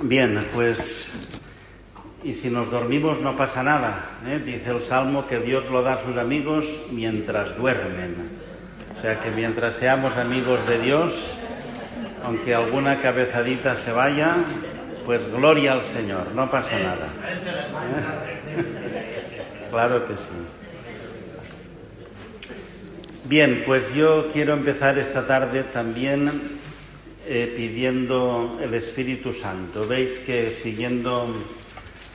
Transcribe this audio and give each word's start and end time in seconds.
Bien, 0.00 0.38
pues, 0.52 1.08
y 2.22 2.34
si 2.34 2.50
nos 2.50 2.70
dormimos 2.70 3.18
no 3.22 3.34
pasa 3.34 3.62
nada. 3.62 4.18
¿eh? 4.26 4.42
Dice 4.44 4.70
el 4.70 4.82
Salmo 4.82 5.26
que 5.26 5.38
Dios 5.38 5.70
lo 5.70 5.82
da 5.82 5.94
a 5.94 6.04
sus 6.04 6.18
amigos 6.18 6.66
mientras 6.90 7.56
duermen. 7.56 8.28
O 8.96 9.00
sea 9.00 9.20
que 9.20 9.30
mientras 9.30 9.76
seamos 9.76 10.18
amigos 10.18 10.66
de 10.68 10.80
Dios, 10.80 11.14
aunque 12.22 12.54
alguna 12.54 13.00
cabezadita 13.00 13.78
se 13.78 13.90
vaya, 13.90 14.36
pues 15.06 15.32
gloria 15.32 15.72
al 15.72 15.84
Señor, 15.84 16.32
no 16.34 16.50
pasa 16.50 16.78
nada. 16.78 17.08
¿Eh? 18.48 18.66
claro 19.70 20.06
que 20.06 20.16
sí. 20.16 20.22
Bien, 23.24 23.62
pues 23.64 23.94
yo 23.94 24.30
quiero 24.30 24.52
empezar 24.52 24.98
esta 24.98 25.26
tarde 25.26 25.62
también 25.62 26.58
eh, 27.28 27.52
pidiendo 27.56 28.58
el 28.62 28.74
Espíritu 28.74 29.32
Santo. 29.32 29.86
Veis 29.86 30.18
que 30.20 30.52
siguiendo 30.62 31.34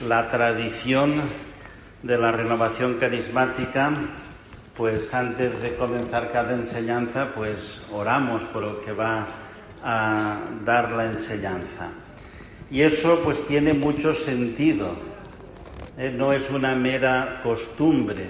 la 0.07 0.31
tradición 0.31 1.21
de 2.01 2.17
la 2.17 2.31
renovación 2.31 2.95
carismática, 2.95 3.91
pues 4.75 5.13
antes 5.13 5.61
de 5.61 5.75
comenzar 5.75 6.31
cada 6.31 6.53
enseñanza, 6.53 7.33
pues 7.35 7.81
oramos 7.91 8.41
por 8.53 8.63
el 8.63 8.77
que 8.85 8.93
va 8.93 9.27
a 9.83 10.39
dar 10.63 10.91
la 10.91 11.05
enseñanza. 11.07 11.89
Y 12.69 12.81
eso 12.81 13.19
pues 13.23 13.45
tiene 13.47 13.73
mucho 13.73 14.13
sentido, 14.13 14.95
¿eh? 15.97 16.13
no 16.15 16.31
es 16.31 16.49
una 16.49 16.73
mera 16.73 17.41
costumbre. 17.43 18.27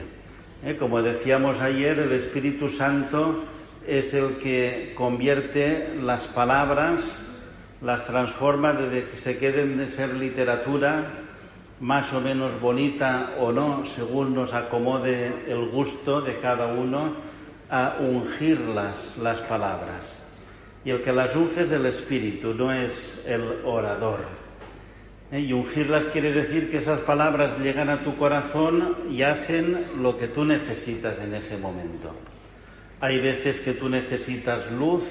¿eh? 0.66 0.75
Como 0.77 1.02
decíamos 1.03 1.61
ayer, 1.61 2.00
el 2.00 2.11
Espíritu 2.13 2.70
Santo 2.70 3.44
es 3.88 4.13
el 4.13 4.38
que 4.38 4.94
convierte 4.95 5.95
las 6.02 6.27
palabras, 6.27 7.23
las 7.81 8.05
transforma 8.05 8.73
desde 8.73 9.09
que 9.09 9.17
se 9.17 9.38
queden 9.38 9.77
de 9.77 9.89
ser 9.89 10.13
literatura 10.16 11.05
más 11.80 12.13
o 12.13 12.22
menos 12.22 12.62
bonita 12.62 13.31
o 13.39 13.52
no, 13.52 13.83
según 13.95 14.36
nos 14.36 14.53
acomode 14.53 15.33
el 15.47 15.69
gusto 15.69 16.22
de 16.22 16.39
cada 16.39 16.67
uno, 16.67 17.16
a 17.69 17.97
ungirlas 18.00 19.17
las 19.17 19.39
palabras. 19.41 20.06
Y 20.86 20.91
el 20.91 21.02
que 21.02 21.11
las 21.11 21.36
unge 21.36 21.63
es 21.63 21.72
el 21.72 21.86
espíritu, 21.88 22.53
no 22.53 22.72
es 22.72 23.19
el 23.25 23.66
orador. 23.66 24.19
¿Eh? 25.31 25.39
Y 25.39 25.53
ungirlas 25.53 26.06
quiere 26.06 26.31
decir 26.31 26.69
que 26.69 26.78
esas 26.78 27.00
palabras 27.02 27.58
llegan 27.59 27.89
a 27.89 28.03
tu 28.03 28.16
corazón 28.17 28.97
y 29.09 29.23
hacen 29.23 30.03
lo 30.03 30.17
que 30.17 30.28
tú 30.28 30.44
necesitas 30.45 31.17
en 31.19 31.34
ese 31.34 31.58
momento. 31.58 32.13
Hay 33.02 33.19
veces 33.19 33.59
que 33.61 33.73
tú 33.73 33.89
necesitas 33.89 34.71
luz 34.71 35.03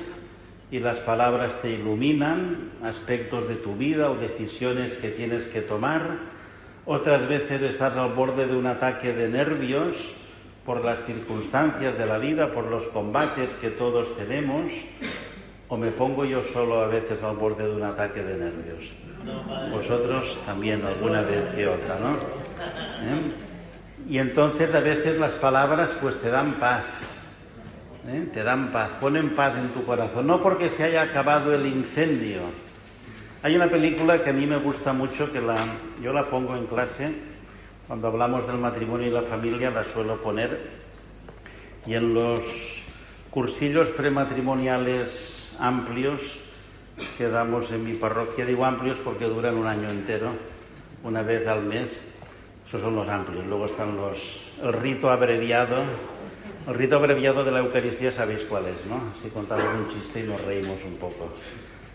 y 0.71 0.79
las 0.79 1.01
palabras 1.01 1.61
te 1.61 1.73
iluminan 1.73 2.71
aspectos 2.85 3.49
de 3.49 3.57
tu 3.57 3.75
vida 3.75 4.13
o 4.13 4.15
decisiones 4.15 4.95
que 4.95 5.09
tienes 5.09 5.49
que 5.49 5.61
tomar. 5.61 6.19
Otras 6.87 7.27
veces 7.27 7.61
estás 7.63 7.97
al 7.97 8.13
borde 8.13 8.47
de 8.47 8.55
un 8.55 8.69
ataque 8.69 9.13
de 9.13 9.29
nervios 9.29 9.97
por 10.65 10.85
las 10.85 11.05
circunstancias 11.05 11.99
de 11.99 12.07
la 12.07 12.19
vida, 12.19 12.53
por 12.53 12.67
los 12.67 12.85
combates 12.85 13.51
que 13.55 13.71
todos 13.71 14.17
tenemos. 14.17 14.71
O 15.67 15.77
me 15.77 15.91
pongo 15.91 16.25
yo 16.25 16.45
solo 16.45 16.83
a 16.83 16.87
veces 16.87 17.21
al 17.25 17.35
borde 17.35 17.65
de 17.65 17.75
un 17.75 17.83
ataque 17.83 18.23
de 18.23 18.37
nervios. 18.37 18.85
Vosotros 19.73 20.39
también 20.47 20.87
alguna 20.87 21.23
vez 21.23 21.43
que 21.57 21.67
otra, 21.67 21.99
¿no? 21.99 22.15
¿Eh? 22.15 23.33
Y 24.09 24.19
entonces 24.19 24.73
a 24.77 24.81
veces 24.81 25.19
las 25.19 25.35
palabras 25.35 25.91
pues 26.01 26.21
te 26.21 26.31
dan 26.31 26.61
paz 26.61 26.85
¿eh? 28.07 28.29
te 28.33 28.43
dan 28.43 28.73
paz, 28.73 28.91
ponen 29.01 29.35
paz 29.35 29.57
en 29.57 29.69
tu 29.71 29.85
corazón, 29.85 30.27
no 30.27 30.43
porque 30.43 30.69
se 30.69 30.85
haya 30.85 31.03
acabado 31.03 31.55
el 31.55 31.67
incendio. 31.67 32.41
Hay 33.43 33.57
una 33.57 33.69
película 33.69 34.23
que 34.23 34.31
a 34.31 34.33
mí 34.33 34.47
me 34.47 34.59
gusta 34.59 34.93
mucho, 34.93 35.33
que 35.33 35.41
la, 35.41 35.57
yo 36.03 36.13
la 36.13 36.29
pongo 36.29 36.57
en 36.57 36.67
clase, 36.67 37.13
cuando 37.87 38.09
hablamos 38.09 38.47
del 38.47 38.59
matrimonio 38.59 39.09
y 39.09 39.11
la 39.11 39.23
familia 39.23 39.71
la 39.71 39.85
suelo 39.85 40.23
poner, 40.23 40.81
y 41.87 41.95
en 41.95 42.15
los 42.15 42.41
cursillos 43.31 43.89
prematrimoniales 43.89 45.55
amplios 45.59 46.21
que 47.17 47.29
damos 47.29 47.71
en 47.71 47.85
mi 47.85 47.95
parroquia, 47.95 48.45
digo 48.45 48.65
amplios 48.65 48.99
porque 49.03 49.25
duran 49.25 49.57
un 49.57 49.67
año 49.67 49.89
entero, 49.89 50.33
una 51.03 51.23
vez 51.23 51.47
al 51.47 51.63
mes, 51.63 52.05
esos 52.69 52.83
son 52.83 52.95
los 52.95 53.09
amplios, 53.09 53.47
luego 53.47 53.67
están 53.67 53.97
los, 53.97 54.19
el 54.63 54.73
rito 54.75 55.11
abreviado, 55.11 55.85
el 56.67 56.75
rito 56.75 56.97
abreviado 56.97 57.45
de 57.45 57.51
la 57.51 57.61
Eucaristía 57.61 58.13
sabéis 58.13 58.41
cuál 58.49 58.67
es, 58.67 58.87
¿no? 58.87 59.01
Si 59.23 59.29
contamos 59.29 59.67
un 59.75 59.95
chiste 59.95 60.21
y 60.21 60.23
nos 60.25 60.43
reímos 60.45 60.79
un 60.85 60.97
poco. 60.97 61.33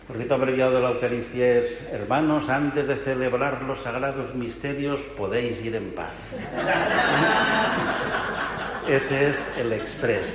El 0.09 0.20
rito 0.20 0.36
abreviado 0.36 0.76
de 0.76 0.81
la 0.81 0.92
Eucaristía 0.92 1.59
es, 1.59 1.84
hermanos, 1.92 2.50
antes 2.50 2.88
de 2.88 2.96
celebrar 2.98 3.64
los 3.64 3.81
sagrados 3.81 4.36
misterios 4.36 5.00
podéis 5.18 5.64
ir 5.64 5.76
en 5.76 5.92
paz. 5.92 6.16
Ese 8.88 9.30
es 9.30 9.52
el 9.58 9.74
express. 9.74 10.28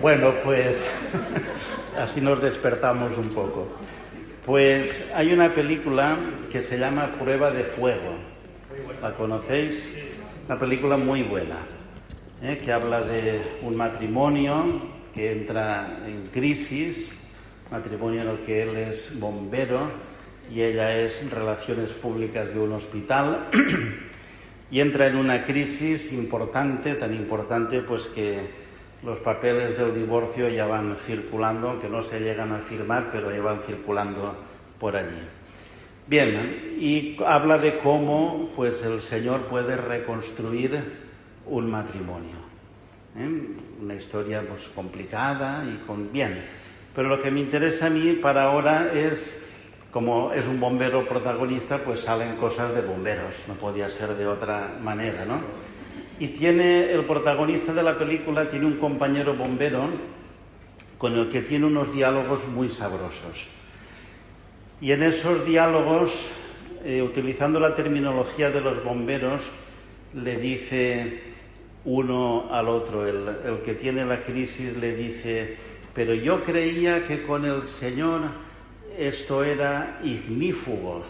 Bueno, 0.00 0.34
pues 0.42 0.84
así 1.98 2.20
nos 2.20 2.42
despertamos 2.42 3.16
un 3.16 3.28
poco. 3.28 3.68
Pues 4.44 5.04
hay 5.14 5.32
una 5.32 5.54
película 5.54 6.18
que 6.50 6.62
se 6.62 6.78
llama 6.78 7.12
Prueba 7.12 7.50
de 7.50 7.64
Fuego. 7.64 8.16
¿La 9.00 9.14
conocéis? 9.14 9.88
Una 10.46 10.58
película 10.58 10.96
muy 10.96 11.22
buena. 11.22 11.58
¿Eh? 12.42 12.58
que 12.62 12.72
habla 12.72 13.00
de 13.00 13.58
un 13.62 13.76
matrimonio 13.76 14.64
que 15.14 15.32
entra 15.32 16.00
en 16.06 16.26
crisis, 16.26 17.08
matrimonio 17.70 18.22
en 18.22 18.28
el 18.28 18.38
que 18.40 18.62
él 18.62 18.76
es 18.76 19.18
bombero 19.18 19.90
y 20.50 20.62
ella 20.62 20.96
es 20.98 21.30
relaciones 21.30 21.90
públicas 21.90 22.52
de 22.52 22.60
un 22.60 22.72
hospital 22.72 23.48
y 24.70 24.80
entra 24.80 25.06
en 25.06 25.16
una 25.16 25.44
crisis 25.44 26.12
importante, 26.12 26.94
tan 26.94 27.14
importante 27.14 27.80
pues 27.80 28.06
que 28.08 28.64
los 29.02 29.18
papeles 29.18 29.76
del 29.78 29.94
divorcio 29.94 30.48
ya 30.48 30.66
van 30.66 30.96
circulando, 30.96 31.70
aunque 31.70 31.88
no 31.88 32.02
se 32.02 32.20
llegan 32.20 32.52
a 32.52 32.58
firmar, 32.60 33.10
pero 33.12 33.30
ya 33.30 33.42
van 33.42 33.60
circulando 33.62 34.34
por 34.80 34.96
allí. 34.96 35.20
Bien, 36.06 36.76
y 36.78 37.16
habla 37.24 37.58
de 37.58 37.78
cómo 37.78 38.50
pues 38.56 38.82
el 38.82 39.00
Señor 39.00 39.42
puede 39.42 39.76
reconstruir 39.76 41.03
un 41.46 41.70
matrimonio. 41.70 42.36
¿eh? 43.16 43.28
Una 43.80 43.94
historia 43.94 44.42
pues, 44.46 44.62
complicada 44.74 45.64
y 45.64 45.84
con 45.86 46.12
bien. 46.12 46.44
Pero 46.94 47.08
lo 47.08 47.20
que 47.20 47.30
me 47.30 47.40
interesa 47.40 47.86
a 47.86 47.90
mí 47.90 48.12
para 48.14 48.44
ahora 48.44 48.92
es, 48.92 49.36
como 49.90 50.32
es 50.32 50.46
un 50.46 50.60
bombero 50.60 51.06
protagonista, 51.06 51.78
pues 51.78 52.00
salen 52.00 52.36
cosas 52.36 52.74
de 52.74 52.82
bomberos, 52.82 53.34
no 53.48 53.54
podía 53.54 53.88
ser 53.90 54.14
de 54.14 54.26
otra 54.26 54.78
manera, 54.80 55.24
¿no? 55.24 55.40
Y 56.20 56.28
tiene, 56.28 56.92
el 56.92 57.04
protagonista 57.04 57.72
de 57.72 57.82
la 57.82 57.98
película 57.98 58.48
tiene 58.48 58.66
un 58.66 58.76
compañero 58.76 59.34
bombero 59.34 59.88
con 60.98 61.14
el 61.14 61.28
que 61.28 61.42
tiene 61.42 61.66
unos 61.66 61.92
diálogos 61.92 62.46
muy 62.46 62.70
sabrosos. 62.70 63.48
Y 64.80 64.92
en 64.92 65.02
esos 65.02 65.44
diálogos, 65.44 66.28
eh, 66.84 67.02
utilizando 67.02 67.58
la 67.58 67.74
terminología 67.74 68.50
de 68.50 68.60
los 68.60 68.84
bomberos, 68.84 69.42
le 70.14 70.36
dice, 70.36 71.33
uno 71.84 72.48
al 72.50 72.68
otro. 72.68 73.06
El, 73.06 73.60
que 73.62 73.74
tiene 73.74 74.04
la 74.04 74.22
crisis 74.22 74.76
le 74.76 74.94
dice, 74.94 75.56
pero 75.94 76.14
yo 76.14 76.42
creía 76.42 77.04
que 77.06 77.22
con 77.22 77.44
el 77.44 77.64
Señor 77.64 78.22
esto 78.98 79.44
era 79.44 80.00
ignífugo. 80.02 81.04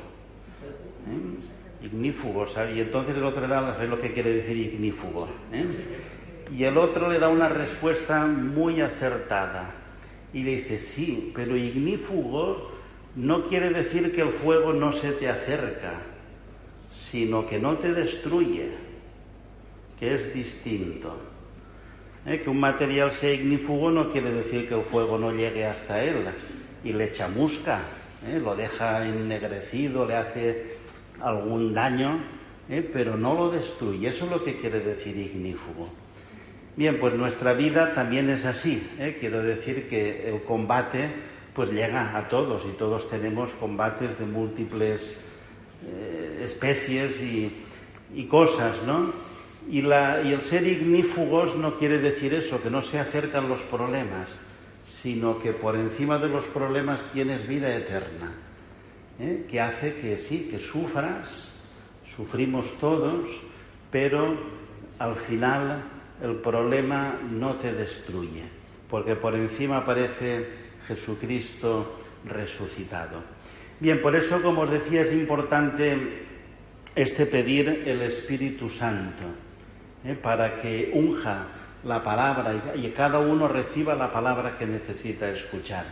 ¿Eh? 1.09 1.87
Ignífugo, 1.87 2.47
Y 2.75 2.81
entonces 2.81 3.17
el 3.17 3.25
otro 3.25 3.43
le 3.43 3.49
da 3.49 3.85
lo 3.85 4.01
que 4.01 4.12
quiere 4.12 4.33
decir 4.33 4.57
ignífugo. 4.57 5.29
¿eh? 5.53 5.67
Y 6.57 6.65
el 6.65 6.79
otro 6.79 7.11
le 7.11 7.19
da 7.19 7.29
una 7.29 7.49
respuesta 7.49 8.27
muy 8.27 8.81
acertada. 8.81 9.75
Y 10.33 10.43
le 10.43 10.56
dice, 10.56 10.79
sí, 10.79 11.31
pero 11.35 11.56
ignífugo 11.56 12.73
no 13.17 13.45
quiere 13.45 13.71
decir 13.71 14.12
que 14.12 14.23
el 14.23 14.33
fuego 14.33 14.73
no 14.73 14.93
se 14.93 15.12
te 15.12 15.29
acerca, 15.29 16.00
sino 16.91 17.47
que 17.47 17.61
no 17.61 17.77
te 17.77 17.93
destruye 17.93 18.83
que 19.99 20.14
es 20.14 20.35
distinto. 20.35 21.17
¿Eh? 22.26 22.41
Que 22.41 22.49
un 22.49 22.58
material 22.58 23.11
sea 23.12 23.32
ignífugo 23.32 23.91
no 23.91 24.08
quiere 24.11 24.32
decir 24.32 24.67
que 24.67 24.75
el 24.75 24.85
fuego 24.85 25.19
no 25.19 25.32
llegue 25.32 25.67
hasta 25.67 26.02
él 26.02 26.25
y 26.82 26.93
le 26.93 27.12
chamusca, 27.12 27.81
¿eh? 28.26 28.41
lo 28.43 28.56
deja 28.56 29.06
ennegrecido, 29.06 30.06
le 30.06 30.17
hace 30.17 30.76
algún 31.20 31.75
daño, 31.75 32.19
¿eh? 32.70 32.88
pero 32.91 33.17
no 33.17 33.35
lo 33.35 33.50
destruye. 33.50 34.08
Eso 34.08 34.25
es 34.25 34.31
lo 34.31 34.43
que 34.43 34.56
quiere 34.56 34.81
decir 34.81 35.17
ignífugo. 35.17 35.85
Bien, 36.76 36.99
pues 36.99 37.14
nuestra 37.14 37.52
vida 37.52 37.93
también 37.93 38.31
es 38.31 38.46
así. 38.46 38.85
Quiero 39.20 39.43
decir 39.43 39.87
que 39.87 40.29
el 40.29 40.43
combate 40.43 41.08
pues 41.55 41.70
llega 41.70 42.17
a 42.17 42.29
todos 42.29 42.64
y 42.67 42.73
todos 42.76 43.08
tenemos 43.08 43.50
combates 43.61 44.19
de 44.19 44.26
múltiples 44.26 45.17
especies 46.41 47.20
y, 47.20 47.52
y 48.12 48.25
cosas, 48.25 48.75
¿no? 48.85 49.24
Y, 49.70 49.81
el 49.81 50.40
ser 50.43 50.66
ignífugos 50.66 51.56
no 51.56 51.76
quiere 51.76 51.99
decir 51.99 52.34
eso, 52.34 52.62
que 52.62 52.70
no 52.70 52.82
se 52.82 52.99
acercan 52.99 53.49
los 53.49 53.61
problemas, 53.62 54.37
sino 54.84 55.38
que 55.38 55.52
por 55.52 55.76
encima 55.76 56.19
de 56.19 56.28
los 56.28 56.44
problemas 56.46 57.00
tienes 57.12 57.46
vida 57.49 57.75
eterna. 57.75 58.32
¿eh? 59.19 59.46
que 59.49 59.61
hace 59.61 59.94
que 59.94 60.19
sí, 60.19 60.49
que 60.50 60.58
sufras, 60.58 61.28
sufrimos 62.16 62.66
todos, 62.78 63.28
pero 63.90 64.37
al 64.99 65.16
final 65.16 65.82
el 66.22 66.37
problema 66.37 67.19
no 67.31 67.56
te 67.56 67.72
destruye, 67.72 68.44
porque 68.88 69.17
por 69.17 69.34
encima 69.34 69.78
aparece 69.78 70.49
Jesucristo 70.87 71.99
resucitado. 72.25 73.22
Bien, 73.81 74.00
por 74.00 74.14
eso, 74.14 74.40
como 74.40 74.62
os 74.62 74.70
decía, 74.70 75.02
es 75.02 75.12
importante 75.12 76.25
este 76.94 77.26
pedir 77.26 77.82
el 77.87 78.02
Espíritu 78.02 78.70
Santo, 78.70 79.25
¿eh? 80.05 80.15
para 80.15 80.56
que 80.56 80.91
unja 80.95 81.47
la 81.85 82.03
palabra 82.03 82.55
y 82.75 82.89
cada 82.91 83.19
uno 83.19 83.49
reciba 83.49 83.95
la 83.95 84.11
palabra 84.11 84.56
que 84.56 84.67
necesita 84.67 85.29
escuchar. 85.29 85.85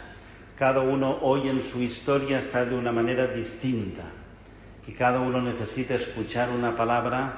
Cada 0.59 0.81
uno 0.81 1.19
hoy 1.23 1.49
en 1.49 1.63
su 1.63 1.81
historia 1.83 2.39
está 2.39 2.65
de 2.65 2.75
una 2.75 2.93
manera 2.93 3.27
distinta 3.27 4.05
y 4.87 4.93
cada 4.93 5.21
uno 5.21 5.41
necesita 5.41 5.95
escuchar 5.95 6.51
una 6.51 6.77
palabra 6.77 7.35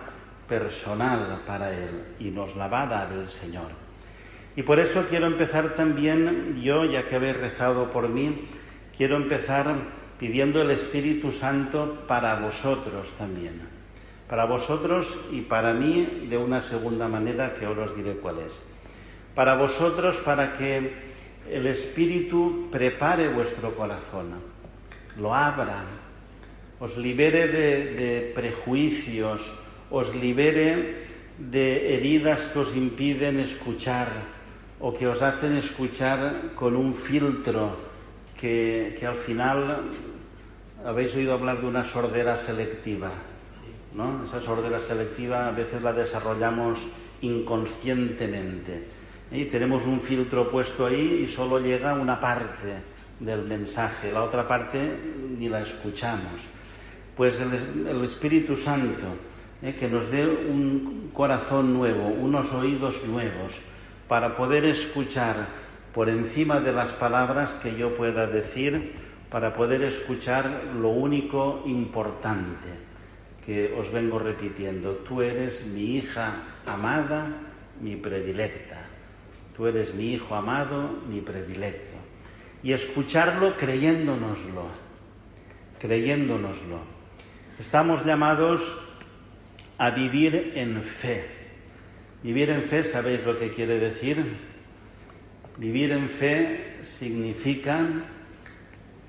personal 0.49 1.43
para 1.47 1.73
él 1.73 2.05
y 2.19 2.31
nos 2.31 2.55
la 2.57 2.69
va 2.69 2.83
a 2.83 2.87
dar 2.87 3.13
el 3.13 3.29
Señor. 3.29 3.85
Y 4.57 4.63
por 4.63 4.79
eso 4.79 5.07
quiero 5.09 5.27
empezar 5.27 5.75
también, 5.75 6.61
yo 6.63 6.85
ya 6.85 7.09
que 7.09 7.17
habéis 7.17 7.37
rezado 7.37 7.91
por 7.91 8.09
mí, 8.09 8.47
quiero 8.97 9.17
empezar 9.17 9.75
pidiendo 10.19 10.63
el 10.63 10.71
Espíritu 10.71 11.33
Santo 11.33 12.05
para 12.07 12.37
vosotros 12.37 13.09
también. 13.19 13.74
Para 14.29 14.47
vosotros 14.47 15.07
y 15.31 15.43
para 15.43 15.75
mí 15.75 16.27
de 16.31 16.39
una 16.39 16.61
segunda 16.61 17.09
manera 17.09 17.53
que 17.55 17.67
ahora 17.67 17.85
os 17.85 17.97
diré 17.97 18.15
cuál 18.15 18.39
es. 18.39 18.59
Para 19.35 19.57
vosotros 19.57 20.17
para 20.19 20.55
que 20.55 20.93
el 21.51 21.67
Espíritu 21.67 22.69
prepare 22.71 23.29
vuestro 23.29 23.75
corazón, 23.75 24.33
lo 25.19 25.35
abra, 25.35 25.85
os 26.81 26.97
libere 26.97 27.49
de, 27.49 28.33
prejuicios, 28.35 29.41
os 29.91 30.15
libere 30.15 31.05
de 31.39 31.95
heridas 31.95 32.41
que 32.53 32.59
os 32.61 32.75
impiden 32.75 33.41
escuchar 33.41 34.09
o 34.81 34.95
que 34.95 35.07
os 35.07 35.21
hacen 35.21 35.57
escuchar 35.57 36.55
con 36.55 36.77
un 36.77 36.95
filtro 36.95 37.77
que, 38.41 38.97
que 38.99 39.07
al 39.07 39.17
final 39.17 39.91
habéis 40.85 41.15
oído 41.15 41.35
hablar 41.35 41.61
de 41.61 41.67
una 41.67 41.85
sordera 41.85 42.37
selectiva. 42.37 43.34
¿No? 43.95 44.25
Esa 44.25 44.41
sordera 44.41 44.81
selectiva 44.81 45.49
a 45.49 45.53
veces 45.53 45.83
la 45.83 45.93
desarrollamos 45.93 46.79
inconscientemente. 47.21 48.89
Y 49.31 49.47
tenemos 49.47 49.85
un 49.87 50.01
filtro 50.01 50.51
puesto 50.51 50.87
ahí 50.87 51.25
y 51.25 51.29
solo 51.29 51.59
llega 51.59 51.95
una 51.95 52.21
parte 52.21 52.83
del 53.21 53.43
mensaje, 53.43 54.13
la 54.13 54.23
otra 54.25 54.47
parte 54.47 54.97
ni 55.39 55.49
la 55.49 55.63
escuchamos. 55.63 56.41
Pues 57.17 57.41
el, 57.41 58.05
Espíritu 58.05 58.57
Santo, 58.57 59.07
¿eh? 59.63 59.75
que 59.79 59.89
nos 59.89 60.11
dé 60.11 60.27
un 60.27 61.11
corazón 61.15 61.73
nuevo, 61.73 62.09
unos 62.09 62.53
oídos 62.53 63.05
nuevos, 63.07 63.55
para 64.09 64.37
poder 64.37 64.65
escuchar 64.65 65.47
por 65.95 66.09
encima 66.09 66.61
de 66.61 66.73
las 66.73 66.91
palabras 66.93 67.55
que 67.63 67.77
yo 67.77 67.97
pueda 67.97 68.27
decir, 68.27 68.93
para 69.31 69.55
poder 69.55 69.83
escuchar 69.83 70.65
lo 70.81 70.89
único 70.89 71.63
importante 71.67 72.94
que 73.45 73.75
os 73.79 73.91
vengo 73.93 74.19
repitiendo. 74.19 74.93
Tú 75.09 75.23
eres 75.23 75.67
mi 75.67 75.97
hija 75.97 76.43
amada, 76.67 77.29
mi 77.81 77.97
predilecta. 77.97 78.87
Tú 79.57 79.67
eres 79.67 79.95
mi 79.95 80.13
hijo 80.13 80.35
amado, 80.35 81.03
mi 81.09 81.21
predilecto. 81.21 81.97
Y 82.63 82.73
escucharlo 82.73 83.57
creyéndonoslo, 83.57 84.69
creyéndonoslo. 85.79 86.81
Estamos 87.59 88.05
llamados 88.05 88.75
a 89.79 89.91
vivir 89.91 90.53
en 90.57 90.83
fe. 90.83 91.25
Vivir 92.23 92.51
en 92.51 92.65
fe, 92.65 92.85
¿sabéis 92.85 93.25
lo 93.25 93.39
que 93.39 93.51
quiere 93.51 93.79
decir? 93.79 94.25
Vivir 95.59 95.93
en 95.93 96.09
fe 96.09 96.79
significa 96.83 97.87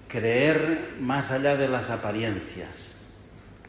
creer 0.08 0.96
más 1.00 1.32
allá 1.32 1.58
de 1.58 1.68
las 1.68 1.90
apariencias, 1.90 2.95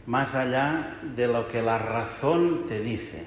más 0.06 0.34
allá 0.34 0.98
de 1.16 1.26
lo 1.26 1.48
que 1.48 1.62
la 1.62 1.78
razón 1.78 2.64
te 2.68 2.80
dice. 2.80 3.24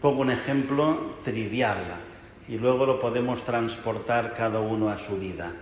Pongo 0.00 0.22
un 0.22 0.30
ejemplo 0.30 1.16
trivial 1.24 1.96
y 2.48 2.58
luego 2.58 2.84
lo 2.84 2.98
podemos 2.98 3.44
transportar 3.44 4.34
cada 4.34 4.60
uno 4.60 4.88
a 4.88 4.98
su 4.98 5.16
vida. 5.16 5.52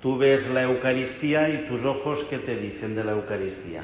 Tú 0.00 0.18
ves 0.18 0.48
la 0.50 0.62
Eucaristía 0.62 1.48
y 1.48 1.66
tus 1.68 1.84
ojos, 1.84 2.24
¿qué 2.28 2.38
te 2.38 2.56
dicen 2.56 2.94
de 2.94 3.04
la 3.04 3.12
Eucaristía? 3.12 3.82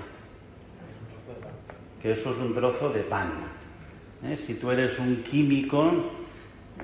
Que 2.03 2.13
eso 2.13 2.31
es 2.31 2.39
un 2.39 2.55
trozo 2.55 2.91
de 2.91 3.03
pan. 3.03 3.33
¿eh? 4.25 4.37
Si 4.37 4.55
tú 4.55 4.71
eres 4.71 4.99
un 4.99 5.23
químico, 5.23 6.13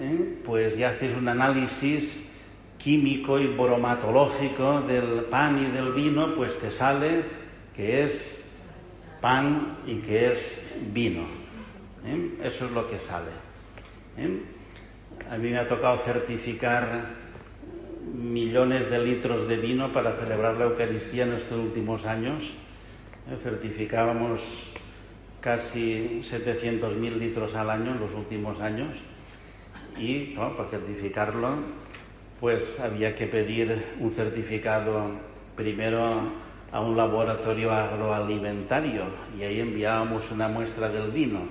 ¿eh? 0.00 0.38
pues 0.44 0.76
ya 0.76 0.90
haces 0.90 1.16
un 1.16 1.28
análisis 1.28 2.24
químico 2.78 3.38
y 3.38 3.46
bromatológico 3.46 4.82
del 4.82 5.24
pan 5.30 5.58
y 5.58 5.70
del 5.70 5.92
vino, 5.92 6.34
pues 6.34 6.58
te 6.58 6.70
sale 6.70 7.22
que 7.74 8.04
es 8.04 8.43
pan 9.24 9.78
y 9.86 9.94
que 10.00 10.32
es 10.32 10.60
vino. 10.92 11.22
¿eh? 12.04 12.34
Eso 12.42 12.66
es 12.66 12.72
lo 12.72 12.86
que 12.86 12.98
sale. 12.98 13.30
A 15.30 15.38
mí 15.38 15.48
me 15.48 15.56
ha 15.56 15.66
tocado 15.66 15.96
certificar 16.04 17.06
millones 18.12 18.90
de 18.90 18.98
litros 18.98 19.48
de 19.48 19.56
vino 19.56 19.90
para 19.94 20.12
celebrar 20.16 20.56
la 20.56 20.66
Eucaristía 20.66 21.24
en 21.24 21.32
estos 21.32 21.58
últimos 21.58 22.04
años. 22.04 22.44
Eh, 23.30 23.38
certificábamos 23.42 24.42
casi 25.40 26.20
700.000 26.20 27.16
litros 27.16 27.54
al 27.54 27.70
año 27.70 27.92
en 27.92 28.00
los 28.00 28.12
últimos 28.12 28.60
años 28.60 28.94
y 29.98 30.34
para 30.34 30.68
certificarlo 30.68 31.60
pues 32.40 32.78
había 32.78 33.14
que 33.14 33.26
pedir 33.26 33.86
un 34.00 34.10
certificado 34.10 35.12
primero 35.56 36.43
a 36.74 36.80
un 36.80 36.96
laboratorio 36.96 37.72
agroalimentario 37.72 39.04
y 39.38 39.44
ahí 39.44 39.60
enviábamos 39.60 40.28
una 40.32 40.48
muestra 40.48 40.88
del 40.88 41.12
vino 41.12 41.42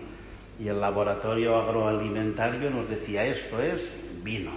y 0.59 0.67
el 0.67 0.81
laboratorio 0.81 1.55
agroalimentario 1.55 2.69
nos 2.69 2.89
decía 2.89 3.25
esto 3.25 3.61
es 3.61 3.97
vino. 4.21 4.51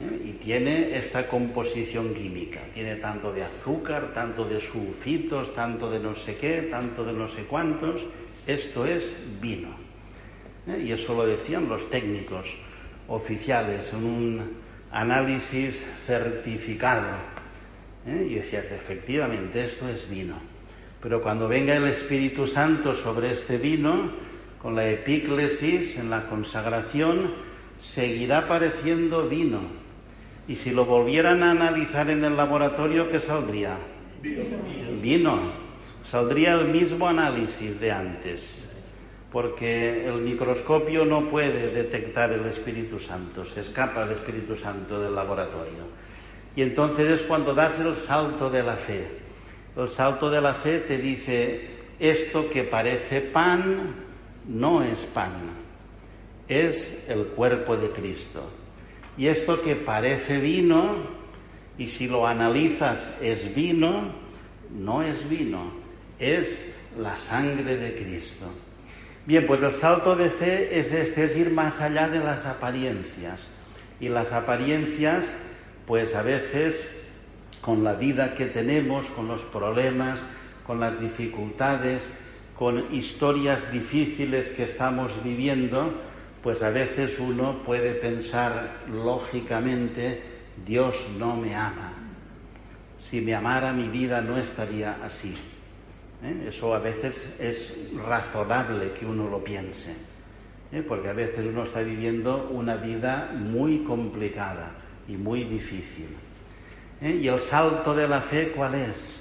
¿Eh? 0.00 0.22
Y 0.26 0.32
tiene 0.34 0.96
esta 0.96 1.26
composición 1.26 2.14
química, 2.14 2.60
tiene 2.74 2.94
tanto 2.94 3.32
de 3.32 3.42
azúcar, 3.42 4.12
tanto 4.14 4.44
de 4.44 4.60
sulfitos, 4.60 5.52
tanto 5.52 5.90
de 5.90 5.98
no 5.98 6.14
sé 6.14 6.36
qué, 6.36 6.68
tanto 6.70 7.04
de 7.04 7.12
no 7.12 7.26
sé 7.26 7.42
cuántos, 7.42 8.02
esto 8.46 8.86
es 8.86 9.16
vino. 9.40 9.70
¿Eh? 10.68 10.84
Y 10.86 10.92
eso 10.92 11.12
lo 11.12 11.26
decían 11.26 11.68
los 11.68 11.90
técnicos 11.90 12.46
oficiales 13.08 13.92
en 13.92 14.04
un 14.04 14.50
análisis 14.92 15.84
certificado. 16.06 17.41
¿Eh? 18.06 18.26
Y 18.30 18.34
decías, 18.34 18.70
efectivamente, 18.72 19.64
esto 19.64 19.88
es 19.88 20.08
vino. 20.08 20.36
Pero 21.00 21.22
cuando 21.22 21.48
venga 21.48 21.76
el 21.76 21.86
Espíritu 21.88 22.46
Santo 22.46 22.94
sobre 22.94 23.32
este 23.32 23.58
vino, 23.58 24.12
con 24.60 24.76
la 24.76 24.88
epíclesis, 24.88 25.98
en 25.98 26.10
la 26.10 26.28
consagración, 26.28 27.34
seguirá 27.80 28.46
pareciendo 28.46 29.28
vino. 29.28 29.60
Y 30.46 30.56
si 30.56 30.70
lo 30.70 30.84
volvieran 30.84 31.42
a 31.42 31.50
analizar 31.50 32.10
en 32.10 32.24
el 32.24 32.36
laboratorio, 32.36 33.08
¿qué 33.08 33.20
saldría? 33.20 33.76
Vino. 35.02 35.52
Saldría 36.04 36.54
el 36.54 36.68
mismo 36.68 37.08
análisis 37.08 37.80
de 37.80 37.92
antes, 37.92 38.68
porque 39.30 40.06
el 40.06 40.20
microscopio 40.20 41.04
no 41.04 41.30
puede 41.30 41.70
detectar 41.72 42.32
el 42.32 42.44
Espíritu 42.46 42.98
Santo, 42.98 43.44
se 43.44 43.60
escapa 43.60 44.02
el 44.02 44.12
Espíritu 44.12 44.56
Santo 44.56 45.00
del 45.00 45.14
laboratorio. 45.14 46.02
Y 46.54 46.62
entonces 46.62 47.20
es 47.20 47.22
cuando 47.22 47.54
das 47.54 47.78
el 47.80 47.96
salto 47.96 48.50
de 48.50 48.62
la 48.62 48.76
fe 48.76 49.22
el 49.76 49.88
salto 49.88 50.30
de 50.30 50.40
la 50.40 50.54
fe 50.54 50.80
te 50.80 50.98
dice, 50.98 51.68
esto 51.98 52.50
que 52.50 52.64
parece 52.64 53.22
pan 53.22 53.94
no 54.46 54.82
es 54.82 54.98
pan, 55.14 55.32
es 56.46 56.92
el 57.08 57.26
cuerpo 57.28 57.76
de 57.76 57.90
Cristo. 57.90 58.50
Y 59.16 59.28
esto 59.28 59.60
que 59.62 59.76
parece 59.76 60.38
vino, 60.38 61.06
y 61.78 61.86
si 61.86 62.06
lo 62.06 62.26
analizas 62.26 63.14
es 63.22 63.54
vino, 63.54 64.12
no 64.70 65.02
es 65.02 65.26
vino, 65.28 65.72
es 66.18 66.66
la 66.98 67.16
sangre 67.16 67.76
de 67.76 67.94
Cristo. 67.94 68.46
Bien, 69.24 69.46
pues 69.46 69.62
el 69.62 69.72
salto 69.72 70.16
de 70.16 70.30
fe 70.30 70.78
es 70.78 70.92
este, 70.92 71.24
es 71.24 71.36
ir 71.36 71.50
más 71.50 71.80
allá 71.80 72.08
de 72.08 72.18
las 72.18 72.44
apariencias. 72.44 73.48
Y 74.00 74.08
las 74.08 74.32
apariencias, 74.32 75.32
pues 75.92 76.14
a 76.14 76.22
veces 76.22 76.82
con 77.60 77.84
la 77.84 77.92
vida 77.92 78.32
que 78.32 78.46
tenemos, 78.46 79.04
con 79.08 79.28
los 79.28 79.42
problemas, 79.42 80.20
con 80.66 80.80
las 80.80 80.98
dificultades, 80.98 82.02
con 82.58 82.94
historias 82.94 83.70
difíciles 83.70 84.52
que 84.52 84.62
estamos 84.62 85.12
viviendo, 85.22 85.92
pues 86.42 86.62
a 86.62 86.70
veces 86.70 87.18
uno 87.18 87.62
puede 87.62 87.92
pensar 87.92 88.84
lógicamente, 88.90 90.22
Dios 90.64 90.96
no 91.18 91.36
me 91.36 91.54
ama. 91.54 91.92
Si 93.10 93.20
me 93.20 93.34
amara 93.34 93.74
mi 93.74 93.88
vida 93.88 94.22
no 94.22 94.38
estaría 94.38 94.96
así. 95.04 95.34
¿eh? 96.24 96.46
Eso 96.48 96.74
a 96.74 96.78
veces 96.78 97.34
es 97.38 97.70
razonable 98.02 98.92
que 98.92 99.04
uno 99.04 99.28
lo 99.28 99.44
piense, 99.44 99.94
¿eh? 100.72 100.82
porque 100.88 101.10
a 101.10 101.12
veces 101.12 101.44
uno 101.44 101.64
está 101.64 101.82
viviendo 101.82 102.48
una 102.50 102.76
vida 102.76 103.30
muy 103.34 103.80
complicada 103.80 104.81
y 105.08 105.16
muy 105.16 105.44
difícil. 105.44 106.08
¿eh? 107.00 107.18
¿Y 107.22 107.28
el 107.28 107.40
salto 107.40 107.94
de 107.94 108.08
la 108.08 108.20
fe 108.20 108.52
cuál 108.52 108.74
es? 108.74 109.20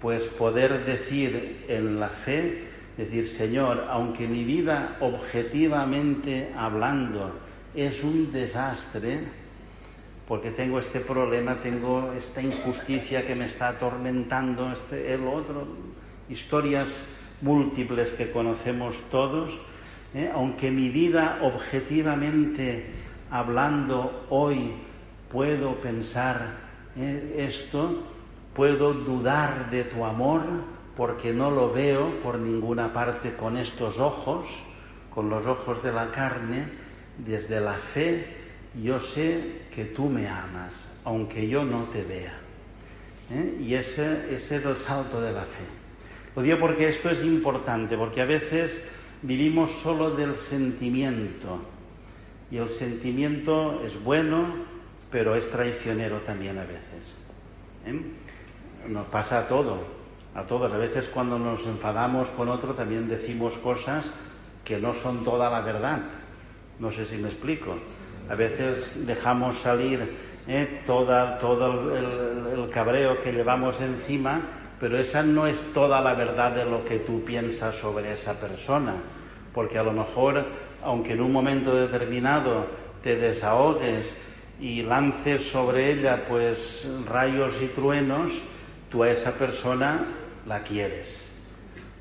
Pues 0.00 0.24
poder 0.24 0.84
decir 0.84 1.64
en 1.68 1.98
la 1.98 2.08
fe, 2.08 2.64
decir, 2.96 3.26
Señor, 3.26 3.86
aunque 3.90 4.26
mi 4.28 4.44
vida 4.44 4.96
objetivamente 5.00 6.52
hablando 6.56 7.32
es 7.74 8.02
un 8.02 8.32
desastre, 8.32 9.20
porque 10.26 10.50
tengo 10.50 10.78
este 10.78 11.00
problema, 11.00 11.60
tengo 11.60 12.12
esta 12.12 12.42
injusticia 12.42 13.26
que 13.26 13.34
me 13.34 13.46
está 13.46 13.68
atormentando, 13.68 14.72
este, 14.72 15.14
el 15.14 15.26
otro, 15.26 15.66
historias 16.28 17.04
múltiples 17.40 18.10
que 18.10 18.30
conocemos 18.30 18.96
todos, 19.10 19.50
¿eh? 20.14 20.30
aunque 20.32 20.70
mi 20.70 20.90
vida 20.90 21.38
objetivamente 21.42 22.86
hablando 23.30 24.26
hoy 24.30 24.72
puedo 25.30 25.76
pensar 25.76 26.68
esto, 26.96 28.02
puedo 28.54 28.94
dudar 28.94 29.70
de 29.70 29.84
tu 29.84 30.04
amor 30.04 30.42
porque 30.96 31.32
no 31.32 31.50
lo 31.50 31.72
veo 31.72 32.20
por 32.22 32.38
ninguna 32.38 32.92
parte 32.92 33.34
con 33.34 33.56
estos 33.56 34.00
ojos, 34.00 34.48
con 35.14 35.30
los 35.30 35.46
ojos 35.46 35.82
de 35.82 35.92
la 35.92 36.10
carne, 36.10 36.64
desde 37.18 37.60
la 37.60 37.74
fe 37.74 38.38
yo 38.82 39.00
sé 39.00 39.62
que 39.74 39.84
tú 39.86 40.08
me 40.08 40.28
amas, 40.28 40.72
aunque 41.04 41.48
yo 41.48 41.64
no 41.64 41.84
te 41.84 42.04
vea. 42.04 42.38
¿eh? 43.30 43.58
Y 43.60 43.74
ese, 43.74 44.34
ese 44.34 44.56
es 44.56 44.64
el 44.64 44.76
salto 44.76 45.20
de 45.20 45.32
la 45.32 45.42
fe. 45.42 45.64
Lo 46.36 46.42
digo 46.42 46.58
porque 46.58 46.88
esto 46.88 47.10
es 47.10 47.22
importante, 47.22 47.96
porque 47.96 48.20
a 48.20 48.26
veces 48.26 48.82
vivimos 49.22 49.70
solo 49.82 50.10
del 50.10 50.36
sentimiento. 50.36 51.60
Y 52.50 52.58
el 52.58 52.68
sentimiento 52.68 53.82
es 53.84 54.02
bueno, 54.02 54.54
pero 55.10 55.34
es 55.34 55.50
traicionero 55.50 56.18
también 56.18 56.58
a 56.58 56.64
veces. 56.64 57.14
¿eh? 57.86 58.00
Nos 58.88 59.06
pasa 59.06 59.40
a 59.40 59.48
todo, 59.48 59.78
a 60.34 60.42
todos. 60.44 60.72
A 60.72 60.78
veces 60.78 61.08
cuando 61.08 61.38
nos 61.38 61.66
enfadamos 61.66 62.28
con 62.30 62.48
otro 62.48 62.74
también 62.74 63.08
decimos 63.08 63.54
cosas 63.58 64.06
que 64.64 64.78
no 64.78 64.94
son 64.94 65.24
toda 65.24 65.50
la 65.50 65.60
verdad. 65.60 66.00
No 66.78 66.90
sé 66.90 67.06
si 67.06 67.16
me 67.16 67.28
explico. 67.28 67.76
A 68.28 68.34
veces 68.34 69.06
dejamos 69.06 69.58
salir 69.58 70.16
¿eh? 70.46 70.82
toda, 70.84 71.38
todo 71.38 71.96
el, 71.96 72.60
el 72.60 72.70
cabreo 72.70 73.22
que 73.22 73.32
llevamos 73.32 73.80
encima, 73.80 74.42
pero 74.78 74.98
esa 74.98 75.22
no 75.22 75.46
es 75.46 75.72
toda 75.72 76.00
la 76.00 76.14
verdad 76.14 76.52
de 76.52 76.64
lo 76.66 76.84
que 76.84 76.98
tú 76.98 77.24
piensas 77.24 77.74
sobre 77.76 78.12
esa 78.12 78.38
persona. 78.38 78.94
Porque 79.54 79.78
a 79.78 79.82
lo 79.82 79.92
mejor, 79.92 80.44
aunque 80.82 81.14
en 81.14 81.22
un 81.22 81.32
momento 81.32 81.74
determinado 81.74 82.66
te 83.02 83.16
desahogues 83.16 84.14
y 84.60 84.82
lances 84.82 85.48
sobre 85.48 85.92
ella 85.92 86.24
pues 86.28 86.86
rayos 87.06 87.54
y 87.62 87.66
truenos, 87.68 88.32
tú 88.90 89.02
a 89.02 89.10
esa 89.10 89.32
persona 89.34 90.04
la 90.46 90.62
quieres. 90.62 91.28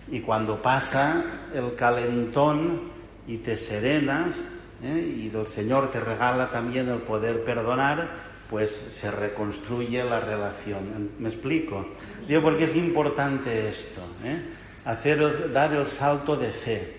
Y 0.09 0.21
cuando 0.21 0.61
pasa 0.61 1.23
el 1.53 1.75
calentón 1.75 2.91
y 3.27 3.37
te 3.37 3.57
serenas, 3.57 4.35
¿eh? 4.81 5.15
y 5.17 5.35
el 5.35 5.47
Señor 5.47 5.91
te 5.91 5.99
regala 5.99 6.49
también 6.49 6.89
el 6.89 6.99
poder 6.99 7.43
perdonar, 7.43 8.27
pues 8.49 8.71
se 9.01 9.11
reconstruye 9.11 10.03
la 10.03 10.21
relación. 10.21 11.11
¿Me 11.19 11.29
explico? 11.29 11.85
Digo, 12.27 12.41
porque 12.41 12.63
es 12.63 12.75
importante 12.75 13.69
esto, 13.69 14.01
¿eh? 14.23 14.41
Hacer, 14.85 15.51
dar 15.51 15.73
el 15.73 15.87
salto 15.87 16.37
de 16.37 16.51
fe. 16.51 16.97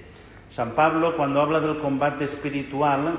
San 0.50 0.72
Pablo, 0.72 1.16
cuando 1.16 1.40
habla 1.40 1.60
del 1.60 1.78
combate 1.78 2.24
espiritual, 2.24 3.18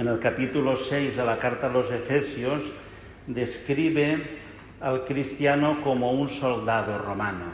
en 0.00 0.08
el 0.08 0.18
capítulo 0.18 0.76
6 0.76 1.14
de 1.14 1.24
la 1.26 1.38
carta 1.38 1.66
a 1.66 1.70
los 1.70 1.90
Efesios, 1.90 2.64
describe 3.26 4.38
al 4.80 5.04
cristiano 5.04 5.82
como 5.82 6.12
un 6.12 6.30
soldado 6.30 6.96
romano 6.96 7.44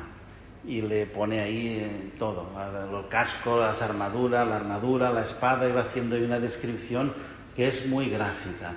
y 0.65 0.81
le 0.81 1.07
pone 1.07 1.41
ahí 1.41 2.12
todo, 2.17 2.49
el 2.57 3.09
casco, 3.09 3.59
las 3.59 3.83
armaduras, 3.83 4.47
la 4.47 4.57
armadura, 4.57 5.11
la 5.11 5.25
espada, 5.25 5.67
va 5.73 5.81
haciendo 5.81 6.15
una 6.17 6.38
descripción 6.38 7.12
que 7.57 7.67
es 7.67 7.85
muy 7.85 8.11
gráfica. 8.11 8.75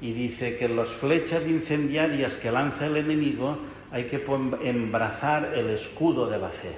Y 0.00 0.12
dice 0.14 0.56
que 0.56 0.68
las 0.68 0.88
flechas 0.88 1.46
incendiarias 1.46 2.34
que 2.34 2.50
lanza 2.50 2.86
el 2.86 2.96
enemigo 2.96 3.56
hay 3.92 4.06
que 4.06 4.24
embrazar 4.64 5.52
el 5.54 5.70
escudo 5.70 6.28
de 6.28 6.38
la 6.40 6.48
fe. 6.48 6.74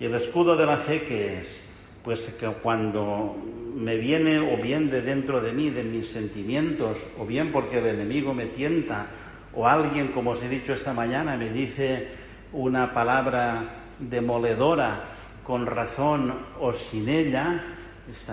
¿Y 0.00 0.06
el 0.06 0.16
escudo 0.16 0.56
de 0.56 0.66
la 0.66 0.78
fe 0.78 1.04
qué 1.04 1.38
es? 1.38 1.62
Pues 2.04 2.20
que 2.38 2.46
cuando 2.46 3.34
me 3.74 3.96
viene 3.96 4.38
o 4.38 4.62
bien 4.62 4.90
de 4.90 5.00
dentro 5.00 5.40
de 5.40 5.52
mí, 5.52 5.70
de 5.70 5.82
mis 5.82 6.08
sentimientos, 6.08 7.02
o 7.18 7.24
bien 7.24 7.50
porque 7.50 7.78
el 7.78 7.86
enemigo 7.86 8.34
me 8.34 8.46
tienta, 8.46 9.06
o 9.54 9.66
alguien, 9.66 10.08
como 10.08 10.32
os 10.32 10.42
he 10.42 10.48
dicho 10.50 10.74
esta 10.74 10.92
mañana, 10.92 11.36
me 11.38 11.48
dice 11.48 12.08
una 12.52 12.92
palabra 12.92 13.84
demoledora 13.98 15.04
con 15.44 15.64
razón 15.64 16.34
o 16.60 16.74
sin 16.74 17.08
ella, 17.08 17.64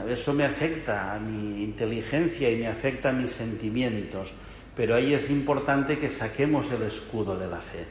eso 0.09 0.33
me 0.33 0.43
afecta 0.43 1.13
a 1.13 1.19
mi 1.19 1.63
inteligencia 1.63 2.51
y 2.51 2.57
me 2.57 2.67
afecta 2.67 3.09
a 3.09 3.13
mis 3.13 3.31
sentimientos. 3.31 4.33
Pero 4.75 4.95
ahí 4.95 5.13
es 5.13 5.29
importante 5.29 5.97
que 5.97 6.09
saquemos 6.09 6.69
el 6.71 6.83
escudo 6.83 7.37
de 7.37 7.47
la 7.47 7.61
fe. 7.61 7.85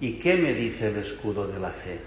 ¿Y 0.00 0.14
qué 0.14 0.34
me 0.34 0.54
dice 0.54 0.88
el 0.88 0.96
escudo 0.96 1.46
de 1.46 1.58
la 1.60 1.70
fe? 1.70 2.00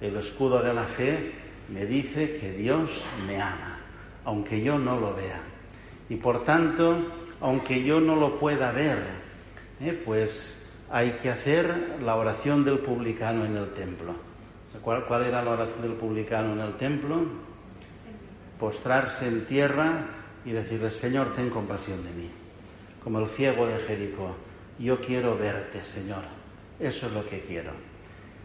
El 0.00 0.16
escudo 0.16 0.62
de 0.62 0.72
la 0.72 0.84
fe 0.84 1.32
me 1.72 1.86
dice 1.86 2.38
que 2.38 2.52
Dios 2.52 2.90
me 3.26 3.40
ama, 3.40 3.78
aunque 4.24 4.62
yo 4.62 4.78
no 4.78 4.98
lo 4.98 5.14
vea. 5.14 5.40
Y 6.08 6.16
por 6.16 6.44
tanto, 6.44 6.96
aunque 7.40 7.82
yo 7.84 8.00
no 8.00 8.16
lo 8.16 8.38
pueda 8.38 8.72
ver, 8.72 8.98
¿eh? 9.80 10.02
pues 10.04 10.56
hay 10.90 11.12
que 11.22 11.30
hacer 11.30 11.98
la 12.02 12.16
oración 12.16 12.64
del 12.64 12.80
publicano 12.80 13.44
en 13.44 13.56
el 13.56 13.70
templo. 13.70 14.14
¿Cuál, 14.82 15.04
¿Cuál, 15.04 15.24
era 15.24 15.42
la 15.42 15.52
oración 15.52 15.82
del 15.82 15.92
publicano 15.92 16.52
en 16.52 16.60
el 16.60 16.74
templo? 16.76 17.22
Postrarse 18.58 19.26
en 19.26 19.46
tierra 19.46 20.06
y 20.44 20.50
decirle, 20.50 20.90
Señor, 20.90 21.34
ten 21.34 21.50
compasión 21.50 22.02
de 22.04 22.10
mí. 22.10 22.30
Como 23.02 23.20
el 23.20 23.28
ciego 23.28 23.66
de 23.66 23.78
Jericó, 23.78 24.34
yo 24.78 25.00
quiero 25.00 25.36
verte, 25.36 25.84
Señor. 25.84 26.24
Eso 26.78 27.06
es 27.06 27.12
lo 27.12 27.26
que 27.26 27.40
quiero. 27.40 27.70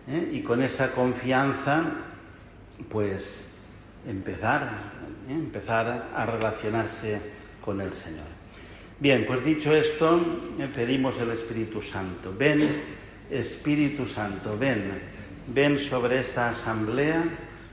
¿Eh? 0.07 0.29
Y 0.33 0.41
con 0.41 0.61
esa 0.61 0.91
confianza, 0.91 1.83
pues 2.89 3.43
empezar, 4.07 4.91
¿eh? 5.29 5.33
empezar 5.33 6.09
a 6.15 6.25
relacionarse 6.25 7.19
con 7.63 7.81
el 7.81 7.93
Señor. 7.93 8.35
Bien, 8.99 9.25
pues 9.25 9.43
dicho 9.43 9.75
esto, 9.75 10.21
eh, 10.57 10.69
pedimos 10.73 11.19
el 11.19 11.31
Espíritu 11.31 11.81
Santo. 11.81 12.33
Ven, 12.37 12.83
Espíritu 13.29 14.05
Santo, 14.05 14.57
ven, 14.57 15.01
ven 15.47 15.79
sobre 15.79 16.19
esta 16.19 16.51
asamblea, 16.51 17.25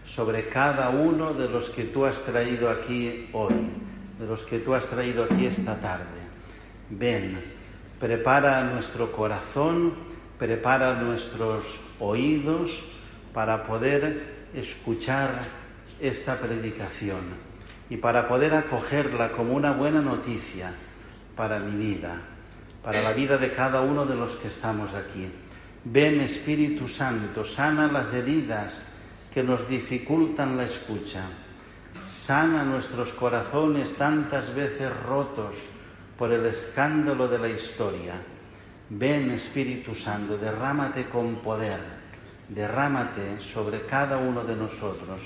sobre 0.05 0.49
cada 0.49 0.91
uno 0.91 1.33
de 1.33 1.49
los 1.49 1.71
que 1.71 1.85
tú 1.85 2.05
has 2.07 2.19
traído 2.25 2.69
aquí 2.71 3.29
hoy, 3.33 3.55
de 4.19 4.27
los 4.27 4.43
que 4.43 4.59
tú 4.59 4.75
has 4.75 4.87
traído 4.87 5.25
aquí 5.25 5.47
esta 5.47 5.79
tarde. 5.79 6.23
Ven, 6.91 7.39
prepara 8.01 8.65
nuestro 8.65 9.13
corazón, 9.13 9.95
prepara 10.39 10.95
nuestros 10.95 11.65
oídos 12.01 12.83
para 13.33 13.65
poder 13.65 14.42
escuchar 14.55 15.49
esta 16.01 16.39
predicación 16.39 17.21
y 17.89 17.97
para 17.97 18.27
poder 18.29 18.55
acogerla 18.55 19.33
como 19.33 19.55
una 19.55 19.73
buena 19.73 20.01
noticia 20.01 20.73
para 21.37 21.59
mi 21.59 21.77
vida, 21.77 22.21
para 22.83 23.03
la 23.03 23.13
vida 23.13 23.37
de 23.39 23.53
cada 23.53 23.83
uno 23.83 24.05
de 24.07 24.15
los 24.15 24.37
que 24.37 24.49
estamos 24.49 24.95
aquí. 24.95 25.29
Ven 25.85 26.21
Espíritu 26.21 26.89
Santo, 26.89 27.45
sana 27.45 27.91
las 27.91 28.13
heridas 28.13 28.83
que 29.33 29.43
nos 29.43 29.69
dificultan 29.69 30.57
la 30.57 30.65
escucha. 30.65 31.25
Sana 32.05 32.65
nuestros 32.65 33.13
corazones 33.13 33.95
tantas 33.95 34.55
veces 34.55 34.91
rotos 35.05 35.57
por 36.17 36.33
el 36.33 36.47
escándalo 36.47 37.29
de 37.29 37.39
la 37.39 37.49
historia. 37.49 38.15
Ven 38.91 39.31
Espíritu 39.31 39.95
Santo, 39.95 40.37
derrámate 40.37 41.09
con 41.09 41.37
poder, 41.37 41.81
derrámate 42.55 43.41
sobre 43.41 43.83
cada 43.87 44.19
uno 44.19 44.45
de 44.45 44.57
nosotros, 44.57 45.21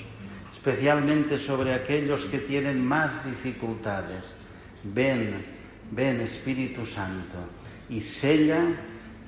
especialmente 0.51 1.37
sobre 1.37 1.73
aquellos 1.73 2.25
que 2.25 2.39
tienen 2.39 2.83
más 2.83 3.25
dificultades. 3.25 4.33
Ven 4.83 5.57
Ven 5.91 6.21
Espíritu 6.21 6.85
Santo 6.85 7.37
y 7.89 8.01
sella 8.01 8.61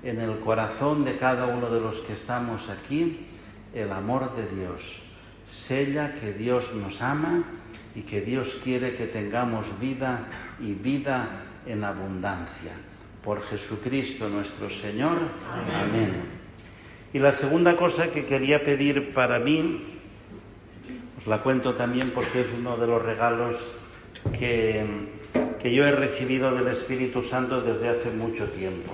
en 0.03 0.20
el 0.20 0.39
corazón 0.39 1.06
de 1.06 1.18
cada 1.18 1.48
uno 1.48 1.70
de 1.70 1.79
los 1.79 2.00
que 2.01 2.13
estamos 2.13 2.70
aquí 2.70 3.27
el 3.74 3.91
amor 3.91 4.36
de 4.36 4.48
Dios. 4.56 4.82
Sella 5.48 6.15
que 6.15 6.34
Dios 6.34 6.74
nos 6.74 7.01
ama 7.01 7.44
y 7.96 8.01
que 8.01 8.22
Dios 8.22 8.58
quiere 8.63 8.96
que 8.96 9.08
tengamos 9.08 9.65
vida 9.79 10.27
y 10.60 10.74
vida 10.74 11.44
en 11.65 11.84
abundancia. 11.84 12.74
por 13.24 13.44
Jesucristo 13.44 14.29
nuestro 14.29 14.70
Señor. 14.70 15.18
Amén. 15.75 16.38
Y 17.12 17.20
la 17.20 17.34
segunda 17.34 17.75
cosa 17.75 18.12
que 18.12 18.25
quería 18.25 18.63
pedir 18.63 19.13
para 19.13 19.39
mí, 19.39 19.84
os 21.18 21.28
la 21.28 21.42
cuento 21.42 21.74
también 21.74 22.12
porque 22.12 22.42
es 22.42 22.48
uno 22.56 22.78
de 22.78 22.86
los 22.86 23.04
regalos 23.04 23.58
que, 24.38 24.86
que 25.60 25.74
yo 25.74 25.86
he 25.86 25.92
recibido 25.92 26.54
del 26.54 26.68
Espíritu 26.68 27.24
Santo 27.24 27.62
desde 27.62 27.89
hace 27.89 28.12
mucho 28.12 28.46
tiempo. 28.50 28.94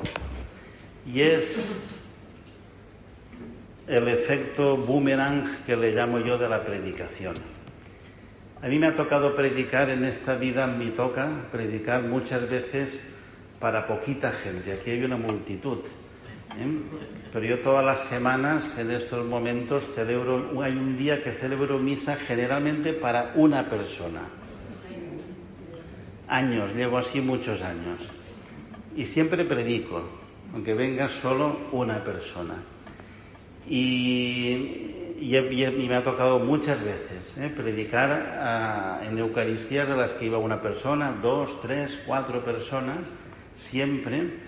Y 1.06 1.22
es 1.22 1.56
el 3.88 4.08
efecto 4.08 4.78
boomerang 4.78 5.64
que 5.66 5.76
le 5.76 5.92
llamo 5.92 6.20
yo 6.20 6.38
de 6.38 6.50
la 6.50 6.64
predicación. 6.64 7.36
A 8.62 8.68
mí 8.68 8.80
me 8.80 8.88
ha 8.88 8.96
tocado 8.96 9.36
predicar 9.36 9.90
en 9.90 10.06
esta 10.06 10.36
vida, 10.36 10.66
me 10.66 10.88
toca 10.92 11.30
predicar 11.52 12.02
muchas 12.02 12.50
veces 12.50 13.00
para 13.60 13.86
poquita 13.86 14.32
gente. 14.32 14.74
Aquí 14.74 14.92
hay 14.92 15.04
una 15.04 15.18
multitud. 15.18 15.80
¿eh? 16.58 17.25
Pero 17.36 17.48
yo 17.48 17.60
todas 17.60 17.84
las 17.84 18.00
semanas, 18.06 18.80
en 18.80 18.92
estos 18.92 19.26
momentos, 19.26 19.84
celebro, 19.94 20.62
hay 20.64 20.72
un 20.72 20.96
día 20.96 21.22
que 21.22 21.34
celebro 21.34 21.78
misa 21.78 22.16
generalmente 22.16 22.94
para 22.94 23.34
una 23.36 23.70
persona. 23.70 24.22
Años, 26.30 26.74
llevo 26.74 26.98
así 26.98 27.20
muchos 27.20 27.62
años. 27.62 28.00
Y 28.96 29.06
siempre 29.06 29.44
predico, 29.44 30.02
aunque 30.54 30.74
venga 30.76 31.10
solo 31.10 31.60
una 31.74 32.02
persona. 32.06 32.64
Y, 33.68 35.18
me 35.20 35.96
ha 35.96 36.04
tocado 36.06 36.40
muchas 36.40 36.82
veces 36.82 37.38
¿eh? 37.38 37.52
predicar 37.54 39.02
en 39.04 39.18
Eucaristías 39.18 39.90
a 39.90 39.98
las 39.98 40.14
que 40.14 40.28
iba 40.28 40.38
una 40.38 40.62
persona, 40.62 41.14
dos, 41.22 41.60
tres, 41.60 42.00
cuatro 42.08 42.46
personas 42.46 43.00
siempre. 43.56 44.45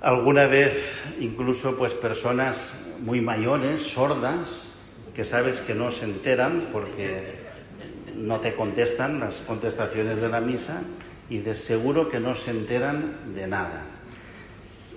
Alguna 0.00 0.46
vez 0.46 0.74
incluso 1.20 1.76
pues 1.76 1.92
personas 1.94 2.72
muy 3.00 3.20
mayores, 3.20 3.82
sordas, 3.82 4.68
que 5.14 5.24
sabes 5.24 5.58
que 5.60 5.74
no 5.74 5.90
se 5.90 6.04
enteran 6.04 6.68
porque 6.72 7.34
no 8.14 8.38
te 8.38 8.54
contestan 8.54 9.18
las 9.18 9.36
contestaciones 9.40 10.20
de 10.20 10.28
la 10.28 10.40
misa 10.40 10.82
y 11.28 11.38
de 11.38 11.54
seguro 11.54 12.08
que 12.08 12.20
no 12.20 12.36
se 12.36 12.52
enteran 12.52 13.34
de 13.34 13.46
nada. 13.48 13.82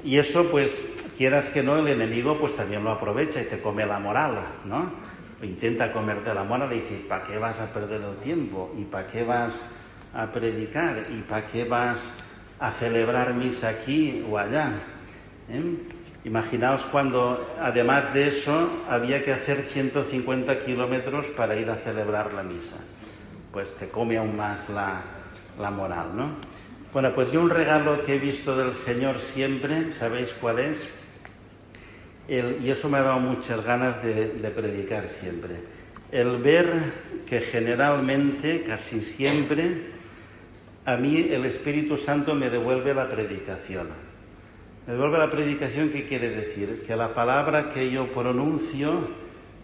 Y 0.04 0.18
eso 0.18 0.52
pues 0.52 0.80
quieras 1.18 1.50
que 1.50 1.64
no, 1.64 1.78
el 1.78 1.88
enemigo 1.88 2.40
pues 2.40 2.56
también 2.56 2.84
lo 2.84 2.92
aprovecha 2.92 3.42
y 3.42 3.46
te 3.46 3.60
come 3.60 3.86
la 3.86 4.00
moral, 4.00 4.40
¿no? 4.66 5.12
intenta 5.46 5.92
comerte 5.92 6.34
la 6.34 6.44
moral 6.44 6.72
y 6.74 6.82
dices, 6.82 7.00
¿para 7.08 7.24
qué 7.24 7.38
vas 7.38 7.60
a 7.60 7.74
perder 7.74 8.02
el 8.02 8.18
tiempo? 8.18 8.74
¿Y 8.78 8.84
para 8.84 9.08
qué 9.08 9.24
vas 9.24 9.62
a 10.14 10.32
predicar? 10.32 11.08
¿Y 11.10 11.22
para 11.22 11.48
qué 11.48 11.64
vas 11.64 12.00
a 12.62 12.72
celebrar 12.74 13.34
misa 13.34 13.70
aquí 13.70 14.24
o 14.30 14.38
allá. 14.38 14.72
¿eh? 15.50 15.62
Imaginaos 16.24 16.84
cuando, 16.92 17.56
además 17.60 18.14
de 18.14 18.28
eso, 18.28 18.84
había 18.88 19.24
que 19.24 19.34
hacer 19.34 19.64
150 19.74 20.60
kilómetros 20.64 21.26
para 21.36 21.56
ir 21.56 21.72
a 21.72 21.78
celebrar 21.78 22.32
la 22.34 22.44
misa. 22.44 22.78
Pues 23.52 23.76
te 23.78 23.90
come 23.90 24.18
aún 24.18 24.38
más 24.38 24.70
la, 24.70 25.02
moral, 25.72 26.16
¿no? 26.16 26.36
Bueno, 26.94 27.12
pues 27.16 27.32
yo 27.32 27.42
un 27.42 27.50
regalo 27.50 28.02
que 28.06 28.16
he 28.16 28.20
visto 28.20 28.56
del 28.56 28.76
Señor 28.76 29.20
siempre, 29.20 29.94
¿sabéis 29.96 30.30
cuál 30.40 30.60
es? 30.60 30.88
y 32.28 32.70
eso 32.70 32.88
me 32.88 33.00
ha 33.00 33.02
dado 33.02 33.20
muchas 33.20 33.62
ganas 33.62 34.02
de 34.02 34.54
predicar 34.56 35.06
siempre. 35.20 35.56
El 36.12 36.38
ver 36.38 36.94
que 37.26 37.42
generalmente, 37.42 38.64
casi 38.64 39.02
siempre, 39.02 39.92
a 40.86 40.98
mí 40.98 41.28
el 41.30 41.46
Espíritu 41.46 41.98
Santo 41.98 42.34
me 42.34 42.50
devuelve 42.50 42.94
la 42.94 43.10
predicación. 43.10 43.90
Me 44.88 44.94
devuelve 44.94 45.20
la 45.20 45.30
predicación, 45.30 45.90
¿qué 45.90 46.06
quiere 46.06 46.30
decir? 46.30 46.84
Que 46.88 46.96
la 46.96 47.14
palabra 47.14 47.70
que 47.70 47.92
yo 47.92 48.12
pronuncio 48.12 49.08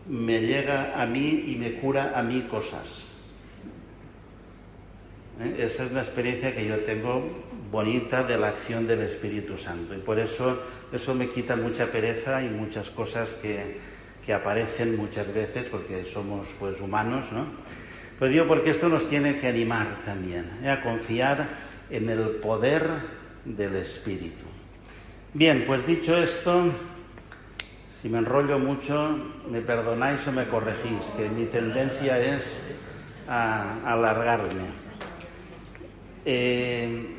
me 0.08 0.42
llega 0.42 1.02
a 1.02 1.06
mí 1.06 1.46
y 1.48 1.56
me 1.56 1.74
cura 1.74 2.14
a 2.16 2.22
mí 2.22 2.42
cosas. 2.44 3.04
¿Eh? 5.42 5.56
Esa 5.60 5.86
es 5.86 5.92
una 5.92 6.02
experiencia 6.02 6.56
que 6.56 6.68
yo 6.68 6.80
tengo 6.82 7.46
bonita 7.72 8.24
de 8.24 8.38
la 8.38 8.50
acción 8.50 8.88
del 8.88 9.02
Espíritu 9.02 9.58
Santo. 9.58 9.96
Y 9.96 10.00
por 10.00 10.20
eso 10.20 10.60
eso 10.92 11.16
me 11.16 11.30
quita 11.30 11.56
mucha 11.56 11.92
pereza 11.92 12.44
y 12.44 12.50
muchas 12.50 12.90
cosas 12.92 13.34
que, 13.42 13.78
que 14.26 14.34
aparecen 14.34 14.96
muchas 14.96 15.34
veces, 15.34 15.68
porque 15.68 16.06
somos 16.06 16.48
pues 16.60 16.80
humanos, 16.80 17.26
¿no? 17.32 17.46
Pues 18.20 18.32
digo 18.32 18.48
porque 18.48 18.72
esto 18.72 18.90
nos 18.90 19.08
tiene 19.10 19.40
que 19.40 19.48
animar 19.48 20.02
también 20.04 20.60
¿eh? 20.64 20.70
a 20.70 20.82
confiar 20.82 21.50
en 21.90 22.10
el 22.10 22.38
poder 22.42 22.90
del 23.46 23.76
Espíritu. 23.76 24.44
Bien, 25.34 25.66
pues 25.68 25.86
dicho 25.86 26.18
esto, 26.18 26.72
si 28.02 28.10
me 28.10 28.18
enrollo 28.18 28.58
mucho, 28.58 29.16
me 29.52 29.62
perdonáis 29.62 30.26
o 30.28 30.32
me 30.32 30.48
corregís, 30.48 31.04
que 31.16 31.30
mi 31.30 31.46
tendencia 31.46 32.20
es 32.20 32.64
a, 33.28 33.84
alargarme. 33.86 34.66
Eh, 36.26 37.18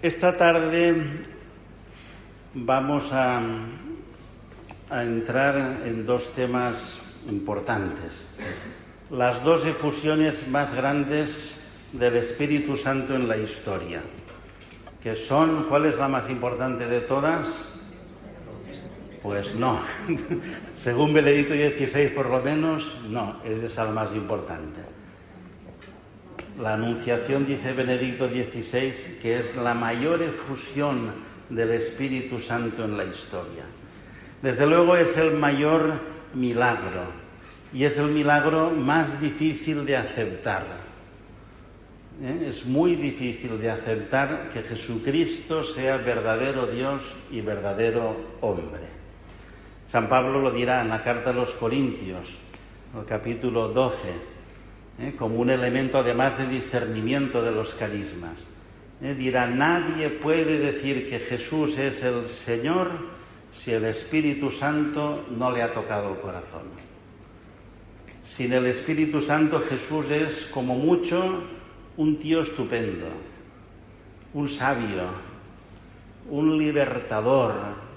esta 0.00 0.36
tarde 0.36 0.94
vamos 2.54 3.12
a 3.12 3.42
entrar 4.92 5.80
en 5.84 6.06
dos 6.06 6.32
temas 6.34 7.00
importantes 7.28 8.24
las 9.16 9.44
dos 9.44 9.64
efusiones 9.64 10.48
más 10.48 10.74
grandes 10.74 11.56
del 11.92 12.16
Espíritu 12.16 12.76
Santo 12.76 13.14
en 13.14 13.28
la 13.28 13.36
historia, 13.36 14.02
que 15.00 15.14
son, 15.14 15.66
¿cuál 15.68 15.86
es 15.86 15.96
la 15.96 16.08
más 16.08 16.28
importante 16.28 16.88
de 16.88 17.00
todas? 17.00 17.48
Pues 19.22 19.54
no, 19.54 19.80
según 20.76 21.14
Benedicto 21.14 21.54
XVI 21.54 22.08
por 22.08 22.28
lo 22.28 22.42
menos, 22.42 22.98
no, 23.08 23.36
es 23.44 23.62
esa 23.62 23.84
la 23.84 23.92
más 23.92 24.12
importante. 24.12 24.80
La 26.60 26.74
Anunciación, 26.74 27.46
dice 27.46 27.72
Benedicto 27.72 28.28
XVI, 28.28 29.18
que 29.22 29.38
es 29.38 29.54
la 29.56 29.74
mayor 29.74 30.22
efusión 30.22 31.12
del 31.50 31.70
Espíritu 31.70 32.40
Santo 32.40 32.84
en 32.84 32.96
la 32.96 33.04
historia. 33.04 33.62
Desde 34.42 34.66
luego 34.66 34.96
es 34.96 35.16
el 35.16 35.34
mayor 35.34 36.00
milagro, 36.34 37.23
y 37.74 37.84
es 37.84 37.98
el 37.98 38.06
milagro 38.06 38.70
más 38.70 39.20
difícil 39.20 39.84
de 39.84 39.96
aceptar. 39.96 40.64
¿Eh? 42.22 42.46
Es 42.48 42.64
muy 42.64 42.94
difícil 42.94 43.60
de 43.60 43.68
aceptar 43.68 44.48
que 44.52 44.62
Jesucristo 44.62 45.64
sea 45.64 45.96
verdadero 45.96 46.68
Dios 46.68 47.02
y 47.32 47.40
verdadero 47.40 48.16
hombre. 48.40 48.84
San 49.88 50.08
Pablo 50.08 50.40
lo 50.40 50.52
dirá 50.52 50.82
en 50.82 50.88
la 50.88 51.02
carta 51.02 51.30
a 51.30 51.32
los 51.32 51.50
Corintios, 51.54 52.38
el 52.96 53.04
capítulo 53.06 53.68
12, 53.68 53.96
¿eh? 55.00 55.14
como 55.18 55.40
un 55.40 55.50
elemento 55.50 55.98
además 55.98 56.38
de 56.38 56.46
discernimiento 56.46 57.42
de 57.42 57.50
los 57.50 57.74
carismas. 57.74 58.46
¿Eh? 59.02 59.14
Dirá, 59.14 59.48
nadie 59.48 60.10
puede 60.10 60.58
decir 60.58 61.10
que 61.10 61.18
Jesús 61.18 61.76
es 61.76 62.00
el 62.04 62.28
Señor 62.28 62.90
si 63.52 63.72
el 63.72 63.84
Espíritu 63.86 64.52
Santo 64.52 65.26
no 65.36 65.50
le 65.50 65.62
ha 65.62 65.72
tocado 65.72 66.12
el 66.12 66.20
corazón. 66.20 66.93
Sin 68.24 68.52
el 68.52 68.66
Espíritu 68.66 69.20
Santo 69.20 69.60
Jesús 69.60 70.06
es 70.10 70.46
como 70.46 70.74
mucho 70.74 71.44
un 71.96 72.18
tío 72.18 72.40
estupendo, 72.42 73.06
un 74.32 74.48
sabio, 74.48 75.04
un 76.30 76.58
libertador, 76.58 77.54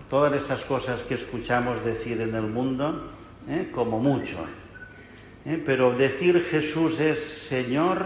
todas 0.10 0.34
esas 0.34 0.64
cosas 0.66 1.02
que 1.04 1.16
escuchamos 1.16 1.84
decir 1.84 2.22
en 2.22 2.36
el 2.36 2.44
mundo, 2.44 3.10
¿eh? 3.50 3.70
como 3.74 4.00
mucho. 4.00 4.38
¿eh? 5.46 5.62
Pero 5.66 5.94
decir 5.98 6.46
Jesús 6.52 7.00
es 7.00 7.20
Señor 7.20 8.06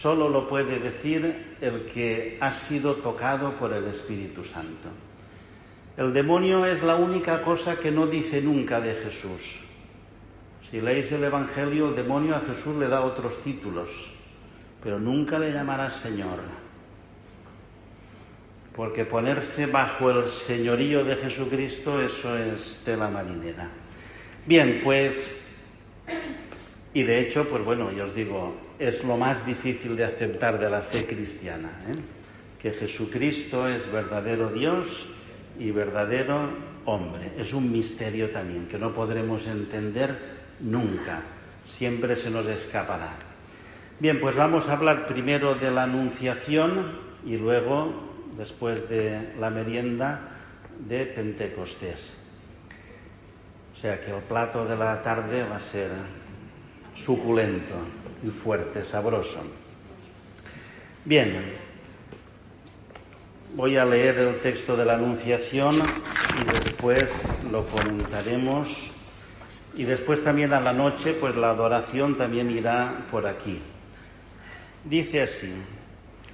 solo 0.00 0.28
lo 0.28 0.48
puede 0.48 0.78
decir 0.78 1.56
el 1.60 1.86
que 1.86 2.38
ha 2.40 2.52
sido 2.52 2.94
tocado 2.96 3.52
por 3.58 3.72
el 3.72 3.84
Espíritu 3.84 4.42
Santo. 4.44 4.88
El 5.96 6.12
demonio 6.12 6.64
es 6.64 6.82
la 6.82 6.96
única 6.96 7.42
cosa 7.42 7.78
que 7.78 7.90
no 7.90 8.06
dice 8.06 8.40
nunca 8.40 8.80
de 8.80 8.94
Jesús. 8.94 9.67
Si 10.70 10.80
leéis 10.80 11.10
el 11.12 11.24
Evangelio, 11.24 11.88
el 11.88 11.96
demonio 11.96 12.36
a 12.36 12.40
Jesús 12.40 12.76
le 12.76 12.88
da 12.88 13.00
otros 13.00 13.42
títulos, 13.42 13.88
pero 14.82 14.98
nunca 14.98 15.38
le 15.38 15.50
llamará 15.50 15.90
Señor. 15.90 16.40
Porque 18.76 19.06
ponerse 19.06 19.66
bajo 19.66 20.10
el 20.10 20.28
señorío 20.28 21.04
de 21.04 21.16
Jesucristo, 21.16 22.00
eso 22.00 22.36
es 22.36 22.80
tela 22.84 23.08
marinera. 23.08 23.70
Bien, 24.46 24.80
pues, 24.84 25.30
y 26.92 27.02
de 27.02 27.20
hecho, 27.20 27.48
pues 27.48 27.64
bueno, 27.64 27.90
yo 27.90 28.04
os 28.04 28.14
digo, 28.14 28.54
es 28.78 29.02
lo 29.02 29.16
más 29.16 29.44
difícil 29.46 29.96
de 29.96 30.04
aceptar 30.04 30.60
de 30.60 30.70
la 30.70 30.82
fe 30.82 31.06
cristiana, 31.06 31.70
¿eh? 31.88 31.98
que 32.60 32.72
Jesucristo 32.72 33.66
es 33.68 33.90
verdadero 33.90 34.50
Dios 34.50 35.06
y 35.58 35.70
verdadero 35.70 36.50
hombre. 36.84 37.32
Es 37.38 37.52
un 37.52 37.72
misterio 37.72 38.30
también 38.30 38.66
que 38.68 38.78
no 38.78 38.92
podremos 38.92 39.46
entender 39.46 40.37
nunca, 40.60 41.22
siempre 41.66 42.16
se 42.16 42.30
nos 42.30 42.46
escapará. 42.46 43.12
Bien, 44.00 44.20
pues 44.20 44.36
vamos 44.36 44.68
a 44.68 44.74
hablar 44.74 45.06
primero 45.08 45.54
de 45.56 45.70
la 45.70 45.82
Anunciación 45.82 47.00
y 47.24 47.36
luego, 47.36 47.92
después 48.36 48.88
de 48.88 49.34
la 49.40 49.50
merienda, 49.50 50.20
de 50.78 51.06
Pentecostés. 51.06 52.12
O 53.74 53.80
sea 53.80 54.00
que 54.00 54.10
el 54.10 54.22
plato 54.22 54.64
de 54.64 54.76
la 54.76 55.02
tarde 55.02 55.44
va 55.44 55.56
a 55.56 55.60
ser 55.60 55.90
suculento 57.04 57.74
y 58.24 58.28
fuerte, 58.28 58.84
sabroso. 58.84 59.42
Bien, 61.04 61.54
voy 63.54 63.76
a 63.76 63.84
leer 63.84 64.18
el 64.18 64.38
texto 64.40 64.76
de 64.76 64.84
la 64.84 64.94
Anunciación 64.94 65.76
y 65.76 66.44
después 66.52 67.04
lo 67.50 67.66
comentaremos. 67.66 68.68
Y 69.78 69.84
después 69.84 70.24
también 70.24 70.52
a 70.52 70.60
la 70.60 70.72
noche, 70.72 71.14
pues 71.14 71.36
la 71.36 71.50
adoración 71.50 72.16
también 72.18 72.50
irá 72.50 73.06
por 73.12 73.28
aquí. 73.28 73.60
Dice 74.84 75.22
así, 75.22 75.52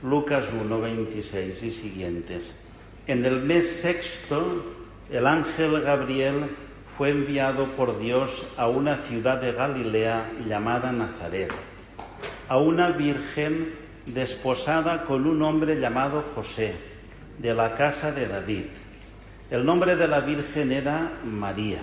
Lucas 0.02 0.46
1, 0.59 0.80
26 0.80 1.62
y 1.62 1.70
siguientes. 1.70 2.54
En 3.07 3.22
el 3.26 3.42
mes 3.42 3.70
sexto, 3.83 4.64
el 5.11 5.26
ángel 5.26 5.83
Gabriel 5.83 6.57
fue 6.96 7.11
enviado 7.11 7.76
por 7.76 7.98
Dios 7.98 8.46
a 8.57 8.68
una 8.68 9.02
ciudad 9.09 9.42
de 9.42 9.52
Galilea 9.52 10.30
llamada 10.48 10.90
Nazaret, 10.90 11.52
a 12.48 12.57
una 12.57 12.92
virgen 12.92 13.74
desposada 14.07 15.04
con 15.04 15.26
un 15.26 15.42
hombre 15.42 15.78
llamado 15.78 16.24
José, 16.35 16.76
de 17.37 17.52
la 17.52 17.74
casa 17.74 18.11
de 18.11 18.26
David. 18.26 18.64
El 19.50 19.66
nombre 19.66 19.96
de 19.96 20.09
la 20.09 20.20
virgen 20.20 20.72
era 20.72 21.12
María. 21.24 21.83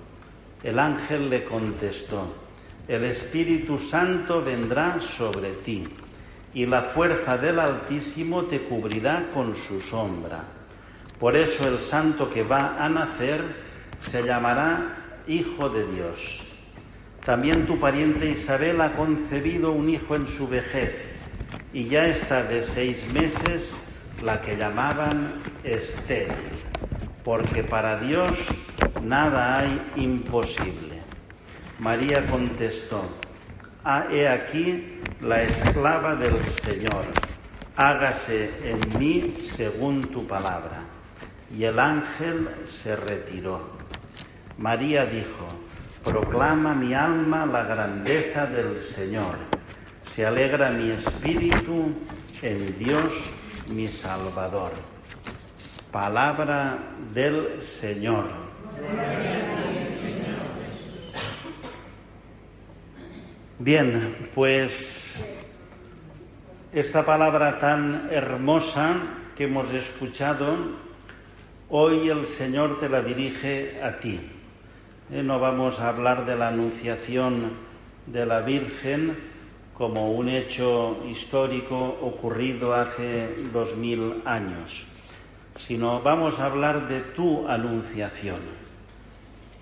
El 0.63 0.77
ángel 0.79 1.29
le 1.29 1.43
contestó, 1.43 2.33
el 2.87 3.05
Espíritu 3.05 3.79
Santo 3.79 4.43
vendrá 4.43 4.99
sobre 4.99 5.51
ti 5.65 5.87
y 6.53 6.65
la 6.65 6.83
fuerza 6.83 7.37
del 7.37 7.59
Altísimo 7.59 8.43
te 8.43 8.61
cubrirá 8.61 9.29
con 9.33 9.55
su 9.55 9.81
sombra. 9.81 10.43
Por 11.19 11.35
eso 11.35 11.67
el 11.67 11.79
santo 11.79 12.29
que 12.29 12.43
va 12.43 12.83
a 12.83 12.89
nacer 12.89 13.43
se 14.01 14.23
llamará 14.23 15.21
Hijo 15.27 15.69
de 15.69 15.85
Dios. 15.87 16.39
También 17.23 17.67
tu 17.67 17.79
pariente 17.79 18.31
Isabel 18.31 18.81
ha 18.81 18.93
concebido 18.93 19.71
un 19.71 19.89
hijo 19.89 20.15
en 20.15 20.27
su 20.27 20.47
vejez 20.47 20.95
y 21.71 21.85
ya 21.85 22.07
está 22.07 22.43
de 22.43 22.63
seis 22.63 22.97
meses 23.13 23.71
la 24.23 24.41
que 24.41 24.57
llamaban 24.57 25.41
estéril, 25.63 26.35
porque 27.23 27.63
para 27.63 27.99
Dios 27.99 28.31
nada 29.03 29.59
hay 29.59 29.91
imposible. 29.95 31.01
María 31.79 32.27
contestó, 32.29 33.03
ah, 33.83 34.05
he 34.11 34.27
aquí 34.27 34.99
la 35.21 35.43
esclava 35.43 36.15
del 36.15 36.39
Señor, 36.63 37.05
hágase 37.75 38.51
en 38.63 38.99
mí 38.99 39.35
según 39.55 40.01
tu 40.01 40.27
palabra 40.27 40.83
y 41.55 41.63
el 41.63 41.79
ángel 41.79 42.49
se 42.83 42.95
retiró. 42.95 43.81
María 44.57 45.05
dijo, 45.05 45.47
proclama 46.03 46.73
mi 46.73 46.93
alma 46.93 47.45
la 47.45 47.63
grandeza 47.63 48.45
del 48.45 48.79
Señor, 48.79 49.37
se 50.13 50.25
alegra 50.25 50.69
mi 50.71 50.91
espíritu 50.91 51.93
en 52.41 52.77
Dios 52.77 53.11
mi 53.69 53.87
Salvador. 53.87 54.71
Palabra 55.91 56.77
del 57.13 57.61
Señor. 57.61 58.25
Bien, 63.59 64.29
pues 64.33 65.23
esta 66.73 67.05
palabra 67.05 67.59
tan 67.59 68.09
hermosa 68.11 68.95
que 69.35 69.43
hemos 69.43 69.71
escuchado 69.71 70.91
Hoy 71.73 72.09
el 72.09 72.25
Señor 72.25 72.81
te 72.81 72.89
la 72.89 73.01
dirige 73.01 73.81
a 73.81 73.97
ti. 74.01 74.19
Eh, 75.09 75.23
no 75.23 75.39
vamos 75.39 75.79
a 75.79 75.87
hablar 75.87 76.25
de 76.25 76.35
la 76.35 76.49
anunciación 76.49 77.53
de 78.07 78.25
la 78.25 78.41
Virgen 78.41 79.15
como 79.73 80.11
un 80.11 80.27
hecho 80.27 81.01
histórico 81.09 81.77
ocurrido 82.01 82.73
hace 82.73 83.33
dos 83.53 83.77
mil 83.77 84.21
años, 84.25 84.85
sino 85.67 86.01
vamos 86.01 86.39
a 86.39 86.45
hablar 86.45 86.87
de 86.87 87.01
tu 87.01 87.47
anunciación. 87.47 88.39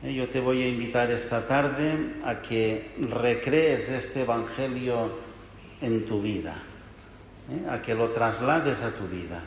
Eh, 0.04 0.14
yo 0.14 0.30
te 0.30 0.40
voy 0.40 0.64
a 0.64 0.68
invitar 0.68 1.12
esta 1.12 1.46
tarde 1.46 2.16
a 2.24 2.42
que 2.42 2.92
recrees 3.00 3.90
este 3.90 4.22
Evangelio 4.22 5.12
en 5.82 6.06
tu 6.06 6.22
vida, 6.22 6.56
eh, 7.52 7.70
a 7.70 7.82
que 7.82 7.94
lo 7.94 8.10
traslades 8.12 8.82
a 8.82 8.92
tu 8.92 9.08
vida 9.08 9.42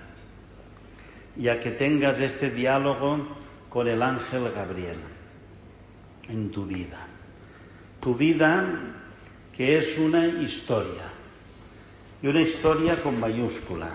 y 1.37 1.49
a 1.49 1.59
que 1.59 1.71
tengas 1.71 2.21
este 2.21 2.51
diálogo 2.51 3.29
con 3.71 3.89
el 3.89 4.03
ángel 4.03 4.53
Gabriel 4.55 4.99
en 6.29 6.51
tu 6.51 6.67
vida. 6.67 7.07
Tu 8.01 8.15
vida 8.15 8.79
que 9.57 9.79
es 9.79 9.97
una 9.99 10.27
historia 10.27 11.05
y 12.23 12.27
una 12.27 12.41
historia 12.41 12.97
con 12.97 13.19
mayúscula. 13.19 13.91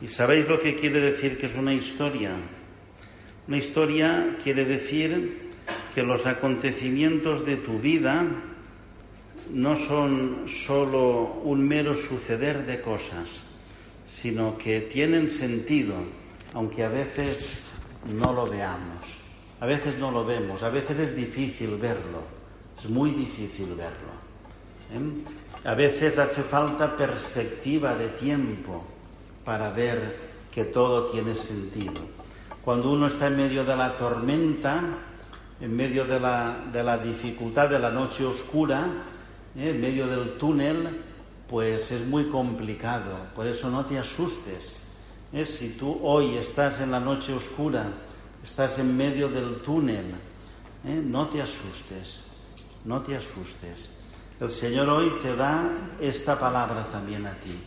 ¿Y 0.00 0.08
sabéis 0.08 0.46
lo 0.48 0.58
que 0.58 0.74
quiere 0.74 1.00
decir 1.00 1.38
que 1.38 1.46
es 1.46 1.56
una 1.56 1.72
historia? 1.72 2.36
Una 3.48 3.56
historia 3.56 4.36
quiere 4.42 4.64
decir 4.64 5.52
que 5.94 6.02
los 6.02 6.26
acontecimientos 6.26 7.46
de 7.46 7.56
tu 7.56 7.78
vida 7.78 8.26
no 9.50 9.76
son 9.76 10.42
sólo 10.46 11.40
un 11.44 11.66
mero 11.66 11.94
suceder 11.94 12.66
de 12.66 12.80
cosas, 12.80 13.42
sino 14.06 14.58
que 14.58 14.82
tienen 14.82 15.30
sentido 15.30 15.94
aunque 16.52 16.84
a 16.84 16.88
veces 16.88 17.58
no 18.06 18.32
lo 18.32 18.46
veamos. 18.46 19.18
A 19.60 19.66
veces 19.66 19.96
no 19.98 20.10
lo 20.10 20.24
vemos, 20.24 20.62
a 20.62 20.68
veces 20.68 20.98
es 20.98 21.16
difícil 21.16 21.76
verlo, 21.76 22.22
es 22.78 22.90
muy 22.90 23.10
difícil 23.10 23.68
verlo. 23.68 24.12
¿eh? 24.92 25.68
A 25.68 25.74
veces 25.74 26.18
hace 26.18 26.42
falta 26.42 26.94
perspectiva 26.94 27.94
de 27.94 28.08
tiempo 28.08 28.84
para 29.46 29.70
ver 29.70 30.18
que 30.52 30.64
todo 30.64 31.06
tiene 31.06 31.34
sentido. 31.34 32.02
Cuando 32.62 32.92
uno 32.92 33.06
está 33.06 33.28
en 33.28 33.38
medio 33.38 33.64
de 33.64 33.76
la 33.76 33.96
tormenta, 33.96 34.82
en 35.58 35.74
medio 35.74 36.04
de 36.04 36.20
la, 36.20 37.00
dificultad 37.02 37.70
de 37.70 37.78
la 37.78 37.90
noche 37.90 38.26
oscura, 38.26 38.86
¿eh? 39.56 39.70
en 39.70 39.80
medio 39.80 40.06
del 40.06 40.36
túnel, 40.36 41.00
pues 41.48 41.90
es 41.92 42.04
muy 42.04 42.26
complicado. 42.26 43.16
Por 43.34 43.46
eso 43.46 43.70
no 43.70 43.86
te 43.86 43.98
asustes 43.98 44.82
es 45.32 45.56
si 45.58 45.70
tú 45.70 45.98
hoy 46.02 46.36
estás 46.36 46.80
en 46.80 46.90
la 46.90 47.00
noche 47.00 47.32
oscura, 47.32 47.92
estás 48.42 48.78
en 48.78 48.96
medio 48.96 49.28
del 49.28 49.60
túnel, 49.62 50.14
¿eh? 50.84 51.02
no 51.04 51.28
te 51.28 51.42
asustes, 51.42 52.20
no 52.84 53.02
te 53.02 53.16
asustes. 53.16 53.90
El 54.40 54.50
Señor 54.50 54.88
hoy 54.88 55.12
te 55.20 55.34
da 55.34 55.70
esta 56.00 56.38
palabra 56.38 56.88
también 56.90 57.26
a 57.26 57.34
ti. 57.34 57.58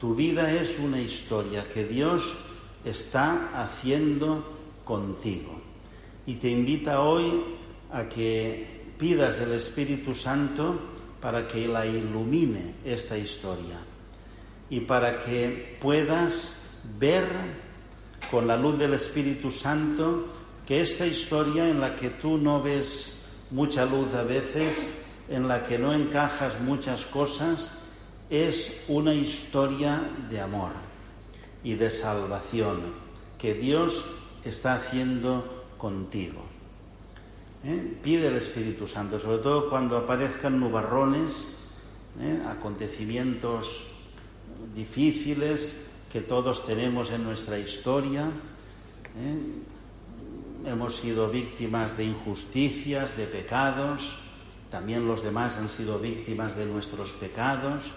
Tu 0.00 0.14
vida 0.14 0.50
es 0.50 0.78
una 0.78 0.98
historia 0.98 1.68
que 1.68 1.84
Dios 1.84 2.34
está 2.86 3.50
haciendo 3.52 4.56
contigo. 4.82 5.60
Y 6.24 6.36
te 6.36 6.48
invita 6.48 7.02
hoy 7.02 7.44
a 7.92 8.08
que 8.08 8.94
pidas 8.98 9.38
el 9.40 9.52
Espíritu 9.52 10.14
Santo 10.14 10.80
para 11.20 11.46
que 11.46 11.68
la 11.68 11.84
ilumine 11.84 12.76
esta 12.82 13.18
historia 13.18 13.76
y 14.70 14.80
para 14.80 15.18
que 15.18 15.76
puedas 15.82 16.56
ver 16.98 17.26
con 18.30 18.46
la 18.46 18.56
luz 18.56 18.78
del 18.78 18.94
Espíritu 18.94 19.50
Santo 19.50 20.28
que 20.66 20.80
esta 20.80 21.06
historia 21.06 21.68
en 21.68 21.78
la 21.78 21.94
que 21.94 22.08
tú 22.08 22.38
no 22.38 22.62
ves 22.62 23.16
mucha 23.50 23.84
luz 23.84 24.14
a 24.14 24.22
veces, 24.22 24.90
en 25.28 25.46
la 25.46 25.62
que 25.62 25.78
no 25.78 25.92
encajas 25.92 26.58
muchas 26.58 27.04
cosas, 27.04 27.74
es 28.30 28.72
una 28.86 29.12
historia 29.12 30.08
de 30.30 30.40
amor 30.40 30.70
y 31.64 31.74
de 31.74 31.90
salvación 31.90 32.94
que 33.36 33.54
Dios 33.54 34.04
está 34.44 34.74
haciendo 34.74 35.64
contigo. 35.76 36.42
¿Eh? 37.64 37.98
Pide 38.02 38.28
el 38.28 38.36
Espíritu 38.36 38.86
Santo, 38.86 39.18
sobre 39.18 39.38
todo 39.38 39.68
cuando 39.68 39.96
aparezcan 39.96 40.58
nubarrones, 40.58 41.48
¿eh? 42.20 42.40
acontecimientos 42.46 43.84
difíciles 44.74 45.74
que 46.10 46.20
todos 46.20 46.64
tenemos 46.64 47.10
en 47.10 47.24
nuestra 47.24 47.58
historia. 47.58 48.30
¿eh? 49.18 50.70
Hemos 50.70 50.96
sido 50.96 51.28
víctimas 51.30 51.96
de 51.96 52.04
injusticias, 52.04 53.16
de 53.16 53.26
pecados, 53.26 54.16
también 54.70 55.06
los 55.08 55.24
demás 55.24 55.56
han 55.56 55.68
sido 55.68 55.98
víctimas 55.98 56.56
de 56.56 56.64
nuestros 56.64 57.12
pecados. 57.12 57.92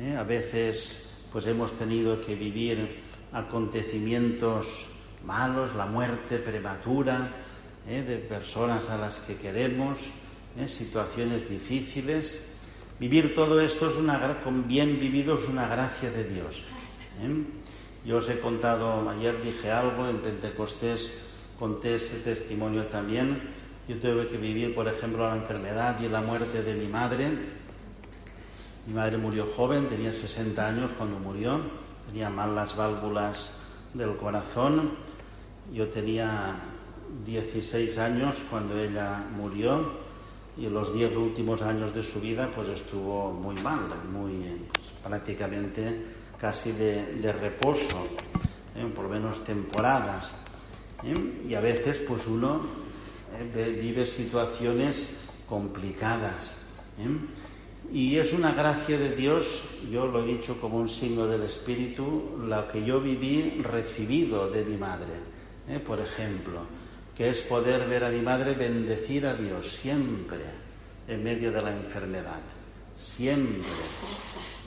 ¿Eh? 0.00 0.16
A 0.16 0.22
veces 0.22 1.00
pues 1.32 1.46
hemos 1.46 1.72
tenido 1.72 2.20
que 2.20 2.34
vivir 2.34 3.00
acontecimientos 3.32 4.86
malos, 5.24 5.74
la 5.74 5.86
muerte 5.86 6.38
prematura 6.38 7.34
¿eh? 7.86 8.02
de 8.02 8.16
personas 8.16 8.88
a 8.90 8.96
las 8.96 9.18
que 9.20 9.36
queremos, 9.36 10.10
situaciones 10.66 11.48
difíciles. 11.48 12.40
Vivir 12.98 13.34
todo 13.34 13.60
esto 13.60 13.88
es 13.88 13.96
una, 13.96 14.40
con 14.42 14.66
bien 14.66 14.98
vivido 14.98 15.36
es 15.36 15.46
una 15.48 15.68
gracia 15.68 16.10
de 16.10 16.24
Dios. 16.24 16.64
¿eh? 17.22 17.44
Yo 18.04 18.16
os 18.18 18.28
he 18.28 18.40
contado, 18.40 19.08
ayer 19.10 19.42
dije 19.42 19.70
algo, 19.70 20.08
en 20.08 20.18
Pentecostés 20.18 21.12
conté 21.58 21.96
ese 21.96 22.18
testimonio 22.18 22.86
también. 22.86 23.42
Yo 23.88 23.98
tuve 23.98 24.26
que 24.26 24.38
vivir, 24.38 24.74
por 24.74 24.88
ejemplo, 24.88 25.28
la 25.28 25.36
enfermedad 25.36 26.00
y 26.00 26.08
la 26.08 26.20
muerte 26.20 26.62
de 26.62 26.74
mi 26.74 26.86
madre. 26.86 27.57
Mi 28.88 28.94
madre 28.94 29.18
murió 29.18 29.44
joven, 29.44 29.86
tenía 29.86 30.14
60 30.14 30.66
años 30.66 30.94
cuando 30.96 31.18
murió, 31.18 31.60
tenía 32.06 32.30
mal 32.30 32.54
las 32.54 32.74
válvulas 32.74 33.50
del 33.92 34.16
corazón. 34.16 34.92
Yo 35.70 35.90
tenía 35.90 36.56
16 37.26 37.98
años 37.98 38.42
cuando 38.48 38.80
ella 38.80 39.26
murió 39.36 39.92
y 40.56 40.64
en 40.64 40.72
los 40.72 40.94
diez 40.94 41.14
últimos 41.14 41.60
años 41.60 41.94
de 41.94 42.02
su 42.02 42.18
vida 42.18 42.50
pues 42.50 42.70
estuvo 42.70 43.30
muy 43.30 43.56
mal, 43.56 43.80
muy 44.10 44.66
pues, 44.72 44.86
prácticamente 45.04 46.06
casi 46.40 46.72
de, 46.72 47.30
reposo, 47.30 48.06
¿eh? 48.74 48.90
por 48.96 49.10
menos 49.10 49.44
temporadas. 49.44 50.34
¿eh? 51.04 51.44
Y 51.46 51.54
a 51.54 51.60
veces 51.60 51.98
pues 51.98 52.26
uno 52.26 52.62
¿eh? 53.38 53.78
vive 53.82 54.06
situaciones 54.06 55.10
complicadas. 55.46 56.54
Y 57.92 58.16
es 58.16 58.32
una 58.32 58.52
gracia 58.52 58.98
de 58.98 59.16
Dios, 59.16 59.62
yo 59.90 60.06
lo 60.06 60.22
he 60.22 60.26
dicho 60.26 60.60
como 60.60 60.78
un 60.78 60.88
signo 60.88 61.26
del 61.26 61.42
Espíritu, 61.42 62.38
la 62.46 62.68
que 62.68 62.84
yo 62.84 63.00
viví 63.00 63.62
recibido 63.62 64.50
de 64.50 64.64
mi 64.64 64.76
madre, 64.76 65.12
por 65.86 66.00
ejemplo 66.00 66.66
que 67.18 67.28
es 67.28 67.42
poder 67.42 67.88
ver 67.88 68.04
a 68.04 68.10
mi 68.10 68.22
madre 68.22 68.54
bendecir 68.54 69.26
a 69.26 69.34
Dios 69.34 69.80
siempre 69.82 70.44
en 71.08 71.24
medio 71.24 71.50
de 71.50 71.60
la 71.60 71.72
enfermedad, 71.72 72.40
siempre, 72.94 73.66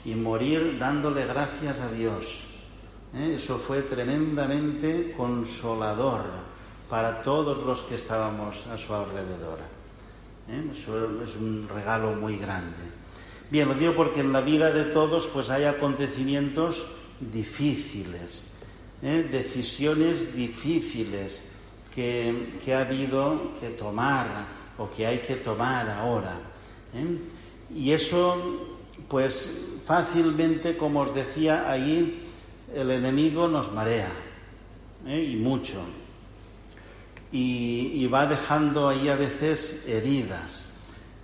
y 0.04 0.14
morir 0.14 0.76
dándole 0.78 1.24
gracias 1.24 1.80
a 1.80 1.90
Dios. 1.90 2.40
¿Eh? 3.14 3.36
Eso 3.36 3.58
fue 3.58 3.80
tremendamente 3.82 5.14
consolador 5.16 6.24
para 6.90 7.22
todos 7.22 7.64
los 7.64 7.84
que 7.84 7.94
estábamos 7.94 8.66
a 8.66 8.76
su 8.76 8.92
alrededor. 8.92 9.60
¿Eh? 10.50 10.72
Eso 10.72 11.22
es 11.22 11.36
un 11.36 11.66
regalo 11.66 12.12
muy 12.12 12.36
grande. 12.36 13.01
Bien, 13.52 13.68
lo 13.68 13.74
digo 13.74 13.94
porque 13.94 14.20
en 14.20 14.32
la 14.32 14.40
vida 14.40 14.70
de 14.70 14.84
todos 14.84 15.26
pues 15.26 15.50
hay 15.50 15.64
acontecimientos 15.64 16.86
difíciles, 17.20 18.44
¿eh? 19.02 19.28
decisiones 19.30 20.34
difíciles, 20.34 21.44
que, 21.94 22.58
ha 22.74 22.78
habido 22.78 23.52
que 23.60 23.68
tomar 23.68 24.48
o 24.78 24.88
que 24.88 25.06
hay 25.06 25.18
que 25.18 25.36
tomar 25.36 25.90
ahora. 25.90 26.40
¿eh? 26.94 27.18
Y 27.76 27.90
eso, 27.90 28.78
pues 29.06 29.50
fácilmente, 29.84 30.78
como 30.78 31.00
os 31.00 31.14
decía 31.14 31.70
ahí, 31.70 32.26
el 32.74 32.90
enemigo 32.90 33.48
nos 33.48 33.70
marea, 33.70 34.12
¿eh? 35.06 35.28
y 35.30 35.36
mucho. 35.36 35.82
Y, 37.30 38.06
va 38.06 38.26
dejando 38.26 38.88
ahí 38.88 39.10
a 39.10 39.16
veces 39.16 39.76
heridas, 39.86 40.64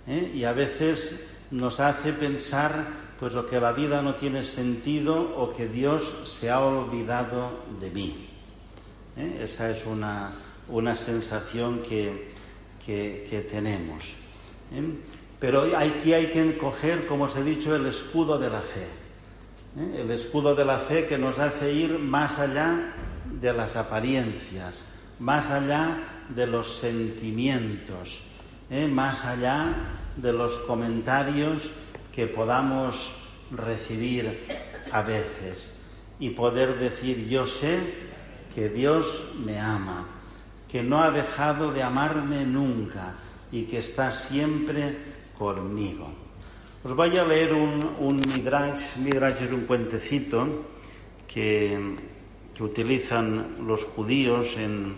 y 0.07 0.43
a 0.43 0.53
veces 0.53 1.15
nos 1.51 1.79
hace 1.79 2.13
pensar 2.13 3.09
pues 3.19 3.33
lo 3.33 3.45
que 3.45 3.59
la 3.59 3.73
vida 3.73 4.01
no 4.01 4.15
tiene 4.15 4.43
sentido 4.43 5.35
o 5.35 5.53
que 5.53 5.67
Dios 5.67 6.13
se 6.23 6.49
ha 6.49 6.61
olvidado 6.61 7.63
de 7.79 7.91
mí. 7.91 8.29
Esa 9.17 9.69
es 9.69 9.85
una, 9.85 10.33
una 10.69 10.95
sensación 10.95 11.81
que, 11.81 12.29
tenemos. 13.51 14.15
¿eh? 14.73 14.81
Pero 15.39 15.77
aquí 15.77 16.13
hay 16.13 16.27
que 16.27 16.57
coger, 16.57 17.05
como 17.05 17.25
os 17.25 17.35
he 17.35 17.43
dicho, 17.43 17.75
el 17.75 17.85
escudo 17.85 18.39
de 18.39 18.49
la 18.49 18.61
fe. 18.61 18.87
¿eh? 19.77 20.01
El 20.01 20.11
escudo 20.11 20.55
de 20.55 20.65
la 20.65 20.79
fe 20.79 21.05
que 21.05 21.17
nos 21.17 21.39
hace 21.39 21.73
ir 21.73 21.99
más 21.99 22.39
allá 22.39 22.93
de 23.39 23.53
las 23.53 23.75
apariencias, 23.75 24.85
más 25.19 25.51
allá 25.51 26.25
de 26.29 26.47
los 26.47 26.77
sentimientos, 26.77 28.21
¿eh? 28.69 28.87
más 28.87 29.25
allá 29.25 29.75
de 30.21 30.33
los 30.33 30.59
comentarios 30.59 31.71
que 32.11 32.27
podamos 32.27 33.13
recibir 33.51 34.45
a 34.91 35.01
veces 35.01 35.73
y 36.19 36.31
poder 36.31 36.77
decir 36.77 37.27
yo 37.27 37.45
sé 37.45 37.79
que 38.53 38.69
Dios 38.69 39.23
me 39.43 39.59
ama 39.59 40.05
que 40.69 40.83
no 40.83 41.01
ha 41.01 41.09
dejado 41.09 41.71
de 41.71 41.81
amarme 41.81 42.45
nunca 42.45 43.15
y 43.51 43.63
que 43.63 43.79
está 43.79 44.11
siempre 44.11 44.97
conmigo. 45.37 46.07
Os 46.83 46.93
voy 46.95 47.17
a 47.17 47.25
leer 47.25 47.53
un, 47.53 47.95
un 47.99 48.17
Midrash. 48.17 48.97
Midrash 48.97 49.41
es 49.41 49.51
un 49.51 49.65
cuentecito 49.65 50.47
que, 51.27 51.97
que 52.53 52.63
utilizan 52.63 53.65
los 53.65 53.83
judíos 53.83 54.55
en, 54.57 54.95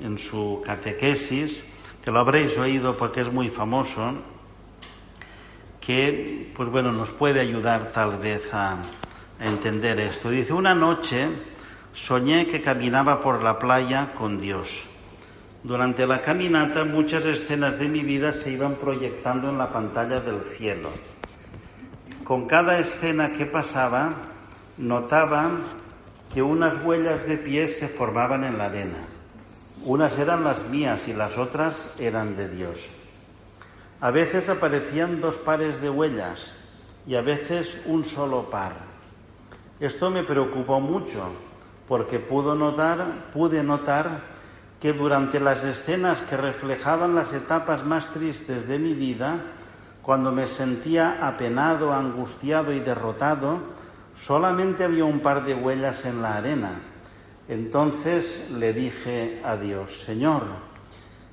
en 0.00 0.16
su 0.16 0.62
catequesis, 0.64 1.64
que 2.02 2.10
lo 2.12 2.20
habréis 2.20 2.56
oído 2.56 2.96
porque 2.96 3.22
es 3.22 3.32
muy 3.32 3.50
famoso, 3.50 4.14
que, 5.86 6.52
pues 6.54 6.68
bueno, 6.68 6.92
nos 6.92 7.10
puede 7.10 7.40
ayudar 7.40 7.92
tal 7.92 8.18
vez 8.18 8.52
a, 8.52 8.78
entender 9.40 9.98
esto. 9.98 10.30
Dice, 10.30 10.52
una 10.52 10.74
noche 10.74 11.28
Soñé 11.94 12.48
que 12.48 12.60
caminaba 12.60 13.20
por 13.20 13.40
la 13.40 13.56
playa 13.56 14.14
con 14.14 14.40
Dios. 14.40 14.82
Durante 15.62 16.08
la 16.08 16.20
caminata 16.20 16.84
muchas 16.84 17.24
escenas 17.24 17.78
de 17.78 17.88
mi 17.88 18.02
vida 18.02 18.32
se 18.32 18.50
iban 18.50 18.74
proyectando 18.74 19.48
en 19.48 19.58
la 19.58 19.70
pantalla 19.70 20.20
del 20.20 20.42
cielo. 20.42 20.88
Con 22.24 22.48
cada 22.48 22.80
escena 22.80 23.32
que 23.32 23.46
pasaba 23.46 24.12
notaba 24.76 25.52
que 26.34 26.42
unas 26.42 26.84
huellas 26.84 27.26
de 27.28 27.38
pies 27.38 27.78
se 27.78 27.88
formaban 27.88 28.42
en 28.42 28.58
la 28.58 28.66
arena. 28.66 28.98
Unas 29.84 30.18
eran 30.18 30.42
las 30.42 30.68
mías 30.68 31.06
y 31.06 31.12
las 31.12 31.38
otras 31.38 31.92
eran 32.00 32.36
de 32.36 32.48
Dios. 32.48 32.88
A 34.04 34.10
veces 34.10 34.50
aparecían 34.50 35.22
dos 35.22 35.38
pares 35.38 35.80
de 35.80 35.88
huellas 35.88 36.52
y 37.06 37.14
a 37.14 37.22
veces 37.22 37.80
un 37.86 38.04
solo 38.04 38.50
par. 38.50 38.74
Esto 39.80 40.10
me 40.10 40.22
preocupó 40.22 40.78
mucho 40.78 41.30
porque 41.88 42.18
pude 42.18 42.54
notar 43.64 44.20
que 44.78 44.92
durante 44.92 45.40
las 45.40 45.64
escenas 45.64 46.20
que 46.20 46.36
reflejaban 46.36 47.14
las 47.14 47.32
etapas 47.32 47.82
más 47.86 48.12
tristes 48.12 48.68
de 48.68 48.78
mi 48.78 48.92
vida, 48.92 49.40
cuando 50.02 50.32
me 50.32 50.48
sentía 50.48 51.26
apenado, 51.26 51.94
angustiado 51.94 52.74
y 52.74 52.80
derrotado, 52.80 53.60
solamente 54.20 54.84
había 54.84 55.06
un 55.06 55.20
par 55.20 55.46
de 55.46 55.54
huellas 55.54 56.04
en 56.04 56.20
la 56.20 56.36
arena. 56.36 56.72
Entonces 57.48 58.50
le 58.50 58.74
dije 58.74 59.40
a 59.42 59.56
Dios, 59.56 60.02
Señor, 60.04 60.42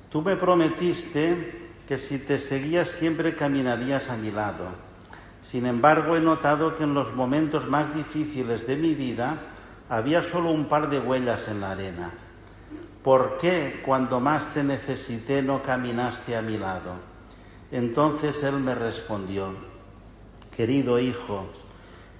tú 0.08 0.22
me 0.22 0.36
prometiste 0.36 1.61
que 1.92 1.98
si 1.98 2.16
te 2.16 2.38
seguías 2.38 2.88
siempre 2.88 3.36
caminarías 3.36 4.08
a 4.08 4.16
mi 4.16 4.30
lado. 4.30 4.64
Sin 5.50 5.66
embargo, 5.66 6.16
he 6.16 6.22
notado 6.22 6.74
que 6.74 6.84
en 6.84 6.94
los 6.94 7.14
momentos 7.14 7.68
más 7.68 7.94
difíciles 7.94 8.66
de 8.66 8.78
mi 8.78 8.94
vida, 8.94 9.36
había 9.90 10.22
solo 10.22 10.52
un 10.52 10.70
par 10.70 10.88
de 10.88 10.98
huellas 10.98 11.48
en 11.48 11.60
la 11.60 11.72
arena. 11.72 12.10
¿Por 13.04 13.36
qué 13.36 13.82
cuando 13.84 14.20
más 14.20 14.54
te 14.54 14.64
necesité 14.64 15.42
no 15.42 15.62
caminaste 15.62 16.34
a 16.34 16.40
mi 16.40 16.56
lado? 16.56 16.94
Entonces 17.70 18.42
él 18.42 18.54
me 18.54 18.74
respondió, 18.74 19.54
querido 20.56 20.98
hijo, 20.98 21.50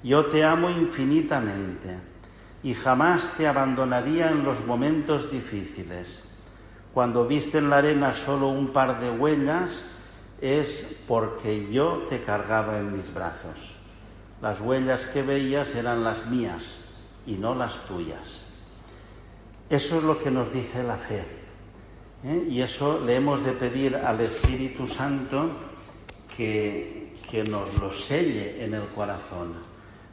yo 0.03 0.27
te 0.27 0.45
amo 0.45 0.69
infinitamente, 0.69 1.99
y 2.63 2.75
jamás 2.75 3.33
te 3.39 3.49
abandonaría 3.49 4.33
en 4.33 4.45
los 4.45 4.67
momentos 4.67 5.33
difíciles. 5.33 6.23
Cuando 6.95 7.27
viste 7.27 7.59
en 7.59 7.71
la 7.71 7.79
arena 7.79 8.13
solo 8.13 8.49
un 8.49 8.69
par 8.73 9.01
de 9.01 9.11
huellas, 9.11 9.71
es 10.43 10.85
porque 11.09 11.73
yo 11.73 12.05
te 12.09 12.23
cargaba 12.23 12.79
en 12.79 12.95
mis 12.97 13.15
brazos. 13.15 13.57
Las 14.43 14.61
huellas 14.61 15.07
que 15.07 15.23
veías 15.23 15.75
eran 15.75 16.05
las 16.05 16.27
mías 16.27 16.63
y 17.27 17.35
no 17.35 17.55
las 17.55 17.87
tuyas. 17.87 18.43
Eso 19.71 19.99
es 19.99 20.03
lo 20.03 20.23
que 20.23 20.31
nos 20.31 20.53
dice 20.53 20.83
la 20.83 20.97
fe. 20.97 21.25
¿eh? 22.25 22.47
Y 22.51 22.61
eso 22.61 23.01
le 23.01 23.17
hemos 23.17 23.43
de 23.43 23.53
pedir 23.53 23.97
al 23.97 24.21
Espíritu 24.21 24.87
Santo 24.87 25.49
que, 26.37 27.17
que 27.31 27.45
nos 27.45 27.79
lo 27.79 27.91
selle 27.91 28.63
en 28.65 28.75
el 28.75 28.85
corazón, 28.89 29.55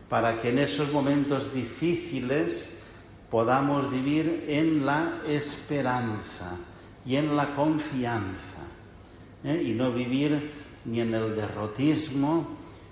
para 0.07 0.37
que 0.37 0.49
en 0.49 0.59
esos 0.59 0.93
momentos 0.93 1.53
difíciles 1.53 2.71
podamos 3.29 3.91
vivir 3.91 4.45
en 4.47 4.85
la 4.85 5.21
esperanza 5.27 6.57
y 7.09 7.15
en 7.15 7.35
la 7.35 7.55
confianza, 7.55 8.61
¿eh? 9.43 9.63
y 9.65 9.73
no 9.73 9.91
vivir 9.91 10.51
ni 10.85 10.99
en 10.99 11.15
el 11.15 11.35
derrotismo, 11.35 12.47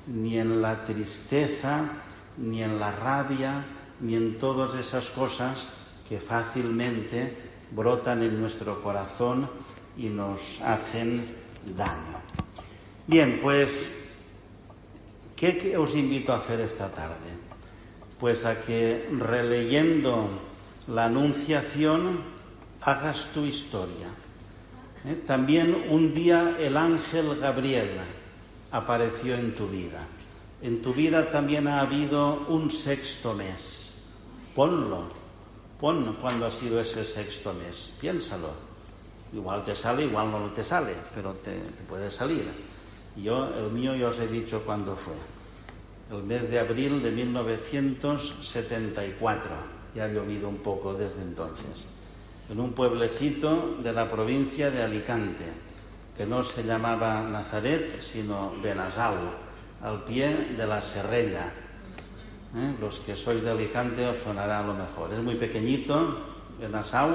ni 0.08 0.40
en 0.40 0.60
la 0.60 0.84
tristeza, 0.84 1.88
ni 2.36 2.64
en 2.64 2.80
la 2.80 2.90
rabia, 2.92 3.64
ni 4.00 4.16
en 4.16 4.40
todas 4.40 4.74
esas 4.74 5.12
cosas 5.12 5.70
que 6.10 6.20
fácilmente 6.20 7.38
brotan 7.70 8.24
en 8.24 8.42
nuestro 8.42 8.82
corazón 8.82 9.52
y 9.96 10.10
nos 10.10 10.62
hacen 10.62 11.24
daño. 11.78 12.18
Bien, 13.06 13.40
pues, 13.40 13.92
¿qué 15.36 15.78
os 15.78 15.96
invito 15.96 16.34
a 16.34 16.38
hacer 16.38 16.60
esta 16.62 16.92
tarde? 16.92 17.38
Pues 18.20 18.46
a 18.46 18.62
que 18.62 19.10
releyendo 19.12 20.28
la 20.88 21.06
Anunciación 21.06 22.37
hagas 22.88 23.28
tu 23.34 23.44
historia. 23.44 24.08
¿Eh? 25.06 25.22
También 25.28 25.88
un 25.90 26.14
día 26.14 26.56
el 26.58 26.78
ángel 26.78 27.38
Gabriel 27.38 28.00
apareció 28.72 29.36
en 29.36 29.54
tu 29.56 29.68
vida. 29.68 30.08
En 30.62 30.82
tu 30.82 30.94
vida 30.94 31.30
también 31.30 31.68
ha 31.68 31.82
habido 31.82 32.46
un 32.48 32.72
sexto 32.72 33.34
mes. 33.34 33.92
Ponlo, 34.56 35.10
pon 35.82 36.16
cuando 36.22 36.46
ha 36.46 36.52
sido 36.52 36.80
ese 36.80 37.04
sexto 37.04 37.54
mes, 37.54 37.92
piénsalo. 38.00 38.52
Igual 39.34 39.66
te 39.66 39.76
sale, 39.76 40.06
igual 40.06 40.32
no 40.32 40.54
te 40.54 40.64
sale, 40.64 40.94
pero 41.14 41.34
te, 41.34 41.60
puede 41.90 42.10
salir. 42.10 42.46
Yo, 43.18 43.54
el 43.54 43.70
mío, 43.70 43.98
ya 43.98 44.08
os 44.08 44.20
he 44.20 44.30
dicho 44.30 44.64
cuándo 44.64 44.96
fue. 44.96 45.16
El 46.10 46.24
mes 46.24 46.50
de 46.50 46.60
abril 46.60 47.04
de 47.04 47.12
1974. 47.12 49.52
Ya 49.94 50.06
ha 50.06 50.08
llovido 50.08 50.48
un 50.48 50.60
poco 50.60 50.94
desde 50.94 51.22
entonces. 51.22 51.90
En 52.50 52.60
un 52.60 52.72
pueblecito 52.74 53.76
de 53.80 53.92
la 53.92 54.08
provincia 54.08 54.72
de 54.72 54.82
Alicante 54.82 55.46
que 56.18 56.26
no 56.26 56.44
se 56.44 56.64
llamaba 56.64 57.22
Nazaret, 57.22 58.02
sino 58.02 58.54
Benasau, 58.64 59.14
al 59.84 60.04
pie 60.04 60.56
de 60.58 60.66
la 60.66 60.82
Serrella. 60.82 61.52
¿Eh? 62.56 62.74
Los 62.82 63.00
que 63.00 63.16
sois 63.16 63.44
de 63.44 63.52
Alicante 63.52 64.08
os 64.08 64.18
sonará 64.18 64.64
lo 64.64 64.74
mejor. 64.74 65.14
Es 65.14 65.20
muy 65.20 65.36
pequeñito, 65.36 66.26
Benasau, 66.60 67.10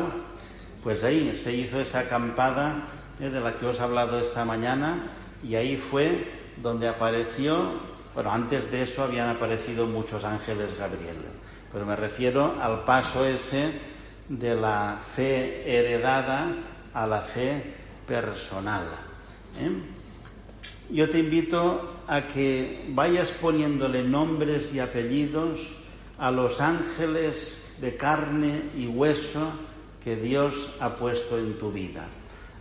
pues 0.83 1.03
ahí 1.03 1.35
se 1.35 1.55
hizo 1.55 1.81
esa 1.81 2.01
acampada 2.01 2.85
¿eh? 3.19 3.31
de 3.31 3.41
la 3.41 3.55
que 3.55 3.67
os 3.67 3.81
he 3.81 3.83
hablado 3.83 4.21
esta 4.21 4.45
mañana 4.45 5.11
y 5.43 5.57
ahí 5.57 5.77
fue 5.77 6.31
donde 6.63 6.87
apareció, 6.87 7.73
bueno, 8.15 8.31
antes 8.31 8.71
de 8.71 8.83
eso 8.83 9.03
habían 9.03 9.29
aparecido 9.29 9.87
muchos 9.87 10.25
ángeles 10.25 10.79
Gabriel, 10.79 11.17
pero 11.73 11.87
me 11.87 11.97
refiero 11.97 12.55
al 12.61 12.85
paso 12.85 13.25
ese 13.25 13.73
de 14.39 14.57
la 14.57 14.99
fe 15.15 15.63
heredada 15.67 16.49
a 16.95 17.07
la 17.07 17.21
fe 17.21 17.75
personal. 18.07 18.85
¿eh? 19.61 19.71
Yo 20.91 21.09
te 21.09 21.19
invito 21.19 22.03
a 22.07 22.27
que 22.27 22.87
vayas 22.89 23.33
poniéndole 23.33 24.03
nombres 24.03 24.73
y 24.73 24.81
apellidos 24.81 25.75
a 26.19 26.31
los 26.31 26.61
ángeles 26.61 27.77
de 27.81 27.97
carne 27.97 28.71
y 28.77 28.87
hueso 28.87 29.53
que 30.03 30.17
Dios 30.17 30.71
ha 30.81 30.95
puesto 30.95 31.39
en 31.39 31.59
tu 31.59 31.71
vida. 31.71 32.07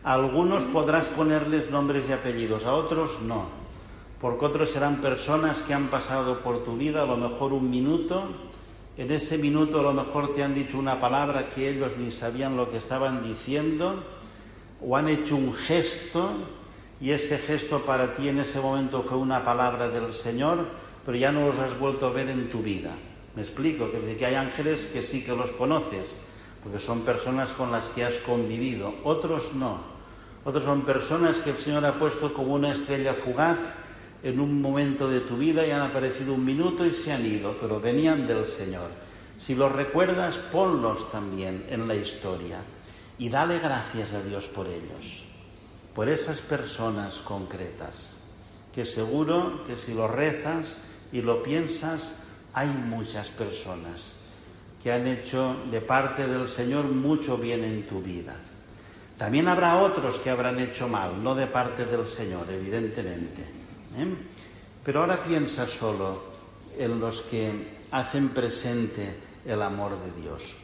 A 0.03 0.13
algunos 0.13 0.63
podrás 0.63 1.05
ponerles 1.07 1.69
nombres 1.69 2.10
y 2.10 2.12
apellidos, 2.12 2.65
a 2.65 2.73
otros 2.73 3.21
no, 3.21 3.47
porque 4.19 4.45
otros 4.45 4.71
serán 4.71 4.99
personas 4.99 5.62
que 5.62 5.73
han 5.73 5.89
pasado 5.89 6.41
por 6.41 6.63
tu 6.63 6.75
vida 6.75 7.03
a 7.03 7.05
lo 7.05 7.17
mejor 7.17 7.53
un 7.53 7.69
minuto, 7.69 8.50
en 8.97 9.12
ese 9.12 9.38
minuto 9.38 9.80
a 9.80 9.84
lo 9.84 9.93
mejor 9.93 10.34
te 10.34 10.43
han 10.43 10.54
dicho 10.54 10.77
una 10.77 10.99
palabra 10.99 11.49
que 11.49 11.69
ellos 11.69 11.93
ni 11.97 12.12
sabían 12.12 12.58
lo 12.58 12.69
que 12.69 12.77
estaban 12.77 13.23
diciendo, 13.23 14.04
o 14.82 14.97
han 14.97 15.08
hecho 15.08 15.36
un 15.36 15.54
gesto 15.54 16.32
y 16.99 17.12
ese 17.12 17.38
gesto 17.38 17.86
para 17.86 18.13
ti 18.13 18.27
en 18.27 18.39
ese 18.39 18.60
momento 18.60 19.01
fue 19.04 19.17
una 19.17 19.43
palabra 19.43 19.89
del 19.89 20.13
Señor, 20.13 20.67
pero 21.06 21.17
ya 21.17 21.32
no 21.32 21.47
los 21.47 21.58
has 21.58 21.77
vuelto 21.80 22.08
a 22.08 22.12
ver 22.12 22.30
en 22.30 22.49
tu 22.49 22.62
vida. 22.62 22.91
Me 23.36 23.41
explico, 23.41 23.89
que 23.91 24.25
hay 24.25 24.36
ángeles 24.36 24.88
que 24.88 25.01
sí 25.01 25.23
que 25.23 25.36
los 25.36 25.51
conoces, 25.51 26.17
porque 26.62 26.80
son 26.80 27.01
personas 27.01 27.54
con 27.54 27.71
las 27.71 27.89
que 27.89 28.04
has 28.04 28.17
convivido, 28.19 28.93
otros 29.04 29.54
no. 29.56 29.80
Otros 30.43 30.63
son 30.63 30.82
personas 30.82 31.39
que 31.39 31.51
el 31.51 31.58
Señor 31.58 31.86
ha 31.86 31.97
puesto 31.97 32.34
como 32.34 32.56
una 32.56 32.71
estrella 32.71 33.13
fugaz 33.13 33.60
en 34.23 34.39
un 34.39 34.62
momento 34.62 35.10
de 35.10 35.21
tu 35.21 35.38
vida 35.38 35.65
y 35.65 35.71
han 35.71 35.81
aparecido 35.81 36.34
un 36.34 36.45
minuto 36.45 36.86
y 36.86 36.91
se 36.91 37.12
han 37.12 37.25
ido, 37.25 37.57
pero 37.60 37.79
venían 37.79 38.27
del 38.27 38.45
Señor. 38.45 38.89
Si 39.39 39.55
los 39.55 39.71
recuerdas, 39.71 40.38
ponlos 40.38 41.10
también 41.10 41.65
en 41.69 41.88
la 41.88 41.95
historia 41.95 42.60
y 43.17 43.29
dale 43.29 43.60
gracias 43.60 44.13
a 44.13 44.21
Dios 44.21 44.45
por 44.47 44.67
ellos, 44.67 45.23
por 45.95 46.07
esas 46.10 46.41
personas 46.41 47.19
concretas, 47.19 48.12
que 48.71 48.86
seguro 48.86 49.63
que 49.65 49.75
si 49.75 49.93
lo 49.93 50.07
rezas 50.07 50.77
y 51.12 51.21
lo 51.21 51.41
piensas, 51.41 52.13
hay 52.53 52.69
muchas 52.69 53.29
personas 53.29 54.13
que 54.84 54.91
han 54.91 55.07
hecho 55.07 55.57
de 55.71 55.81
parte 55.81 56.27
del 56.27 56.47
Señor 56.47 56.86
mucho 56.86 57.38
bien 57.38 57.63
en 57.63 57.88
tu 57.88 58.01
vida. 58.01 58.36
También 59.17 59.47
habrá 59.47 59.77
otros 59.77 60.17
que 60.17 60.29
habrán 60.29 60.60
hecho 60.60 60.88
mal, 60.88 61.23
no 61.23 61.36
de 61.36 61.47
parte 61.47 61.86
del 61.86 62.05
Señor, 62.05 62.47
evidentemente. 62.49 63.61
¿Eh? 63.97 64.15
Pero 64.84 65.01
ahora 65.01 65.23
piensa 65.23 65.67
solo 65.67 66.23
en 66.77 66.99
los 66.99 67.21
que 67.21 67.80
hacen 67.91 68.30
presente 68.30 69.15
el 69.45 69.62
amor 69.62 69.97
de 69.99 70.21
Dios 70.21 70.56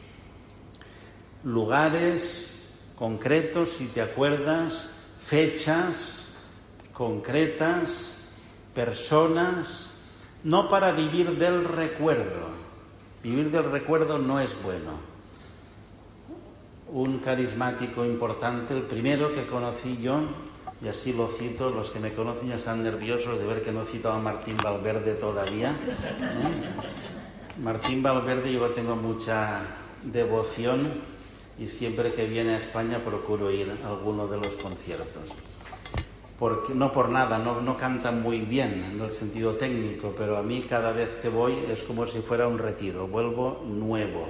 lugares 1.44 2.56
concretos, 2.96 3.70
si 3.70 3.86
te 3.86 4.02
acuerdas, 4.02 4.90
fechas 5.18 6.32
concretas, 6.92 8.18
personas, 8.74 9.90
no 10.42 10.68
para 10.68 10.92
vivir 10.92 11.38
del 11.38 11.64
recuerdo. 11.64 12.48
Vivir 13.22 13.50
del 13.50 13.70
recuerdo 13.70 14.18
no 14.18 14.40
es 14.40 14.60
bueno. 14.62 14.92
Un 16.90 17.18
carismático 17.18 18.04
importante, 18.04 18.74
el 18.74 18.82
primero 18.82 19.32
que 19.32 19.46
conocí 19.46 19.98
yo, 19.98 20.22
y 20.80 20.88
así 20.88 21.12
lo 21.12 21.26
cito, 21.26 21.70
los 21.70 21.90
que 21.90 21.98
me 21.98 22.14
conocen 22.14 22.48
ya 22.48 22.56
están 22.56 22.82
nerviosos 22.82 23.38
de 23.38 23.46
ver 23.46 23.62
que 23.62 23.72
no 23.72 23.84
cito 23.84 24.12
a 24.12 24.18
Martín 24.18 24.56
Valverde 24.62 25.14
todavía. 25.14 25.70
¿eh? 25.70 27.60
Martín 27.62 28.02
Valverde 28.02 28.52
yo 28.52 28.70
tengo 28.70 28.94
mucha 28.94 29.62
devoción 30.04 30.92
y 31.58 31.66
siempre 31.66 32.12
que 32.12 32.26
viene 32.26 32.54
a 32.54 32.56
España 32.58 33.02
procuro 33.02 33.50
ir 33.50 33.72
a 33.84 33.88
alguno 33.88 34.28
de 34.28 34.36
los 34.36 34.54
conciertos. 34.54 35.34
No 36.72 36.92
por 36.92 37.08
nada, 37.08 37.38
no, 37.38 37.60
no 37.60 37.76
canta 37.76 38.12
muy 38.12 38.38
bien 38.42 38.84
en 38.92 39.00
el 39.00 39.10
sentido 39.10 39.56
técnico, 39.56 40.14
pero 40.16 40.36
a 40.36 40.42
mí 40.44 40.64
cada 40.68 40.92
vez 40.92 41.16
que 41.16 41.28
voy 41.28 41.64
es 41.68 41.82
como 41.82 42.06
si 42.06 42.20
fuera 42.20 42.46
un 42.46 42.58
retiro, 42.58 43.08
vuelvo 43.08 43.64
nuevo, 43.66 44.28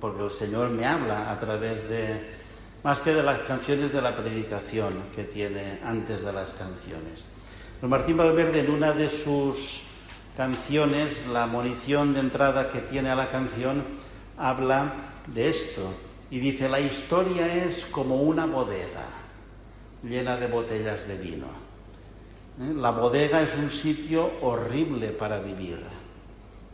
porque 0.00 0.24
el 0.24 0.30
Señor 0.30 0.70
me 0.70 0.86
habla 0.86 1.30
a 1.30 1.38
través 1.38 1.86
de, 1.86 2.37
más 2.82 3.00
que 3.00 3.12
de 3.12 3.22
las 3.22 3.40
canciones 3.40 3.92
de 3.92 4.02
la 4.02 4.14
predicación 4.16 5.04
que 5.14 5.24
tiene 5.24 5.80
antes 5.84 6.24
de 6.24 6.32
las 6.32 6.52
canciones. 6.52 7.24
Pero 7.80 7.88
Martín 7.88 8.16
Valverde 8.16 8.60
en 8.60 8.70
una 8.70 8.92
de 8.92 9.08
sus 9.08 9.82
canciones, 10.36 11.26
la 11.26 11.46
munición 11.46 12.14
de 12.14 12.20
entrada 12.20 12.68
que 12.68 12.80
tiene 12.80 13.10
a 13.10 13.16
la 13.16 13.28
canción, 13.28 13.84
habla 14.36 14.92
de 15.26 15.48
esto, 15.48 15.94
y 16.30 16.38
dice, 16.38 16.68
la 16.68 16.80
historia 16.80 17.64
es 17.64 17.84
como 17.86 18.16
una 18.22 18.46
bodega 18.46 19.06
llena 20.02 20.36
de 20.36 20.46
botellas 20.46 21.08
de 21.08 21.16
vino. 21.16 21.46
¿Eh? 22.60 22.72
La 22.74 22.90
bodega 22.90 23.42
es 23.42 23.56
un 23.56 23.70
sitio 23.70 24.30
horrible 24.42 25.08
para 25.08 25.40
vivir, 25.40 25.80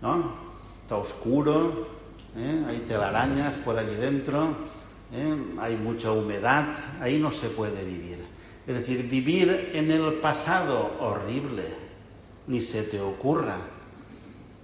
¿no? 0.03 0.35
Está 0.83 0.97
oscuro, 0.97 1.89
¿eh? 2.37 2.65
hay 2.69 2.81
telarañas 2.81 3.55
por 3.57 3.79
allí 3.79 3.95
dentro, 3.95 4.57
¿eh? 5.15 5.37
hay 5.59 5.77
mucha 5.77 6.13
humedad, 6.13 6.77
ahí 7.01 7.19
no 7.19 7.31
se 7.31 7.49
puede 7.49 7.85
vivir. 7.85 8.25
Es 8.67 8.79
decir, 8.79 9.09
vivir 9.09 9.71
en 9.75 9.91
el 9.91 10.15
pasado 10.15 10.97
horrible, 11.01 11.65
ni 12.47 12.61
se 12.61 12.83
te 12.83 13.01
ocurra. 13.01 13.59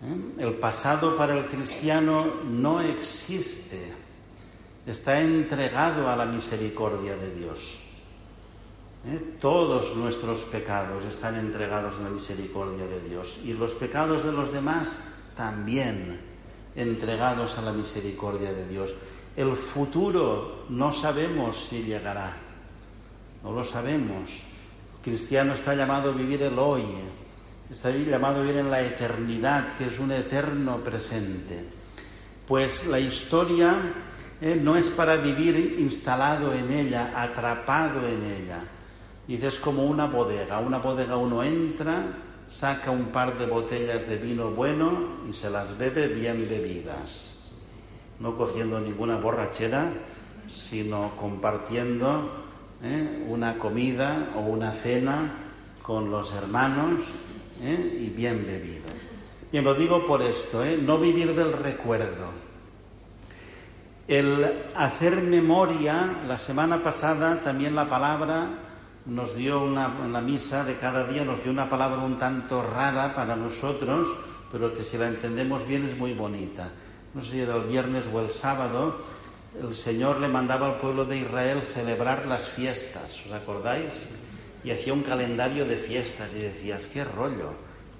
¿eh? 0.02 0.42
El 0.42 0.54
pasado 0.54 1.16
para 1.16 1.36
el 1.38 1.46
cristiano 1.46 2.26
no 2.44 2.80
existe, 2.80 3.94
está 4.86 5.20
entregado 5.20 6.08
a 6.08 6.16
la 6.16 6.26
misericordia 6.26 7.16
de 7.16 7.34
Dios. 7.34 7.78
¿Eh? 9.06 9.36
Todos 9.40 9.96
nuestros 9.96 10.42
pecados 10.42 11.04
están 11.04 11.36
entregados 11.36 11.98
a 11.98 12.02
la 12.02 12.10
misericordia 12.10 12.86
de 12.86 13.00
Dios 13.00 13.38
y 13.42 13.54
los 13.54 13.72
pecados 13.72 14.24
de 14.24 14.32
los 14.32 14.52
demás 14.52 14.94
también 15.34 16.20
entregados 16.76 17.56
a 17.56 17.62
la 17.62 17.72
misericordia 17.72 18.52
de 18.52 18.66
Dios. 18.66 18.94
El 19.36 19.56
futuro 19.56 20.64
no 20.68 20.90
sabemos 20.90 21.68
si 21.68 21.82
llegará, 21.82 22.36
no 23.42 23.52
lo 23.52 23.62
sabemos. 23.62 24.40
El 24.96 25.02
cristiano 25.02 25.54
está 25.54 25.74
llamado 25.74 26.10
a 26.10 26.14
vivir 26.14 26.42
el 26.42 26.58
hoy, 26.58 26.84
está 27.70 27.90
llamado 27.90 28.38
a 28.38 28.42
vivir 28.42 28.58
en 28.58 28.70
la 28.70 28.82
eternidad, 28.82 29.76
que 29.78 29.86
es 29.86 29.98
un 29.98 30.10
eterno 30.10 30.82
presente. 30.82 31.64
Pues 32.46 32.86
la 32.86 32.98
historia 32.98 33.80
eh, 34.40 34.58
no 34.60 34.76
es 34.76 34.90
para 34.90 35.16
vivir 35.16 35.76
instalado 35.78 36.52
en 36.52 36.70
ella, 36.70 37.12
atrapado 37.14 38.06
en 38.08 38.24
ella. 38.24 38.58
Dices 39.28 39.60
como 39.60 39.84
una 39.84 40.06
bodega. 40.06 40.58
Una 40.58 40.78
bodega 40.78 41.16
uno 41.16 41.44
entra, 41.44 42.04
saca 42.48 42.90
un 42.90 43.12
par 43.12 43.38
de 43.38 43.46
botellas 43.46 44.08
de 44.08 44.16
vino 44.16 44.50
bueno 44.50 45.20
y 45.28 45.32
se 45.32 45.48
las 45.48 45.78
bebe 45.78 46.08
bien 46.08 46.48
bebidas. 46.48 47.29
No 48.20 48.36
cogiendo 48.36 48.78
ninguna 48.78 49.16
borrachera, 49.16 49.92
sino 50.46 51.16
compartiendo 51.16 52.30
eh, 52.82 53.26
una 53.28 53.58
comida 53.58 54.30
o 54.36 54.40
una 54.40 54.72
cena 54.72 55.32
con 55.82 56.10
los 56.10 56.32
hermanos 56.34 57.00
¿eh? 57.62 57.98
y 58.00 58.10
bien 58.10 58.46
bebido. 58.46 58.88
Bien, 59.50 59.64
lo 59.64 59.74
digo 59.74 60.06
por 60.06 60.22
esto, 60.22 60.64
¿eh? 60.64 60.78
no 60.80 60.98
vivir 60.98 61.34
del 61.34 61.52
recuerdo. 61.52 62.28
El 64.06 64.64
hacer 64.74 65.22
memoria, 65.22 66.22
la 66.26 66.38
semana 66.38 66.82
pasada 66.82 67.40
también 67.42 67.74
la 67.74 67.88
palabra 67.88 68.48
nos 69.06 69.34
dio 69.34 69.62
una, 69.62 69.98
en 70.02 70.12
la 70.12 70.20
misa 70.20 70.64
de 70.64 70.76
cada 70.76 71.06
día, 71.06 71.24
nos 71.24 71.42
dio 71.42 71.52
una 71.52 71.68
palabra 71.68 72.02
un 72.02 72.18
tanto 72.18 72.62
rara 72.62 73.14
para 73.14 73.36
nosotros, 73.36 74.14
pero 74.50 74.72
que 74.72 74.82
si 74.82 74.98
la 74.98 75.08
entendemos 75.08 75.66
bien 75.66 75.84
es 75.86 75.96
muy 75.96 76.12
bonita. 76.12 76.70
No 77.14 77.22
sé 77.22 77.30
si 77.32 77.40
era 77.40 77.56
el 77.56 77.64
viernes 77.64 78.04
o 78.12 78.20
el 78.20 78.30
sábado, 78.30 78.98
el 79.60 79.74
Señor 79.74 80.20
le 80.20 80.28
mandaba 80.28 80.66
al 80.68 80.76
pueblo 80.76 81.04
de 81.04 81.18
Israel 81.18 81.60
celebrar 81.62 82.26
las 82.26 82.48
fiestas, 82.48 83.20
¿os 83.26 83.32
acordáis? 83.32 84.06
y 84.62 84.70
hacía 84.70 84.92
un 84.92 85.02
calendario 85.02 85.64
de 85.64 85.76
fiestas 85.76 86.34
y 86.34 86.40
decías, 86.40 86.86
qué 86.86 87.04
rollo, 87.04 87.52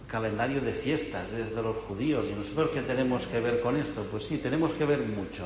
calendario 0.07 0.61
de 0.61 0.73
fiestas 0.73 1.33
desde 1.33 1.63
los 1.63 1.77
judíos. 1.77 2.27
¿Y 2.31 2.35
nosotros 2.35 2.71
qué 2.73 2.83
tenemos 2.83 3.27
que 3.27 3.41
ver 3.41 3.63
con 3.63 3.77
esto? 3.77 4.07
Pues 4.11 4.27
sí, 4.27 4.39
tenemos 4.39 4.73
que 4.73 4.85
ver 4.85 5.01
mucho. 5.01 5.45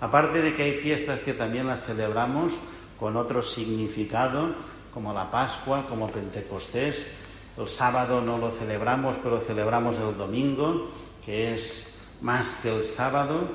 Aparte 0.00 0.42
de 0.42 0.54
que 0.54 0.64
hay 0.64 0.72
fiestas 0.72 1.20
que 1.20 1.32
también 1.32 1.66
las 1.66 1.82
celebramos 1.82 2.58
con 2.98 3.16
otro 3.16 3.42
significado, 3.42 4.54
como 4.92 5.12
la 5.12 5.30
Pascua, 5.30 5.86
como 5.88 6.10
Pentecostés. 6.10 7.08
El 7.56 7.68
sábado 7.68 8.20
no 8.20 8.38
lo 8.38 8.50
celebramos, 8.50 9.16
pero 9.22 9.38
celebramos 9.40 9.96
el 9.98 10.16
domingo, 10.16 10.90
que 11.24 11.54
es 11.54 11.86
más 12.22 12.56
que 12.62 12.74
el 12.74 12.82
sábado. 12.82 13.50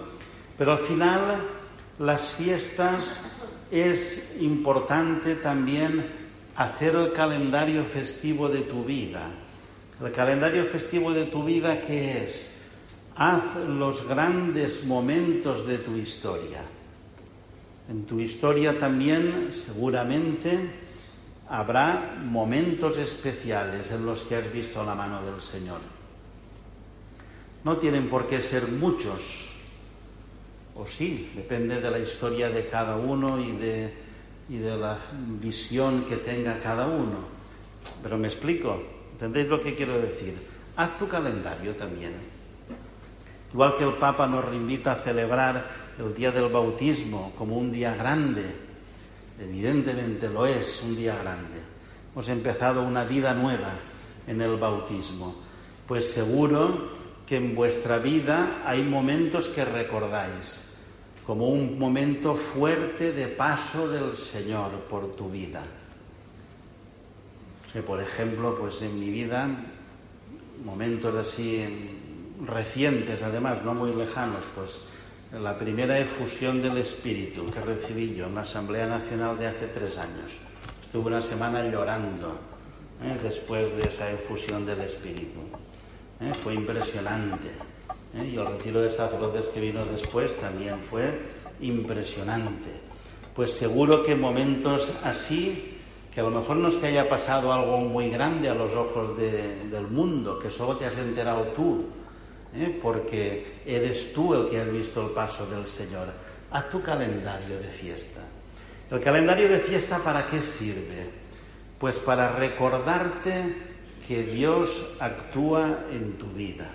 Pero 0.58 0.74
al 0.74 0.80
final 0.80 1.42
las 2.00 2.34
fiestas 2.34 3.20
es 3.72 4.36
importante 4.40 5.36
también 5.36 6.06
hacer 6.56 6.96
el 6.96 7.14
calendario 7.14 7.86
festivo 7.86 8.50
de 8.50 8.62
tu 8.62 8.84
vida. 8.84 9.32
El 10.04 10.12
calendario 10.12 10.64
festivo 10.66 11.12
de 11.12 11.26
tu 11.26 11.44
vida, 11.44 11.82
¿qué 11.82 12.24
es? 12.24 12.52
Haz 13.16 13.56
los 13.68 14.08
grandes 14.08 14.84
momentos 14.84 15.66
de 15.66 15.80
tu 15.80 15.96
historia. 15.96 16.62
En 17.90 18.06
tu 18.06 18.20
historia 18.20 18.78
también, 18.78 19.50
seguramente, 19.52 20.60
habrá 21.50 22.18
momentos 22.24 22.98
especiales 22.98 23.92
en 23.92 24.06
los 24.06 24.22
que 24.24 24.36
has 24.36 24.52
visto 24.52 24.84
la 24.84 24.94
mano 24.94 25.24
del 25.24 25.42
Señor. 25.42 25.97
No 27.64 27.78
tienen 27.78 28.10
por 28.10 28.28
qué 28.28 28.42
ser 28.42 28.68
muchos, 28.68 29.46
o 30.76 30.86
sí, 30.86 31.32
depende 31.36 31.82
de 31.82 31.92
la 31.92 32.00
historia 32.00 32.50
de 32.50 32.68
cada 32.68 32.96
uno 32.96 33.40
y 33.40 33.52
de 33.52 34.08
y 34.50 34.58
de 34.58 34.78
la 34.78 34.98
visión 35.42 36.06
que 36.06 36.18
tenga 36.18 36.60
cada 36.60 36.88
uno. 36.88 37.20
Pero 38.02 38.18
me 38.18 38.28
explico, 38.28 38.82
¿entendéis 39.12 39.48
lo 39.48 39.62
que 39.62 39.76
quiero 39.76 40.00
decir? 40.00 40.36
Haz 40.76 40.98
tu 40.98 41.08
calendario 41.08 41.76
también. 41.76 42.14
Igual 43.52 43.76
que 43.76 43.84
el 43.84 43.94
Papa 43.94 44.28
nos 44.28 44.54
invita 44.54 44.94
a 44.94 44.96
celebrar 44.96 45.66
el 46.00 46.14
día 46.14 46.32
del 46.32 46.50
bautismo 46.50 47.34
como 47.38 47.58
un 47.58 47.72
día 47.72 47.96
grande, 47.96 48.46
evidentemente 49.40 50.30
lo 50.30 50.46
es, 50.46 50.82
un 50.84 50.96
día 50.96 51.18
grande. 51.18 51.60
Hemos 52.14 52.30
empezado 52.30 52.84
una 52.84 53.04
vida 53.04 53.34
nueva 53.34 53.74
en 54.28 54.42
el 54.42 54.58
bautismo. 54.58 55.36
Pues 55.88 56.12
seguro 56.12 56.97
que 57.28 57.36
en 57.36 57.54
vuestra 57.54 58.00
vida 58.00 58.64
hay 58.66 58.82
momentos 58.82 59.50
que 59.50 59.66
recordáis 59.66 60.62
como 61.26 61.50
un 61.50 61.78
momento 61.78 62.36
fuerte 62.36 63.12
de 63.12 63.28
paso 63.28 63.90
del 63.90 64.16
Señor 64.16 64.72
por 64.90 65.14
tu 65.14 65.30
vida. 65.30 65.62
Que 67.74 67.82
por 67.84 68.02
ejemplo, 68.02 68.58
pues 68.58 68.82
en 68.82 68.98
mi 68.98 69.10
vida, 69.10 69.50
momentos 70.64 71.14
así 71.16 71.66
recientes, 72.46 73.22
además, 73.24 73.62
no 73.66 73.74
muy 73.74 73.94
lejanos, 73.94 74.46
pues 74.56 74.80
la 75.34 75.58
primera 75.58 76.00
efusión 76.00 76.62
del 76.62 76.78
Espíritu 76.78 77.52
que 77.52 77.60
recibí 77.60 78.16
yo 78.16 78.28
en 78.28 78.36
la 78.36 78.42
Asamblea 78.42 78.88
Nacional 78.88 79.38
de 79.38 79.48
hace 79.48 79.68
tres 79.68 79.98
años. 79.98 80.38
Estuve 80.82 81.08
una 81.08 81.22
semana 81.22 81.66
llorando 81.66 82.40
¿eh? 83.04 83.18
después 83.22 83.76
de 83.76 83.84
esa 83.84 84.10
efusión 84.10 84.66
del 84.66 84.80
Espíritu. 84.80 85.42
¿Eh? 86.22 86.34
Fue 86.34 86.54
impresionante. 86.54 87.48
¿eh? 88.16 88.32
y 88.34 88.36
el 88.38 88.46
retiro 88.46 88.82
de 88.82 88.90
sacerdotes 88.90 89.50
que 89.50 89.60
vino 89.60 89.86
después 89.86 90.38
también 90.38 90.80
fue 90.80 91.20
impresionante. 91.62 92.70
Pues 93.36 93.54
seguro 93.54 94.04
que 94.04 94.16
momentos 94.16 94.92
así, 95.04 95.78
que 96.14 96.22
a 96.22 96.24
lo 96.24 96.32
mejor 96.32 96.58
no 96.58 96.70
es 96.70 96.78
que 96.78 96.88
haya 96.88 97.08
pasado 97.08 97.54
algo 97.54 97.78
muy 97.78 98.10
grande 98.10 98.50
a 98.50 98.56
los 98.56 98.74
ojos 98.76 99.18
del 99.18 99.88
mundo, 99.90 100.40
que 100.40 100.50
solo 100.50 100.78
te 100.78 100.86
has 100.86 100.98
enterado 100.98 101.44
tú, 101.56 101.86
¿eh? 102.56 102.80
porque 102.82 103.62
eres 103.66 104.14
tú 104.14 104.34
el 104.34 104.50
que 104.50 104.60
has 104.60 104.72
visto 104.72 105.02
el 105.06 105.12
paso 105.12 105.46
del 105.46 105.68
Señor. 105.68 106.08
Haz 106.50 106.70
tu 106.70 106.82
calendario 106.82 107.60
de 107.60 107.68
fiesta. 107.68 108.22
¿El 108.90 109.00
calendario 109.00 109.50
de 109.50 109.60
fiesta 109.60 110.00
para 110.00 110.26
qué 110.26 110.42
sirve? 110.42 111.10
Pues 111.78 112.00
para 112.00 112.32
recordarte 112.32 113.77
que 114.08 114.24
Dios 114.24 114.86
actúa 115.00 115.86
en 115.92 116.18
tu 116.18 116.28
vida. 116.28 116.70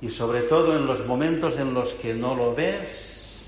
Y 0.00 0.10
sobre 0.10 0.42
todo 0.42 0.76
en 0.76 0.86
los 0.86 1.06
momentos 1.06 1.58
en 1.58 1.74
los 1.74 1.94
que 1.94 2.14
no 2.14 2.34
lo 2.34 2.54
ves, 2.54 3.42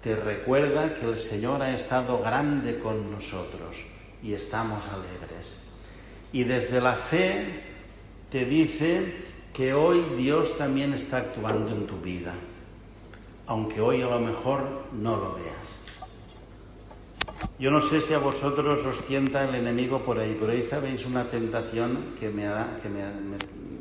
te 0.00 0.14
recuerda 0.14 0.94
que 0.94 1.04
el 1.04 1.18
Señor 1.18 1.62
ha 1.62 1.74
estado 1.74 2.20
grande 2.20 2.78
con 2.78 3.10
nosotros 3.10 3.76
y 4.22 4.34
estamos 4.34 4.86
alegres. 4.86 5.58
Y 6.32 6.44
desde 6.44 6.80
la 6.80 6.94
fe 6.94 7.64
te 8.30 8.44
dice 8.44 9.16
que 9.52 9.74
hoy 9.74 10.06
Dios 10.16 10.56
también 10.56 10.92
está 10.94 11.18
actuando 11.18 11.72
en 11.72 11.86
tu 11.86 12.00
vida, 12.00 12.34
aunque 13.46 13.80
hoy 13.80 14.02
a 14.02 14.06
lo 14.06 14.20
mejor 14.20 14.84
no 14.92 15.16
lo 15.16 15.34
veas. 15.34 15.75
Yo 17.58 17.70
no 17.70 17.80
sé 17.80 18.00
si 18.00 18.14
a 18.14 18.18
vosotros 18.18 18.84
os 18.84 19.00
tienta 19.06 19.44
el 19.48 19.54
enemigo 19.54 20.02
por 20.02 20.18
ahí, 20.18 20.36
pero 20.38 20.52
ahí 20.52 20.62
sabéis 20.62 21.06
una 21.06 21.28
tentación 21.28 22.14
que 22.18 22.28
me, 22.28 22.44
que 22.82 22.88
me, 22.88 23.04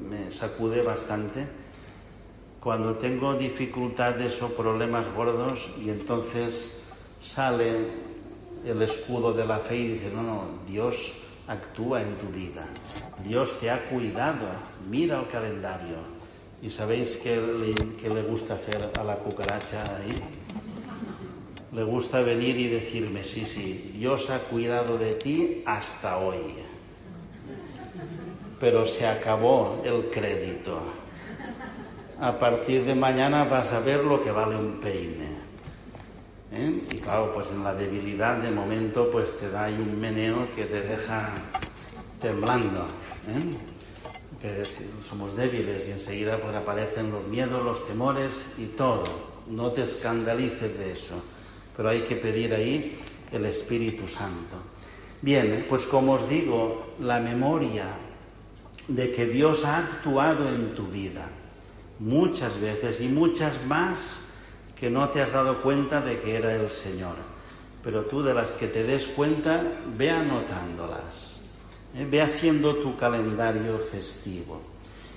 me 0.10 0.32
sacude 0.32 0.82
bastante 0.82 1.48
cuando 2.66 2.96
tengo 2.96 3.36
dificultades 3.36 4.42
o 4.42 4.50
problemas 4.50 5.06
gordos 5.14 5.70
y 5.80 5.90
entonces 5.92 6.74
sale 7.22 7.86
el 8.66 8.82
escudo 8.82 9.34
de 9.34 9.46
la 9.46 9.60
fe 9.60 9.78
y 9.78 9.88
dice, 9.90 10.10
no, 10.10 10.24
no, 10.24 10.44
Dios 10.66 11.14
actúa 11.48 12.02
en 12.02 12.16
tu 12.16 12.28
vida, 12.30 12.66
Dios 13.24 13.60
te 13.60 13.70
ha 13.70 13.88
cuidado, 13.88 14.48
mira 14.90 15.20
el 15.20 15.28
calendario. 15.28 16.16
¿Y 16.62 16.72
sabéis 16.72 17.18
qué 17.18 17.38
le, 17.38 18.10
le 18.10 18.22
gusta 18.24 18.56
hacer 18.56 18.90
a 18.98 19.04
la 19.04 19.18
cucaracha 19.18 19.84
ahí? 19.98 20.45
Le 21.76 21.84
gusta 21.84 22.22
venir 22.22 22.58
y 22.58 22.70
decirme, 22.70 23.24
sí, 23.24 23.46
sí, 23.46 23.92
Dios 23.94 24.30
ha 24.30 24.40
cuidado 24.40 24.98
de 24.98 25.14
ti 25.14 25.62
hasta 25.66 26.18
hoy 26.18 26.66
pero 28.60 28.88
se 28.88 29.06
acabó 29.06 29.82
el 29.84 30.10
crédito. 30.10 30.80
A 32.20 32.38
partir 32.40 32.86
de 32.86 32.96
mañana 32.96 33.44
vas 33.44 33.74
a 33.74 33.80
ver 33.80 34.04
lo 34.04 34.24
que 34.24 34.32
vale 34.32 34.56
un 34.56 34.80
peine. 34.80 35.38
¿eh? 36.52 36.84
Y 36.92 36.98
claro, 36.98 37.34
pues 37.34 37.52
en 37.52 37.64
la 37.64 37.74
debilidad 37.74 38.38
de 38.38 38.52
momento 38.52 39.12
pues 39.12 39.38
te 39.38 39.50
da 39.50 39.66
ahí 39.66 39.76
un 39.76 40.00
meneo 40.00 40.48
que 40.56 40.66
te 40.66 40.82
deja 40.82 41.34
temblando. 42.22 42.88
¿eh? 43.28 43.52
porque 44.32 44.64
somos 45.08 45.36
débiles 45.36 45.88
y 45.88 45.92
enseguida 45.92 46.38
pues 46.38 46.56
aparecen 46.56 47.12
los 47.12 47.28
miedos, 47.28 47.64
los 47.64 47.86
temores 47.86 48.46
y 48.58 48.68
todo. 48.68 49.04
No 49.48 49.72
te 49.72 49.84
escandalices 49.84 50.78
de 50.78 50.92
eso, 50.92 51.16
pero 51.76 51.90
hay 51.90 52.02
que 52.02 52.16
pedir 52.16 52.54
ahí 52.54 52.98
el 53.32 53.46
Espíritu 53.46 54.08
Santo. 54.08 54.58
Bien, 55.22 55.66
pues 55.68 55.86
como 55.86 56.14
os 56.14 56.30
digo, 56.30 56.96
la 57.00 57.20
memoria 57.20 57.98
de 58.88 59.12
que 59.12 59.26
Dios 59.26 59.66
ha 59.66 59.78
actuado 59.78 60.48
en 60.50 60.76
tu 60.76 60.88
vida 60.88 61.30
muchas 62.00 62.60
veces 62.60 63.02
y 63.02 63.08
muchas 63.08 63.64
más 63.66 64.22
que 64.76 64.90
no 64.90 65.10
te 65.10 65.22
has 65.22 65.32
dado 65.32 65.62
cuenta 65.62 66.02
de 66.02 66.20
que 66.20 66.36
era 66.36 66.54
el 66.54 66.70
Señor. 66.70 67.16
Pero 67.84 68.06
tú 68.06 68.22
de 68.22 68.34
las 68.34 68.54
que 68.54 68.68
te 68.68 68.84
des 68.84 69.08
cuenta, 69.08 69.64
ve 69.98 70.10
anotándolas, 70.10 71.40
¿eh? 71.96 72.06
ve 72.10 72.22
haciendo 72.22 72.76
tu 72.76 72.96
calendario 72.96 73.80
festivo. 73.80 74.62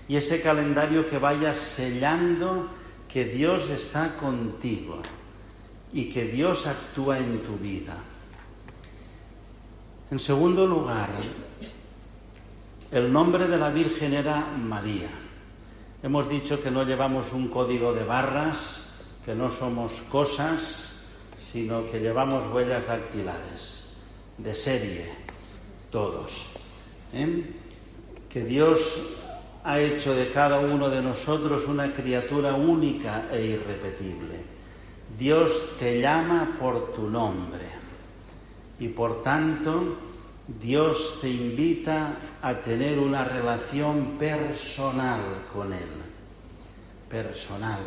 Y 0.06 0.16
ese 0.16 0.40
calendario 0.40 1.06
que 1.06 1.18
vayas 1.18 1.56
sellando 1.56 2.68
que 3.08 3.24
Dios 3.26 3.70
está 3.70 4.16
contigo 4.16 5.02
y 5.92 6.08
que 6.08 6.24
Dios 6.26 6.66
actúa 6.66 7.18
en 7.18 7.42
tu 7.42 7.56
vida. 7.56 7.96
En 10.10 10.18
segundo 10.18 10.66
lugar, 10.66 11.10
el 12.90 13.12
nombre 13.12 13.46
de 13.46 13.58
la 13.58 13.70
Virgen 13.70 14.14
era 14.14 14.46
María. 14.46 15.08
Hemos 16.02 16.28
dicho 16.28 16.60
que 16.60 16.70
no 16.70 16.84
llevamos 16.84 17.32
un 17.32 17.48
código 17.48 17.92
de 17.92 18.04
barras, 18.04 18.84
que 19.24 19.34
no 19.34 19.50
somos 19.50 20.00
cosas, 20.08 20.92
sino 21.36 21.84
que 21.84 22.00
llevamos 22.00 22.46
huellas 22.52 22.86
dactilares, 22.86 23.84
de 24.38 24.54
serie, 24.54 25.12
todos. 25.90 26.46
¿eh? 27.12 27.44
Que 28.28 28.44
Dios 28.44 28.98
ha 29.64 29.80
hecho 29.80 30.14
de 30.14 30.30
cada 30.30 30.60
uno 30.60 30.88
de 30.88 31.02
nosotros 31.02 31.66
una 31.66 31.92
criatura 31.92 32.54
única 32.54 33.26
e 33.30 33.44
irrepetible. 33.44 34.57
Dios 35.18 35.76
te 35.80 36.00
llama 36.00 36.56
por 36.60 36.92
tu 36.92 37.10
nombre 37.10 37.66
y 38.78 38.86
por 38.86 39.20
tanto 39.22 39.96
Dios 40.60 41.18
te 41.20 41.28
invita 41.28 42.14
a 42.40 42.54
tener 42.54 43.00
una 43.00 43.24
relación 43.24 44.16
personal 44.16 45.20
con 45.52 45.72
Él. 45.72 45.88
Personal. 47.10 47.80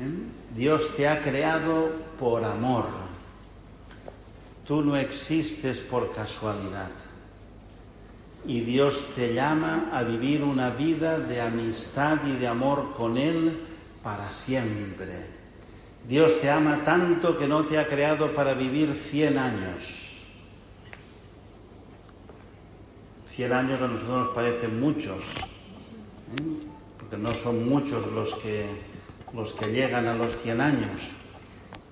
¿Eh? 0.00 0.56
Dios 0.56 0.90
te 0.96 1.06
ha 1.06 1.20
creado 1.20 1.90
por 2.18 2.44
amor. 2.44 2.86
Tú 4.66 4.82
no 4.82 4.96
existes 4.96 5.78
por 5.78 6.12
casualidad. 6.12 6.90
Y 8.44 8.60
Dios 8.60 9.04
te 9.14 9.32
llama 9.32 9.90
a 9.92 10.02
vivir 10.02 10.42
una 10.42 10.70
vida 10.70 11.18
de 11.18 11.40
amistad 11.40 12.18
y 12.26 12.32
de 12.32 12.48
amor 12.48 12.92
con 12.94 13.16
Él 13.16 13.58
para 14.02 14.30
siempre. 14.30 15.33
Dios 16.08 16.40
te 16.40 16.50
ama 16.50 16.84
tanto 16.84 17.38
que 17.38 17.48
no 17.48 17.66
te 17.66 17.78
ha 17.78 17.86
creado 17.86 18.34
para 18.34 18.54
vivir 18.54 18.94
cien 19.10 19.38
años 19.38 20.04
Cien 23.34 23.52
años 23.52 23.82
a 23.82 23.88
nosotros 23.88 24.26
nos 24.26 24.34
parecen 24.34 24.78
muchos, 24.78 25.18
¿eh? 25.18 26.66
porque 26.96 27.16
no 27.16 27.34
son 27.34 27.68
muchos 27.68 28.06
los 28.06 28.32
que, 28.36 28.64
los 29.32 29.54
que 29.54 29.72
llegan 29.72 30.06
a 30.06 30.14
los 30.14 30.40
cien 30.40 30.60
años. 30.60 31.10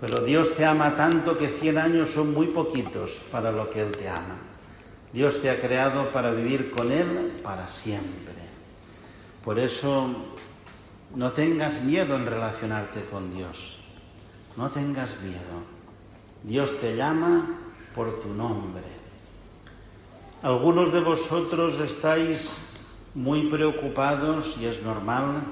Pero 0.01 0.23
Dios 0.23 0.55
te 0.55 0.65
ama 0.65 0.95
tanto 0.95 1.37
que 1.37 1.49
cien 1.49 1.79
años 1.79 2.11
son 2.11 2.33
muy 2.33 2.47
poquitos 2.47 3.21
para 3.33 3.51
lo 3.51 3.69
que 3.71 3.83
Él 3.83 3.91
te 3.91 4.09
ama. 4.09 4.37
Dios 5.13 5.43
te 5.43 5.51
ha 5.51 5.61
creado 5.61 6.13
para 6.13 6.31
vivir 6.31 6.71
con 6.71 6.93
Él 6.93 7.33
para 7.43 7.69
siempre. 7.69 8.35
Por 9.45 9.59
eso 9.59 10.15
no 11.17 11.33
tengas 11.33 11.83
miedo 11.83 12.15
en 12.15 12.27
relacionarte 12.27 13.05
con 13.07 13.35
Dios. 13.37 13.82
No 14.57 14.71
tengas 14.71 15.19
miedo. 15.23 15.65
Dios 16.43 16.79
te 16.79 16.95
llama 16.95 17.59
por 17.95 18.21
tu 18.21 18.29
nombre. 18.29 18.85
Algunos 20.43 20.93
de 20.93 21.01
vosotros 21.01 21.81
estáis 21.81 22.61
muy 23.15 23.49
preocupados, 23.49 24.57
y 24.61 24.67
es 24.67 24.83
normal, 24.83 25.43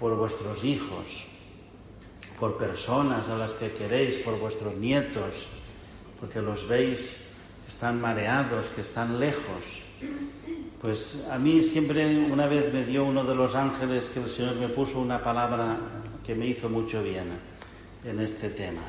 por 0.00 0.16
vuestros 0.16 0.64
hijos, 0.64 1.26
por 2.40 2.56
personas 2.56 3.28
a 3.28 3.36
las 3.36 3.52
que 3.52 3.72
queréis, 3.72 4.16
por 4.16 4.38
vuestros 4.38 4.74
nietos, 4.76 5.46
porque 6.18 6.42
los 6.42 6.66
veis 6.66 7.22
que 7.64 7.70
están 7.70 8.00
mareados, 8.00 8.66
que 8.74 8.80
están 8.80 9.20
lejos. 9.20 9.80
Pues 10.80 11.24
a 11.30 11.38
mí 11.38 11.62
siempre 11.62 12.16
una 12.18 12.46
vez 12.46 12.72
me 12.72 12.84
dio 12.84 13.04
uno 13.04 13.24
de 13.24 13.34
los 13.34 13.54
ángeles 13.54 14.10
que 14.10 14.20
el 14.20 14.26
Señor 14.26 14.56
me 14.56 14.68
puso 14.68 14.98
una 14.98 15.22
palabra 15.22 15.78
que 16.24 16.34
me 16.34 16.46
hizo 16.46 16.68
mucho 16.68 17.02
bien 17.02 17.53
en 18.04 18.20
este 18.20 18.50
tema, 18.50 18.82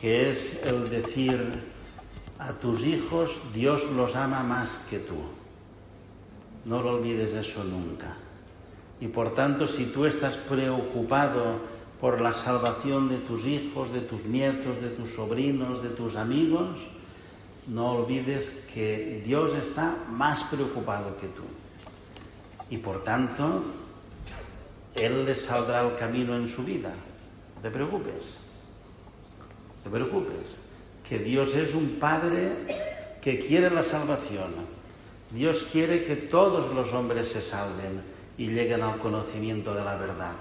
que 0.00 0.30
es 0.30 0.60
el 0.64 0.88
decir, 0.88 1.62
a 2.38 2.52
tus 2.52 2.84
hijos 2.84 3.40
Dios 3.52 3.90
los 3.90 4.16
ama 4.16 4.42
más 4.42 4.80
que 4.90 4.98
tú. 4.98 5.16
No 6.64 6.82
lo 6.82 6.96
olvides 6.96 7.34
eso 7.34 7.64
nunca. 7.64 8.16
Y 9.00 9.08
por 9.08 9.34
tanto, 9.34 9.66
si 9.66 9.86
tú 9.86 10.06
estás 10.06 10.36
preocupado 10.36 11.58
por 12.00 12.20
la 12.20 12.32
salvación 12.32 13.08
de 13.08 13.18
tus 13.18 13.44
hijos, 13.44 13.92
de 13.92 14.00
tus 14.00 14.24
nietos, 14.24 14.80
de 14.80 14.90
tus 14.90 15.10
sobrinos, 15.12 15.82
de 15.82 15.90
tus 15.90 16.16
amigos, 16.16 16.80
no 17.66 17.92
olvides 17.92 18.54
que 18.72 19.22
Dios 19.24 19.54
está 19.54 19.96
más 20.10 20.44
preocupado 20.44 21.16
que 21.16 21.28
tú. 21.28 21.42
Y 22.70 22.78
por 22.78 23.02
tanto, 23.04 23.62
Él 24.94 25.24
les 25.24 25.42
saldrá 25.42 25.82
el 25.82 25.96
camino 25.96 26.36
en 26.36 26.48
su 26.48 26.62
vida. 26.62 26.94
Te 27.64 27.70
preocupes. 27.70 28.36
Te 29.82 29.88
preocupes 29.88 30.60
que 31.08 31.18
Dios 31.18 31.54
es 31.54 31.72
un 31.72 31.98
Padre 31.98 32.52
que 33.22 33.38
quiere 33.38 33.70
la 33.70 33.82
salvación. 33.82 34.52
Dios 35.30 35.66
quiere 35.72 36.02
que 36.02 36.14
todos 36.14 36.74
los 36.74 36.92
hombres 36.92 37.28
se 37.28 37.40
salven 37.40 38.02
y 38.36 38.48
lleguen 38.48 38.82
al 38.82 38.98
conocimiento 38.98 39.72
de 39.72 39.82
la 39.82 39.96
verdad. 39.96 40.34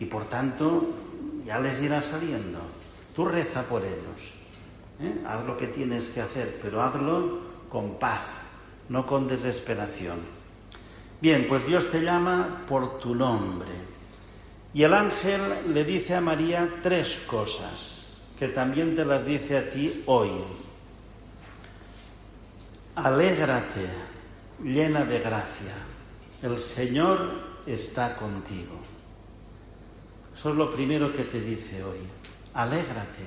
Y 0.00 0.06
por 0.06 0.24
tanto, 0.24 0.88
ya 1.46 1.60
les 1.60 1.80
irá 1.82 2.00
saliendo. 2.00 2.58
Tú 3.14 3.26
reza 3.26 3.64
por 3.64 3.84
ellos. 3.84 4.32
¿eh? 5.00 5.22
Haz 5.24 5.46
lo 5.46 5.56
que 5.56 5.68
tienes 5.68 6.10
que 6.10 6.20
hacer, 6.20 6.58
pero 6.60 6.82
hazlo 6.82 7.42
con 7.68 7.96
paz, 8.00 8.24
no 8.88 9.06
con 9.06 9.28
desesperación. 9.28 10.18
Bien, 11.20 11.46
pues 11.48 11.64
Dios 11.64 11.92
te 11.92 12.02
llama 12.02 12.64
por 12.66 12.98
tu 12.98 13.14
nombre. 13.14 13.99
Y 14.72 14.82
el 14.82 14.94
ángel 14.94 15.74
le 15.74 15.84
dice 15.84 16.14
a 16.14 16.20
María 16.20 16.78
tres 16.82 17.18
cosas 17.26 18.04
que 18.38 18.48
también 18.48 18.94
te 18.94 19.04
las 19.04 19.24
dice 19.26 19.58
a 19.58 19.68
ti 19.68 20.02
hoy. 20.06 20.30
Alégrate, 22.94 23.86
llena 24.62 25.04
de 25.04 25.18
gracia, 25.18 25.74
el 26.42 26.58
Señor 26.58 27.62
está 27.66 28.16
contigo. 28.16 28.78
Eso 30.34 30.50
es 30.50 30.56
lo 30.56 30.70
primero 30.70 31.12
que 31.12 31.24
te 31.24 31.40
dice 31.40 31.82
hoy. 31.82 31.98
Alégrate. 32.54 33.24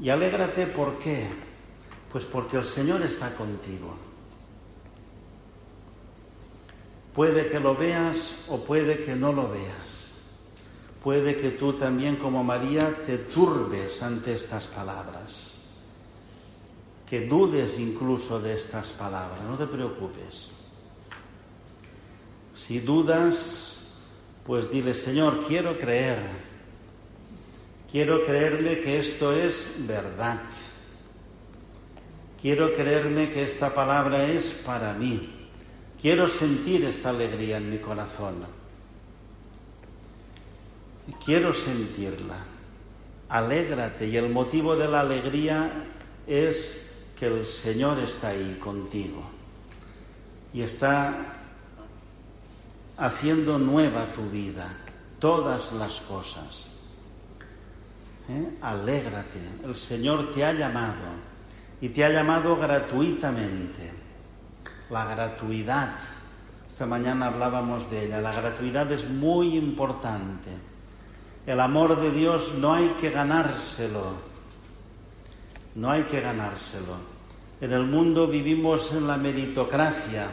Y 0.00 0.10
alégrate 0.10 0.66
por 0.68 0.98
qué? 0.98 1.26
Pues 2.12 2.24
porque 2.24 2.56
el 2.56 2.64
Señor 2.64 3.02
está 3.02 3.34
contigo. 3.34 4.07
Puede 7.18 7.48
que 7.48 7.58
lo 7.58 7.74
veas 7.74 8.32
o 8.46 8.58
puede 8.58 9.00
que 9.00 9.16
no 9.16 9.32
lo 9.32 9.50
veas. 9.50 10.12
Puede 11.02 11.36
que 11.36 11.50
tú 11.50 11.72
también 11.72 12.14
como 12.14 12.44
María 12.44 13.02
te 13.02 13.18
turbes 13.18 14.00
ante 14.04 14.34
estas 14.34 14.68
palabras, 14.68 15.50
que 17.10 17.26
dudes 17.26 17.80
incluso 17.80 18.38
de 18.38 18.54
estas 18.54 18.92
palabras, 18.92 19.42
no 19.42 19.58
te 19.58 19.66
preocupes. 19.66 20.52
Si 22.54 22.78
dudas, 22.78 23.80
pues 24.44 24.70
dile, 24.70 24.94
Señor, 24.94 25.44
quiero 25.44 25.76
creer, 25.76 26.22
quiero 27.90 28.22
creerme 28.22 28.78
que 28.78 29.00
esto 29.00 29.32
es 29.32 29.68
verdad, 29.78 30.38
quiero 32.40 32.72
creerme 32.72 33.28
que 33.28 33.42
esta 33.42 33.74
palabra 33.74 34.24
es 34.24 34.52
para 34.52 34.92
mí, 34.94 35.37
quiero 36.00 36.28
sentir 36.28 36.84
esta 36.84 37.10
alegría 37.10 37.56
en 37.56 37.70
mi 37.70 37.78
corazón 37.78 38.58
quiero 41.24 41.52
sentirla. 41.52 42.44
Alégrate 43.28 44.06
y 44.06 44.16
el 44.16 44.30
motivo 44.30 44.74
de 44.76 44.88
la 44.88 45.00
alegría 45.00 45.84
es 46.26 46.80
que 47.18 47.26
el 47.26 47.44
Señor 47.44 47.98
está 47.98 48.28
ahí 48.28 48.58
contigo 48.62 49.22
y 50.52 50.62
está 50.62 51.40
haciendo 52.96 53.58
nueva 53.58 54.12
tu 54.12 54.30
vida, 54.30 54.66
todas 55.18 55.72
las 55.72 56.00
cosas. 56.00 56.68
¿Eh? 58.30 58.56
Alégrate, 58.62 59.40
el 59.64 59.74
Señor 59.74 60.32
te 60.32 60.44
ha 60.44 60.52
llamado 60.52 61.28
y 61.80 61.90
te 61.90 62.04
ha 62.04 62.10
llamado 62.10 62.56
gratuitamente. 62.56 63.92
La 64.90 65.04
gratuidad. 65.04 65.96
Esta 66.66 66.86
mañana 66.86 67.26
hablábamos 67.26 67.90
de 67.90 68.06
ella. 68.06 68.20
La 68.20 68.32
gratuidad 68.32 68.90
es 68.92 69.08
muy 69.08 69.56
importante. 69.56 70.50
El 71.46 71.60
amor 71.60 72.00
de 72.00 72.10
Dios 72.10 72.54
no 72.58 72.72
hay 72.72 72.88
que 73.00 73.10
ganárselo. 73.10 74.12
No 75.74 75.90
hay 75.90 76.04
que 76.04 76.20
ganárselo. 76.20 76.94
En 77.60 77.72
el 77.72 77.84
mundo 77.84 78.26
vivimos 78.26 78.92
en 78.92 79.06
la 79.06 79.16
meritocracia. 79.16 80.30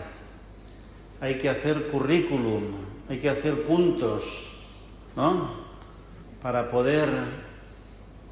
Hay 1.21 1.37
que 1.37 1.49
hacer 1.49 1.89
currículum, 1.89 2.63
hay 3.09 3.19
que 3.19 3.29
hacer 3.29 3.63
puntos, 3.63 4.49
¿no? 5.15 5.65
Para 6.41 6.69
poder 6.69 7.09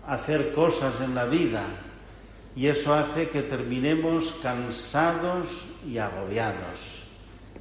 hacer 0.05 0.53
cosas 0.53 1.01
en 1.01 1.15
la 1.15 1.25
vida. 1.25 1.63
Y 2.55 2.67
eso 2.67 2.93
hace 2.93 3.29
que 3.29 3.41
terminemos 3.41 4.35
cansados 4.41 5.65
y 5.87 5.97
agobiados 5.97 7.03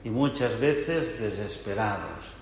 y 0.05 0.11
muchas 0.11 0.59
veces 0.59 1.19
desesperados. 1.19 2.35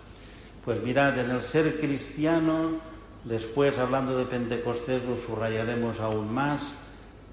Pues 0.64 0.82
mirad, 0.82 1.18
en 1.18 1.30
el 1.30 1.42
ser 1.42 1.80
cristiano, 1.80 2.80
después 3.24 3.78
hablando 3.78 4.16
de 4.16 4.26
Pentecostés 4.26 5.04
lo 5.04 5.16
subrayaremos 5.16 6.00
aún 6.00 6.32
más, 6.32 6.76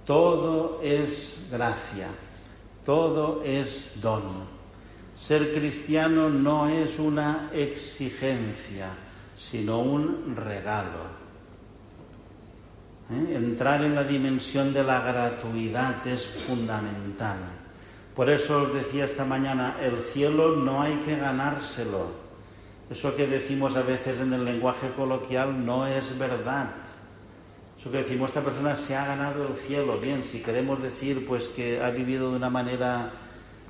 todo 0.05 0.79
es 0.81 1.39
gracia, 1.51 2.07
todo 2.85 3.41
es 3.43 3.91
don. 4.01 4.57
Ser 5.15 5.51
cristiano 5.51 6.29
no 6.29 6.69
es 6.69 6.99
una 6.99 7.49
exigencia, 7.53 8.89
sino 9.35 9.79
un 9.79 10.35
regalo. 10.35 11.17
¿Eh? 13.09 13.35
Entrar 13.35 13.83
en 13.83 13.95
la 13.95 14.03
dimensión 14.03 14.73
de 14.73 14.83
la 14.83 15.01
gratuidad 15.01 16.05
es 16.07 16.25
fundamental. 16.25 17.57
Por 18.18 18.32
eso 18.32 18.63
os 18.63 18.74
decía 18.74 19.05
esta 19.05 19.26
mañana, 19.26 19.78
el 19.80 19.99
cielo 19.99 20.55
no 20.55 20.82
hay 20.82 20.95
que 21.05 21.18
ganárselo. 21.18 22.07
Eso 22.89 23.15
que 23.15 23.28
decimos 23.28 23.76
a 23.76 23.84
veces 23.84 24.20
en 24.20 24.34
el 24.34 24.43
lenguaje 24.43 24.89
coloquial 24.97 25.63
no 25.63 25.86
es 25.86 26.18
verdad. 26.18 26.72
Eso 27.80 27.91
que 27.91 27.99
decimos, 27.99 28.32
esta 28.32 28.41
persona 28.41 28.74
se 28.74 28.95
ha 28.95 29.05
ganado 29.05 29.47
el 29.47 29.55
cielo. 29.55 29.99
Bien, 29.99 30.24
si 30.24 30.39
queremos 30.39 30.82
decir 30.82 31.28
pues 31.28 31.47
que 31.47 31.80
ha 31.80 31.91
vivido 31.91 32.32
de 32.32 32.38
una 32.38 32.49
manera 32.49 33.11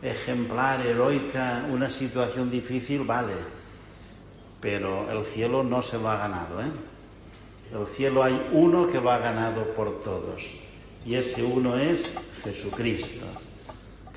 ejemplar, 0.01 0.79
heroica, 0.79 1.65
una 1.69 1.89
situación 1.89 2.49
difícil, 2.49 3.03
vale. 3.03 3.33
Pero 4.61 5.11
el 5.11 5.25
cielo 5.25 5.61
no 5.61 5.81
se 5.81 5.97
lo 5.97 6.07
ha 6.07 6.19
ganado, 6.19 6.61
¿eh? 6.61 6.71
El 7.77 7.85
cielo 7.85 8.23
hay 8.23 8.47
uno 8.53 8.87
que 8.87 9.01
lo 9.01 9.11
ha 9.11 9.17
ganado 9.17 9.73
por 9.73 10.01
todos. 10.01 10.53
Y 11.05 11.15
ese 11.15 11.43
uno 11.43 11.75
es 11.75 12.15
Jesucristo, 12.45 13.25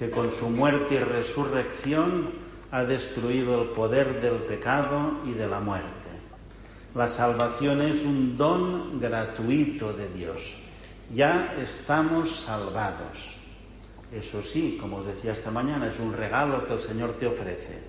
que 0.01 0.11
con 0.11 0.31
su 0.31 0.49
muerte 0.49 0.95
y 0.95 0.99
resurrección 0.99 2.31
ha 2.71 2.85
destruido 2.85 3.61
el 3.61 3.69
poder 3.69 4.19
del 4.23 4.37
pecado 4.37 5.21
y 5.27 5.33
de 5.33 5.47
la 5.47 5.61
muerte. 5.61 6.09
La 6.95 7.07
salvación 7.07 7.83
es 7.83 8.03
un 8.03 8.35
don 8.35 8.99
gratuito 8.99 9.93
de 9.93 10.09
Dios. 10.09 10.57
Ya 11.15 11.55
estamos 11.59 12.31
salvados. 12.31 13.37
Eso 14.11 14.41
sí, 14.41 14.79
como 14.81 14.97
os 14.97 15.05
decía 15.05 15.33
esta 15.33 15.51
mañana, 15.51 15.89
es 15.89 16.01
un 16.01 16.15
regalo 16.15 16.67
que 16.67 16.73
el 16.73 16.81
Señor 16.81 17.13
te 17.19 17.27
ofrece 17.27 17.83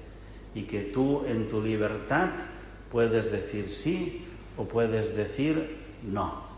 y 0.53 0.63
que 0.63 0.81
tú 0.81 1.23
en 1.25 1.47
tu 1.47 1.61
libertad 1.61 2.31
puedes 2.91 3.31
decir 3.31 3.69
sí 3.69 4.27
o 4.57 4.65
puedes 4.65 5.15
decir 5.15 5.77
no. 6.03 6.50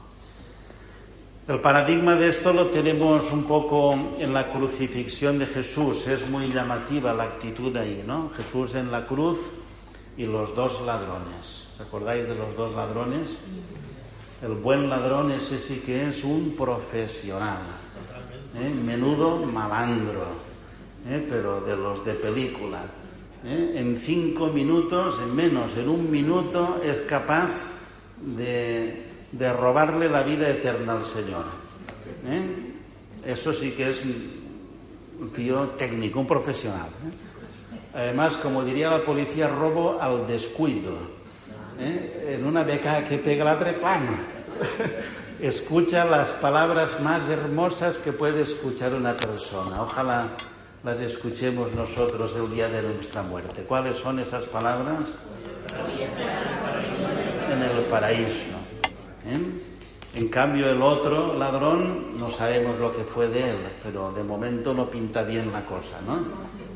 El 1.46 1.60
paradigma 1.60 2.16
de 2.16 2.30
esto 2.30 2.54
lo 2.54 2.68
tenemos 2.68 3.34
un 3.34 3.44
poco 3.44 3.94
en 4.18 4.34
la 4.34 4.50
crucifixión 4.50 5.38
de 5.40 5.46
Jesús. 5.46 6.08
Es 6.08 6.30
muy 6.30 6.48
llamativa 6.48 7.14
la 7.14 7.24
actitud 7.24 7.76
ahí, 7.76 8.02
¿no? 8.08 8.32
Jesús 8.38 8.76
en 8.76 8.90
la 8.90 9.06
cruz 9.06 9.40
y 10.16 10.26
los 10.26 10.56
dos 10.56 10.82
ladrones. 10.86 11.68
¿Recordáis 11.78 12.30
de 12.30 12.36
los 12.36 12.56
dos 12.56 12.74
ladrones? 12.74 13.40
El 14.42 14.54
buen 14.54 14.90
ladrón 14.90 15.32
ese 15.32 15.60
sí 15.60 15.84
que 15.86 16.08
es 16.08 16.24
un 16.24 16.56
profesional. 16.56 17.60
¿eh? 18.62 18.70
Menudo 18.70 19.40
malandro, 19.40 20.24
¿eh? 21.10 21.28
pero 21.30 21.60
de 21.60 21.76
los 21.76 22.06
de 22.06 22.14
película. 22.14 22.86
¿eh? 23.44 23.74
En 23.76 23.98
cinco 23.98 24.48
minutos, 24.48 25.20
en 25.20 25.36
menos, 25.36 25.76
en 25.76 25.90
un 25.90 26.10
minuto, 26.10 26.80
es 26.82 27.02
capaz 27.02 27.50
de, 28.22 29.13
robarle 29.40 30.10
la 30.10 30.24
vida 30.24 30.50
eterna 30.50 30.94
al 30.94 31.04
Señor. 31.04 31.46
¿eh? 32.26 32.74
Eso 33.26 33.54
sí 33.54 33.72
que 33.72 33.90
es 33.90 34.04
un 34.04 35.32
tío 35.36 35.70
técnico, 35.78 36.20
un 36.20 36.28
profesional. 36.28 36.88
¿eh? 36.88 37.94
Además, 37.96 38.38
como 38.38 38.64
diría 38.64 38.90
la 38.90 39.04
policía, 39.04 39.48
robo 39.48 40.02
al 40.02 40.28
descuido. 40.28 40.94
¿eh? 41.80 42.36
En 42.36 42.46
una 42.46 42.64
beca 42.64 43.04
que 43.04 43.18
pega 43.18 43.44
la 43.46 43.60
trepana. 43.60 44.20
Escucha 45.40 46.06
las 46.06 46.32
palabras 46.32 47.02
más 47.02 47.28
hermosas 47.28 48.00
que 48.00 48.14
puede 48.14 48.42
escuchar 48.42 48.94
una 48.94 49.14
persona. 49.14 49.82
Ojalá 49.82 50.28
las 50.84 51.02
escuchemos 51.02 51.74
nosotros 51.74 52.36
el 52.36 52.50
día 52.50 52.70
de 52.70 52.82
nuestra 52.82 53.24
muerte. 53.24 53.64
¿Cuáles 53.64 53.98
son 53.98 54.20
esas 54.20 54.46
palabras? 54.46 55.14
en 57.54 57.62
el 57.62 57.84
paraíso. 57.86 58.53
¿Eh? 59.26 59.40
En 60.16 60.28
cambio, 60.28 60.70
el 60.70 60.82
otro 60.82 61.36
ladrón 61.38 62.20
no 62.20 62.30
sabemos 62.30 62.78
lo 62.78 62.92
que 62.92 63.04
fue 63.04 63.30
de 63.30 63.50
él, 63.50 63.58
pero 63.82 64.12
de 64.12 64.24
momento 64.24 64.72
no 64.72 64.88
pinta 64.88 65.24
bien 65.24 65.52
la 65.52 65.66
cosa, 65.66 66.00
¿no? 66.06 66.18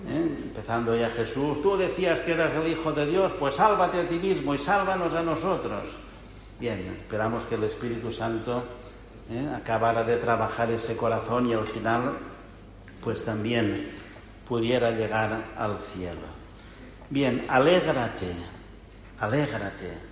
¿Eh? 0.09 0.37
Empezando 0.43 0.95
ya 0.95 1.09
Jesús, 1.09 1.61
tú 1.61 1.77
decías 1.77 2.21
que 2.21 2.31
eras 2.31 2.55
el 2.55 2.67
Hijo 2.67 2.91
de 2.93 3.05
Dios, 3.05 3.31
pues 3.37 3.55
sálvate 3.55 3.99
a 3.99 4.07
ti 4.07 4.17
mismo 4.17 4.55
y 4.55 4.57
sálvanos 4.57 5.13
a 5.13 5.21
nosotros. 5.21 5.89
Bien, 6.59 6.79
esperamos 6.99 7.43
que 7.43 7.55
el 7.55 7.65
Espíritu 7.65 8.11
Santo 8.11 8.63
¿eh? 9.29 9.47
acabara 9.55 10.03
de 10.03 10.17
trabajar 10.17 10.71
ese 10.71 10.97
corazón 10.97 11.47
y 11.47 11.53
al 11.53 11.67
final, 11.67 12.17
pues 13.03 13.23
también 13.23 13.91
pudiera 14.47 14.89
llegar 14.89 15.51
al 15.55 15.77
cielo. 15.77 16.25
Bien, 17.11 17.45
alégrate, 17.49 18.31
alégrate 19.19 20.06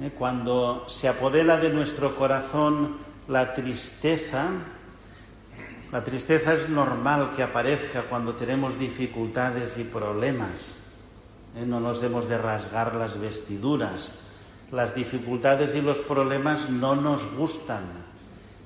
¿eh? 0.00 0.10
cuando 0.16 0.84
se 0.88 1.08
apodera 1.08 1.56
de 1.58 1.70
nuestro 1.70 2.14
corazón 2.16 2.96
la 3.28 3.52
tristeza, 3.54 4.50
la 5.92 6.02
tristeza 6.02 6.54
es 6.54 6.68
normal 6.68 7.30
que 7.34 7.42
aparezca 7.42 8.02
cuando 8.04 8.34
tenemos 8.34 8.78
dificultades 8.78 9.76
y 9.78 9.84
problemas. 9.84 10.74
¿eh? 11.56 11.64
No 11.66 11.80
nos 11.80 12.00
debemos 12.00 12.28
de 12.28 12.38
rasgar 12.38 12.94
las 12.96 13.18
vestiduras. 13.18 14.12
Las 14.72 14.94
dificultades 14.94 15.74
y 15.74 15.82
los 15.82 15.98
problemas 15.98 16.70
no 16.70 16.94
nos 16.94 17.30
gustan. 17.32 17.84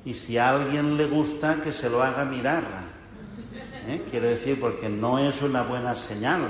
Y 0.04 0.14
si 0.14 0.36
a 0.36 0.50
alguien 0.50 0.98
le 0.98 1.06
gusta, 1.06 1.60
que 1.62 1.72
se 1.72 1.88
lo 1.88 2.02
haga 2.02 2.26
mirar. 2.26 2.64
¿Eh? 3.86 4.04
Quiero 4.10 4.28
decir, 4.28 4.60
porque 4.60 4.88
no 4.88 5.18
es 5.18 5.40
una 5.42 5.62
buena 5.62 5.94
señal 5.94 6.48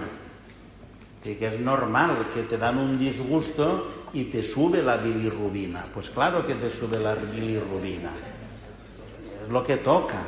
que 1.22 1.46
es 1.46 1.58
normal, 1.58 2.28
que 2.28 2.42
te 2.42 2.58
dan 2.58 2.76
un 2.76 2.98
disgusto 2.98 4.03
y 4.14 4.24
te 4.24 4.42
sube 4.42 4.82
la 4.82 4.96
bilirrubina. 4.96 5.86
Pues 5.92 6.08
claro 6.08 6.44
que 6.44 6.54
te 6.54 6.70
sube 6.70 6.98
la 7.00 7.14
bilirrubina. 7.14 8.10
Es 9.44 9.52
lo 9.52 9.62
que 9.62 9.76
toca. 9.78 10.22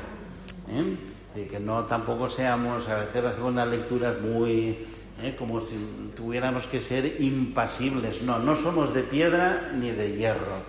¿eh? 0.69 0.97
Y 1.37 1.45
que 1.45 1.61
no 1.61 1.85
tampoco 1.85 2.29
seamos, 2.29 2.89
a 2.89 2.97
veces 2.97 3.25
hacemos 3.25 3.53
unas 3.53 3.69
lecturas 3.69 4.21
muy, 4.21 4.87
¿eh? 5.23 5.37
como 5.39 5.61
si 5.61 5.77
tuviéramos 6.17 6.67
que 6.67 6.81
ser 6.81 7.21
impasibles. 7.21 8.23
No, 8.23 8.41
no 8.41 8.55
somos 8.57 8.93
de 8.93 9.05
piedra 9.05 9.71
ni 9.75 9.93
de 9.93 10.17
hierro. 10.17 10.65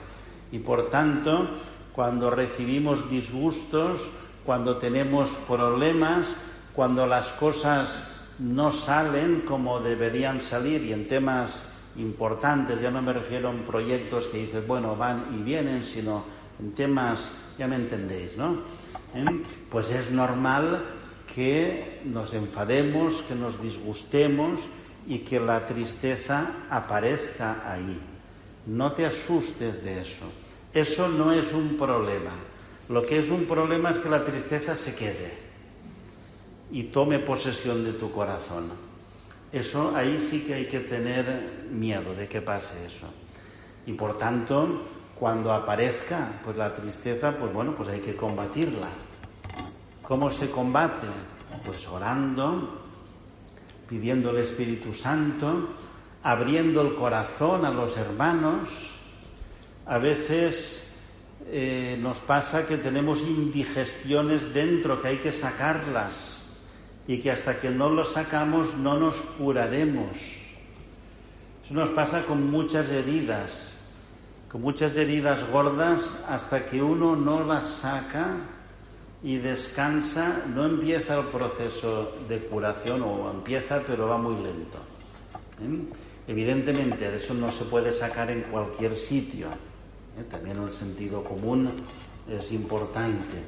Y 0.51 0.59
por 0.59 0.89
tanto, 0.89 1.49
cuando 1.93 2.30
recibimos 2.30 3.09
disgustos, 3.09 4.11
cuando 4.45 4.78
tenemos 4.78 5.32
problemas, 5.47 6.36
cuando 6.74 7.07
las 7.07 7.34
cosas 7.34 8.03
no 8.38 8.70
salen 8.70 9.41
como 9.41 9.80
deberían 9.80 10.39
salir 10.41 10.84
y 10.84 10.93
en 10.93 11.07
temas 11.07 11.63
importantes, 11.98 12.82
ya 12.82 12.91
no 12.91 13.02
me 13.02 13.14
refiero 13.14 13.50
en 13.50 13.64
proyectos 13.64 14.28
que 14.28 14.45
dices, 14.45 14.66
bueno, 14.66 14.95
van 14.95 15.26
y 15.38 15.41
vienen, 15.41 15.84
sino 15.84 16.26
en 16.60 16.72
temas, 16.72 17.32
ya 17.58 17.68
me 17.68 17.76
entendéis, 17.76 18.38
¿no? 18.38 18.56
¿Eh? 19.16 19.43
Pues 19.70 19.91
es 19.91 20.12
normal 20.12 20.84
que 21.34 22.02
nos 22.06 22.34
enfademos, 22.34 23.22
que 23.24 23.36
nos 23.36 23.62
disgustemos 23.62 24.68
y 25.08 25.20
que 25.20 25.39
la 25.39 25.66
tristeza 25.66 26.66
aparezca 26.70 27.72
ahí. 27.72 28.02
No 28.66 28.91
te 28.91 29.06
asustes 29.06 29.84
de 29.84 30.02
eso. 30.02 30.26
Eso 30.74 31.08
no 31.08 31.32
es 31.32 31.54
un 31.54 31.78
problema. 31.78 32.32
Lo 32.89 33.06
que 33.06 33.20
es 33.20 33.30
un 33.30 33.45
problema 33.45 33.89
es 33.89 34.00
que 34.00 34.10
la 34.10 34.24
tristeza 34.24 34.76
se 34.76 34.95
quede 34.95 35.38
y 36.72 36.84
tome 36.84 37.20
posesión 37.20 37.84
de 37.84 37.93
tu 37.93 38.12
corazón. 38.12 38.86
Eso 39.52 39.95
ahí 39.95 40.20
sí 40.20 40.41
que 40.41 40.54
hay 40.54 40.66
que 40.66 40.82
tener 40.82 41.68
miedo 41.72 42.14
de 42.14 42.28
que 42.28 42.41
pase 42.41 42.86
eso. 42.86 43.08
Y 43.86 43.93
por 43.93 44.18
tanto, 44.18 44.86
cuando 45.18 45.54
aparezca 45.54 46.39
pues 46.43 46.58
la 46.58 46.74
tristeza, 46.74 47.36
pues 47.38 47.54
bueno, 47.54 47.74
pues 47.74 47.89
hay 47.89 48.00
que 48.00 48.16
combatirla. 48.16 48.89
¿Cómo 50.04 50.30
se 50.32 50.50
combate? 50.50 51.08
Pues 51.66 51.88
orando, 51.88 52.82
pidiendo 53.88 54.32
el 54.32 54.38
Espíritu 54.38 54.93
Santo, 54.93 55.70
abriendo 56.24 56.82
el 56.82 56.93
corazón 56.93 57.64
a 57.64 57.72
los 57.72 57.95
hermanos. 57.95 58.91
A 59.86 59.98
veces 59.98 60.88
eh, 61.48 61.98
nos 62.02 62.20
pasa 62.20 62.66
que 62.66 62.78
tenemos 62.78 63.22
indigestiones 63.22 64.54
dentro, 64.54 65.02
que 65.02 65.08
hay 65.08 65.18
que 65.18 65.32
sacarlas 65.32 66.36
y 67.08 67.20
que 67.20 67.32
hasta 67.32 67.58
que 67.58 67.72
no 67.72 67.89
los 67.89 68.14
sacamos 68.14 68.76
no 68.76 68.97
nos 68.97 69.22
curaremos. 69.22 70.18
Eso 71.64 71.74
nos 71.74 71.89
pasa 71.89 72.26
con 72.26 72.51
muchas 72.51 72.89
heridas, 72.89 73.78
con 74.49 74.62
muchas 74.62 74.95
heridas 74.95 75.49
gordas, 75.49 76.18
hasta 76.28 76.66
que 76.66 76.82
uno 76.82 77.16
no 77.16 77.43
las 77.43 77.66
saca 77.66 78.36
y 79.24 79.38
descansa, 79.38 80.43
no 80.53 80.66
empieza 80.66 81.18
el 81.18 81.28
proceso 81.28 82.14
de 82.28 82.39
curación 82.39 83.01
o 83.01 83.32
empieza, 83.32 83.84
pero 83.86 84.08
va 84.08 84.18
muy 84.18 84.36
lento. 84.36 84.78
¿eh? 85.62 85.80
Evidentemente, 86.28 87.14
eso 87.16 87.34
no 87.34 87.51
se 87.51 87.66
puede 87.66 87.91
sacar 87.91 88.30
en 88.30 88.43
cualquier 88.43 88.93
sitio. 88.95 89.47
¿eh? 90.20 90.24
También 90.30 90.62
el 90.62 90.72
sentido 90.72 91.24
común 91.24 91.70
es 92.30 92.51
importante. 92.51 93.43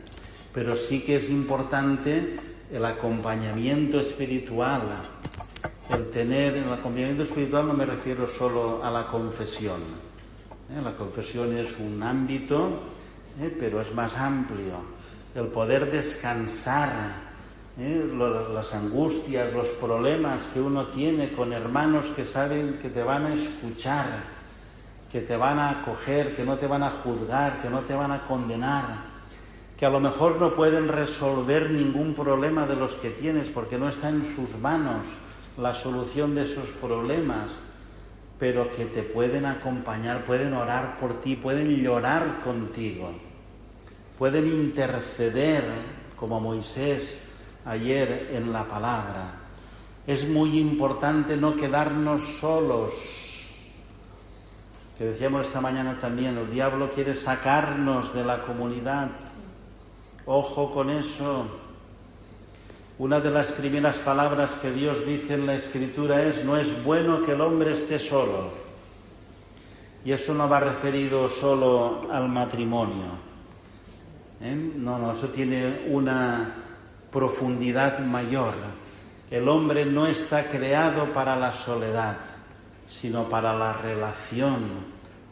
Pero 0.53 0.75
sí 0.75 1.01
que 1.01 1.17
es 1.17 1.29
importante 1.29 2.39
el 2.71 2.85
acompañamiento 2.85 3.99
espiritual. 3.99 4.81
El 5.89 6.09
tener, 6.11 6.55
el 6.55 6.71
acompañamiento 6.71 7.23
espiritual 7.23 7.67
no 7.67 7.73
me 7.73 7.85
refiero 7.85 8.27
solo 8.27 8.83
a 8.83 8.91
la 8.91 9.07
confesión. 9.07 9.81
¿eh? 10.69 10.81
La 10.83 10.95
confesión 10.95 11.57
es 11.57 11.77
un 11.79 12.01
ámbito, 12.03 12.83
pero 13.59 13.81
es 13.81 13.93
más 13.93 14.17
amplio 14.17 14.99
el 15.35 15.47
poder 15.47 15.91
descansar, 15.91 16.89
¿eh? 17.77 18.03
las 18.53 18.73
angustias, 18.73 19.53
los 19.53 19.69
problemas 19.69 20.45
que 20.53 20.59
uno 20.59 20.87
tiene 20.87 21.33
con 21.33 21.53
hermanos 21.53 22.07
que 22.15 22.25
saben 22.25 22.79
que 22.81 22.89
te 22.89 23.03
van 23.03 23.25
a 23.25 23.33
escuchar, 23.35 24.23
que 25.11 25.21
te 25.21 25.37
van 25.37 25.59
a 25.59 25.81
acoger, 25.81 26.35
que 26.35 26.43
no 26.43 26.57
te 26.57 26.67
van 26.67 26.83
a 26.83 26.89
juzgar, 26.89 27.61
que 27.61 27.69
no 27.69 27.81
te 27.81 27.93
van 27.93 28.11
a 28.11 28.23
condenar, 28.23 29.08
que 29.79 29.85
a 29.85 29.89
lo 29.89 30.01
mejor 30.01 30.35
no 30.41 30.53
pueden 30.53 30.89
resolver 30.89 31.71
ningún 31.71 32.13
problema 32.13 32.65
de 32.65 32.75
los 32.75 32.95
que 32.95 33.11
tienes 33.11 33.47
porque 33.47 33.79
no 33.79 33.87
está 33.87 34.09
en 34.09 34.25
sus 34.25 34.57
manos 34.57 35.07
la 35.57 35.73
solución 35.73 36.35
de 36.35 36.43
esos 36.43 36.69
problemas, 36.69 37.61
pero 38.37 38.69
que 38.69 38.85
te 38.85 39.03
pueden 39.03 39.45
acompañar, 39.45 40.25
pueden 40.25 40.53
orar 40.53 40.97
por 40.97 41.21
ti, 41.21 41.37
pueden 41.37 41.81
llorar 41.81 42.41
contigo 42.41 43.09
pueden 44.19 44.47
interceder 44.47 45.63
como 46.17 46.41
Moisés 46.41 47.17
ayer 47.63 48.31
en 48.33 48.51
la 48.51 48.67
palabra. 48.67 49.33
Es 50.05 50.27
muy 50.27 50.59
importante 50.59 51.37
no 51.37 51.55
quedarnos 51.55 52.21
solos. 52.21 53.47
Que 54.97 55.05
decíamos 55.05 55.47
esta 55.47 55.61
mañana 55.61 55.97
también, 55.97 56.37
el 56.37 56.51
diablo 56.51 56.89
quiere 56.89 57.13
sacarnos 57.13 58.13
de 58.13 58.25
la 58.25 58.41
comunidad. 58.41 59.11
Ojo 60.31 60.69
con 60.69 60.91
eso. 60.91 61.47
Una 62.99 63.19
de 63.19 63.31
las 63.31 63.51
primeras 63.51 63.97
palabras 63.97 64.53
que 64.53 64.69
Dios 64.69 65.03
dice 65.03 65.33
en 65.33 65.47
la 65.47 65.55
escritura 65.55 66.21
es, 66.21 66.45
no 66.45 66.55
es 66.55 66.83
bueno 66.83 67.23
que 67.23 67.31
el 67.31 67.41
hombre 67.41 67.71
esté 67.71 67.97
solo. 67.97 68.51
Y 70.05 70.11
eso 70.11 70.35
no 70.35 70.47
va 70.47 70.59
referido 70.59 71.27
solo 71.29 72.07
al 72.11 72.29
matrimonio 72.29 73.17
¿eh? 74.39 74.53
No, 74.53 74.99
no, 74.99 75.13
eso 75.13 75.29
tiene 75.29 75.87
una 75.87 76.53
profundidad 77.09 77.97
mayor. 77.97 78.53
El 79.31 79.49
hombre 79.49 79.83
no 79.83 80.05
está 80.05 80.47
creado 80.47 81.11
para 81.11 81.35
la 81.37 81.51
soledad, 81.51 82.17
sino 82.85 83.27
para 83.29 83.57
la 83.57 83.73
relación, 83.73 84.61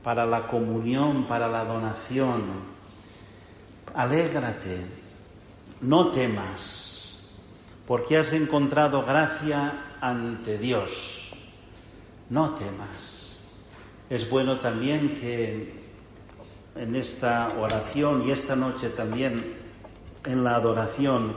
para 0.03 0.25
la 0.25 0.47
comunión, 0.47 1.27
para 1.27 1.47
la 1.47 1.65
donación. 1.65 2.76
Alégrate, 3.97 4.85
no 5.81 6.11
temas, 6.11 7.17
porque 7.87 8.17
has 8.17 8.31
encontrado 8.33 9.03
gracia 9.03 9.95
ante 9.99 10.59
Dios. 10.59 11.33
No 12.29 12.51
temas. 12.53 13.39
Es 14.07 14.29
bueno 14.29 14.59
también 14.59 15.15
que 15.15 15.73
en 16.75 16.95
esta 16.95 17.47
oración 17.57 18.21
y 18.23 18.29
esta 18.29 18.55
noche 18.55 18.89
también 18.89 19.57
en 20.25 20.43
la 20.43 20.57
adoración 20.57 21.35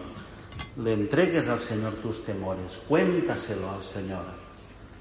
le 0.77 0.93
entregues 0.93 1.49
al 1.49 1.61
Señor 1.61 1.95
tus 1.95 2.23
temores, 2.25 2.79
cuéntaselo 2.87 3.71
al 3.71 3.83
Señor, 3.83 4.27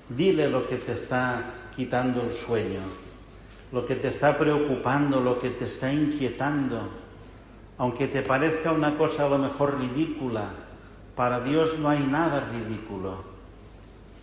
dile 0.07 0.47
lo 0.47 0.65
que 0.65 0.77
te 0.77 0.93
está 0.93 1.43
quitando 1.75 2.21
el 2.21 2.31
sueño, 2.31 2.79
lo 3.73 3.85
que 3.85 3.97
te 3.97 4.07
está 4.07 4.37
preocupando, 4.37 5.19
lo 5.19 5.37
que 5.37 5.49
te 5.49 5.65
está 5.65 5.91
inquietando, 5.91 7.08
aunque 7.79 8.07
te 8.07 8.21
parezca 8.21 8.71
una 8.71 8.95
cosa 8.95 9.25
a 9.25 9.29
lo 9.29 9.39
mejor 9.39 9.79
ridícula, 9.79 10.53
para 11.15 11.39
Dios 11.39 11.79
no 11.79 11.89
hay 11.89 12.05
nada 12.05 12.47
ridículo. 12.51 13.23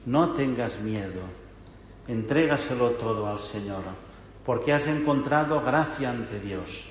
No 0.07 0.31
tengas 0.33 0.81
miedo, 0.81 1.23
entrégaselo 2.07 2.91
todo 2.93 3.27
al 3.27 3.41
Señor 3.41 3.83
porque 4.47 4.73
has 4.73 4.87
encontrado 4.87 5.61
gracia 5.61 6.11
ante 6.11 6.39
Dios. 6.39 6.85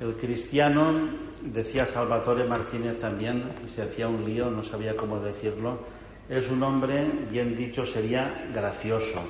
El 0.00 0.16
cristiano, 0.16 1.10
decía 1.42 1.84
Salvatore 1.84 2.44
Martínez 2.44 2.98
también, 2.98 3.44
se 3.66 3.82
hacía 3.82 4.08
un 4.08 4.24
lío, 4.24 4.50
no 4.50 4.62
sabía 4.62 4.96
cómo 4.96 5.20
decirlo, 5.20 5.80
es 6.30 6.48
un 6.48 6.62
hombre, 6.62 7.04
bien 7.30 7.54
dicho, 7.54 7.84
sería 7.84 8.48
gracioso. 8.54 9.20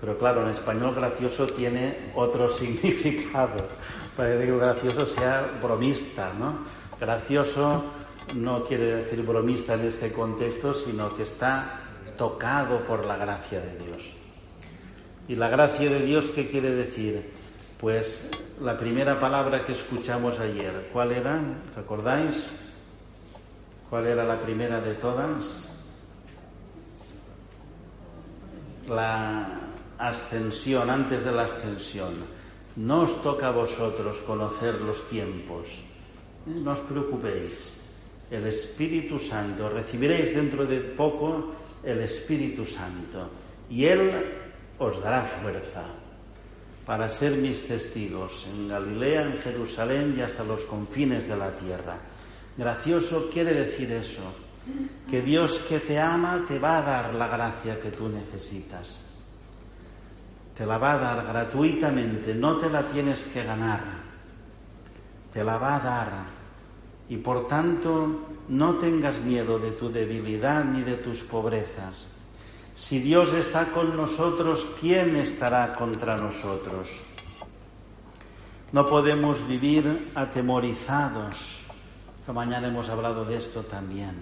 Pero 0.00 0.16
claro, 0.16 0.42
en 0.42 0.52
español 0.52 0.94
gracioso 0.94 1.46
tiene 1.46 1.94
otro 2.14 2.48
significado. 2.48 3.56
Para 4.16 4.38
que 4.38 4.56
gracioso 4.56 5.06
sea 5.06 5.58
bromista, 5.60 6.32
¿no? 6.38 6.58
Gracioso 7.00 7.84
no 8.36 8.64
quiere 8.64 8.96
decir 8.96 9.22
bromista 9.22 9.74
en 9.74 9.82
este 9.82 10.12
contexto, 10.12 10.72
sino 10.72 11.14
que 11.14 11.24
está 11.24 11.80
tocado 12.16 12.84
por 12.84 13.04
la 13.04 13.16
gracia 13.16 13.60
de 13.60 13.76
Dios. 13.76 14.12
¿Y 15.26 15.36
la 15.36 15.48
gracia 15.48 15.90
de 15.90 16.00
Dios 16.00 16.30
qué 16.34 16.48
quiere 16.48 16.70
decir? 16.70 17.30
Pues 17.80 18.26
la 18.60 18.76
primera 18.76 19.18
palabra 19.18 19.64
que 19.64 19.72
escuchamos 19.72 20.38
ayer, 20.38 20.90
¿cuál 20.92 21.12
era? 21.12 21.42
¿Recordáis? 21.74 22.52
¿Cuál 23.90 24.06
era 24.06 24.24
la 24.24 24.36
primera 24.36 24.80
de 24.80 24.94
todas? 24.94 25.70
La 28.88 29.60
ascensión, 29.98 30.90
antes 30.90 31.24
de 31.24 31.32
la 31.32 31.42
ascensión. 31.42 32.33
No 32.76 33.02
os 33.02 33.22
toca 33.22 33.48
a 33.48 33.54
vosotros 33.54 34.18
conocer 34.26 34.82
los 34.82 35.06
tiempos. 35.06 35.78
¿eh? 36.50 36.58
No 36.58 36.72
os 36.72 36.82
preocupéis. 36.82 37.78
El 38.30 38.46
Espíritu 38.50 39.22
Santo, 39.22 39.68
recibiréis 39.68 40.34
dentro 40.34 40.66
de 40.66 40.80
poco 40.80 41.54
el 41.84 42.00
Espíritu 42.00 42.66
Santo. 42.66 43.30
Y 43.70 43.84
Él 43.84 44.10
os 44.78 45.00
dará 45.00 45.22
fuerza 45.22 45.86
para 46.84 47.08
ser 47.08 47.36
mis 47.36 47.66
testigos 47.66 48.46
en 48.52 48.68
Galilea, 48.68 49.22
en 49.22 49.36
Jerusalén 49.36 50.14
y 50.18 50.20
hasta 50.20 50.42
los 50.44 50.64
confines 50.64 51.28
de 51.28 51.36
la 51.36 51.54
tierra. 51.54 51.98
Gracioso 52.56 53.30
quiere 53.30 53.54
decir 53.54 53.90
eso, 53.92 54.34
que 55.08 55.22
Dios 55.22 55.60
que 55.60 55.80
te 55.80 55.98
ama 55.98 56.44
te 56.46 56.58
va 56.58 56.78
a 56.78 56.82
dar 56.82 57.14
la 57.14 57.28
gracia 57.28 57.78
que 57.78 57.90
tú 57.90 58.08
necesitas. 58.08 59.03
Te 60.56 60.64
la 60.66 60.78
va 60.78 60.92
a 60.92 60.98
dar 60.98 61.26
gratuitamente, 61.26 62.34
no 62.34 62.56
te 62.56 62.70
la 62.70 62.86
tienes 62.86 63.24
que 63.24 63.42
ganar, 63.42 63.80
te 65.32 65.42
la 65.42 65.58
va 65.58 65.76
a 65.76 65.80
dar. 65.80 66.08
Y 67.08 67.16
por 67.16 67.46
tanto, 67.46 68.28
no 68.48 68.76
tengas 68.76 69.20
miedo 69.20 69.58
de 69.58 69.72
tu 69.72 69.90
debilidad 69.90 70.64
ni 70.64 70.82
de 70.82 70.96
tus 70.96 71.22
pobrezas 71.22 72.08
si 72.74 72.98
Dios 72.98 73.32
está 73.32 73.70
con 73.70 73.96
nosotros, 73.96 74.66
¿quién 74.80 75.14
estará 75.14 75.74
contra 75.74 76.16
nosotros? 76.16 77.00
No 78.72 78.84
podemos 78.84 79.46
vivir 79.46 80.10
atemorizados. 80.16 81.60
Esta 82.16 82.32
mañana 82.32 82.66
hemos 82.66 82.88
hablado 82.88 83.24
de 83.24 83.36
esto 83.36 83.62
también. 83.62 84.16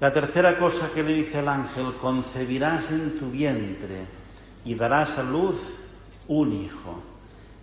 La 0.00 0.10
tercera 0.10 0.58
cosa 0.58 0.88
que 0.94 1.02
le 1.02 1.12
dice 1.12 1.40
el 1.40 1.48
ángel, 1.48 1.96
concebirás 1.98 2.90
en 2.92 3.18
tu 3.18 3.30
vientre 3.30 4.06
y 4.64 4.74
darás 4.74 5.18
a 5.18 5.22
luz 5.22 5.74
un 6.28 6.52
hijo 6.52 7.02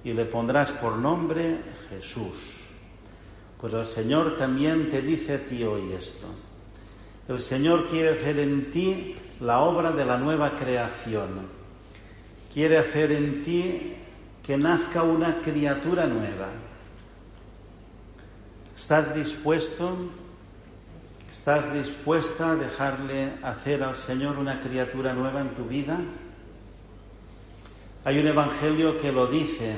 y 0.04 0.14
le 0.14 0.26
pondrás 0.26 0.72
por 0.72 0.98
nombre 0.98 1.60
Jesús. 1.90 2.62
Pues 3.60 3.74
el 3.74 3.86
Señor 3.86 4.36
también 4.38 4.90
te 4.90 5.02
dice 5.02 5.36
a 5.36 5.46
ti 5.46 5.64
hoy 5.64 5.94
esto. 5.94 6.26
El 7.28 7.40
Señor 7.40 7.86
quiere 7.86 8.10
hacer 8.10 8.40
en 8.40 8.72
ti 8.72 9.16
la 9.40 9.60
obra 9.60 9.92
de 9.92 10.06
la 10.06 10.18
nueva 10.18 10.56
creación. 10.56 11.48
Quiere 12.52 12.78
hacer 12.78 13.12
en 13.12 13.44
ti 13.44 13.94
que 14.44 14.58
nazca 14.58 15.04
una 15.04 15.40
criatura 15.40 16.08
nueva. 16.08 16.50
¿Estás 18.76 19.14
dispuesto? 19.14 19.96
¿Estás 21.30 21.72
dispuesta 21.72 22.52
a 22.52 22.56
dejarle 22.56 23.34
hacer 23.44 23.84
al 23.84 23.96
Señor 23.96 24.38
una 24.38 24.60
criatura 24.60 25.14
nueva 25.14 25.42
en 25.42 25.54
tu 25.54 25.66
vida? 25.66 26.02
Hay 28.04 28.18
un 28.18 28.28
evangelio 28.28 28.98
que 28.98 29.12
lo 29.12 29.28
dice 29.28 29.78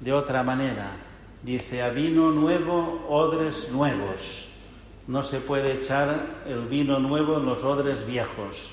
de 0.00 0.12
otra 0.12 0.42
manera. 0.42 0.96
Dice, 1.42 1.82
a 1.82 1.90
vino 1.90 2.30
nuevo, 2.30 3.06
odres 3.08 3.68
nuevos. 3.70 4.48
No 5.06 5.22
se 5.22 5.40
puede 5.40 5.74
echar 5.74 6.42
el 6.46 6.66
vino 6.66 6.98
nuevo 6.98 7.36
en 7.36 7.46
los 7.46 7.64
odres 7.64 8.06
viejos, 8.06 8.70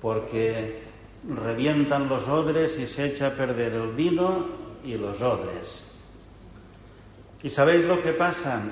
porque 0.00 0.82
revientan 1.28 2.08
los 2.08 2.28
odres 2.28 2.78
y 2.78 2.86
se 2.86 3.06
echa 3.06 3.28
a 3.28 3.36
perder 3.36 3.74
el 3.74 3.92
vino 3.92 4.46
y 4.84 4.96
los 4.96 5.20
odres. 5.22 5.84
¿Y 7.42 7.50
sabéis 7.50 7.84
lo 7.84 8.02
que 8.02 8.12
pasa? 8.12 8.62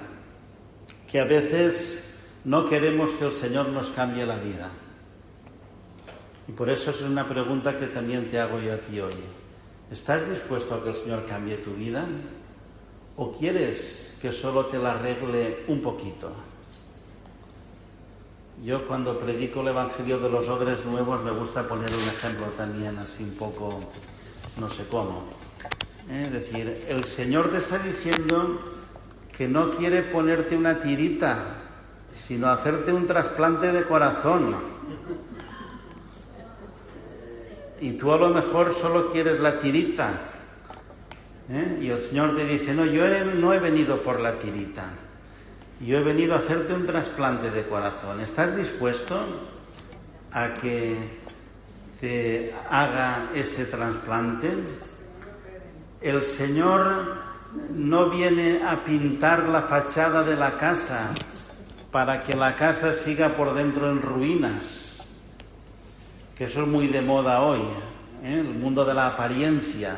Que 1.10 1.20
a 1.20 1.24
veces 1.24 2.02
no 2.44 2.64
queremos 2.64 3.12
que 3.12 3.26
el 3.26 3.32
Señor 3.32 3.68
nos 3.68 3.90
cambie 3.90 4.26
la 4.26 4.36
vida. 4.36 4.70
Y 6.46 6.52
por 6.52 6.68
eso 6.68 6.90
es 6.90 7.02
una 7.02 7.26
pregunta 7.26 7.76
que 7.76 7.86
también 7.86 8.28
te 8.28 8.38
hago 8.38 8.60
yo 8.60 8.74
a 8.74 8.78
ti 8.78 9.00
hoy. 9.00 9.14
¿Estás 9.90 10.28
dispuesto 10.28 10.74
a 10.74 10.82
que 10.82 10.90
el 10.90 10.94
Señor 10.94 11.24
cambie 11.24 11.56
tu 11.58 11.72
vida? 11.72 12.06
¿O 13.16 13.32
quieres 13.32 14.16
que 14.20 14.32
solo 14.32 14.66
te 14.66 14.78
la 14.78 14.92
arregle 14.92 15.64
un 15.68 15.80
poquito? 15.80 16.32
Yo 18.62 18.86
cuando 18.86 19.18
predico 19.18 19.60
el 19.60 19.68
Evangelio 19.68 20.18
de 20.18 20.30
los 20.30 20.48
odres 20.48 20.84
nuevos 20.84 21.22
me 21.22 21.30
gusta 21.30 21.66
poner 21.66 21.90
un 21.92 22.02
ejemplo 22.02 22.46
también, 22.56 22.96
así 22.98 23.22
un 23.22 23.34
poco, 23.34 23.80
no 24.58 24.68
sé 24.68 24.86
cómo. 24.86 25.24
¿Eh? 26.10 26.22
Es 26.24 26.32
decir, 26.32 26.86
el 26.88 27.04
Señor 27.04 27.50
te 27.50 27.58
está 27.58 27.78
diciendo 27.78 28.60
que 29.36 29.48
no 29.48 29.72
quiere 29.72 30.02
ponerte 30.02 30.56
una 30.56 30.80
tirita, 30.80 31.62
sino 32.16 32.48
hacerte 32.48 32.92
un 32.92 33.06
trasplante 33.06 33.72
de 33.72 33.82
corazón. 33.84 34.54
Y 37.80 37.92
tú 37.92 38.12
a 38.12 38.18
lo 38.18 38.30
mejor 38.30 38.74
solo 38.74 39.10
quieres 39.12 39.40
la 39.40 39.58
tirita. 39.58 40.20
¿eh? 41.50 41.78
Y 41.82 41.88
el 41.88 41.98
Señor 41.98 42.36
te 42.36 42.44
dice, 42.44 42.74
no, 42.74 42.84
yo 42.84 43.08
no 43.34 43.52
he 43.52 43.58
venido 43.58 44.02
por 44.02 44.20
la 44.20 44.38
tirita. 44.38 44.92
Yo 45.80 45.98
he 45.98 46.02
venido 46.02 46.34
a 46.34 46.38
hacerte 46.38 46.72
un 46.72 46.86
trasplante 46.86 47.50
de 47.50 47.66
corazón. 47.66 48.20
¿Estás 48.20 48.56
dispuesto 48.56 49.20
a 50.32 50.54
que 50.54 50.96
te 52.00 52.54
haga 52.70 53.30
ese 53.34 53.64
trasplante? 53.64 54.54
El 56.00 56.22
Señor 56.22 57.16
no 57.70 58.10
viene 58.10 58.62
a 58.64 58.84
pintar 58.84 59.48
la 59.48 59.62
fachada 59.62 60.22
de 60.22 60.36
la 60.36 60.56
casa 60.56 61.10
para 61.90 62.20
que 62.20 62.36
la 62.36 62.56
casa 62.56 62.92
siga 62.92 63.30
por 63.30 63.54
dentro 63.54 63.88
en 63.88 64.02
ruinas, 64.02 64.83
que 66.36 66.44
eso 66.44 66.62
es 66.62 66.68
muy 66.68 66.88
de 66.88 67.00
moda 67.00 67.42
hoy, 67.42 67.60
¿eh? 68.24 68.38
el 68.40 68.54
mundo 68.54 68.84
de 68.84 68.94
la 68.94 69.06
apariencia. 69.06 69.96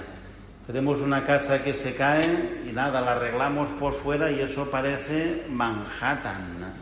Tenemos 0.66 1.01
una 1.01 1.24
casa 1.24 1.62
que 1.62 1.72
se 1.72 1.95
cae 1.95 2.64
y 2.68 2.72
nada, 2.72 3.01
la 3.01 3.12
arreglamos 3.12 3.68
por 3.78 3.95
fuera 3.95 4.30
y 4.30 4.41
eso 4.41 4.70
parece 4.70 5.45
Manhattan. 5.49 6.74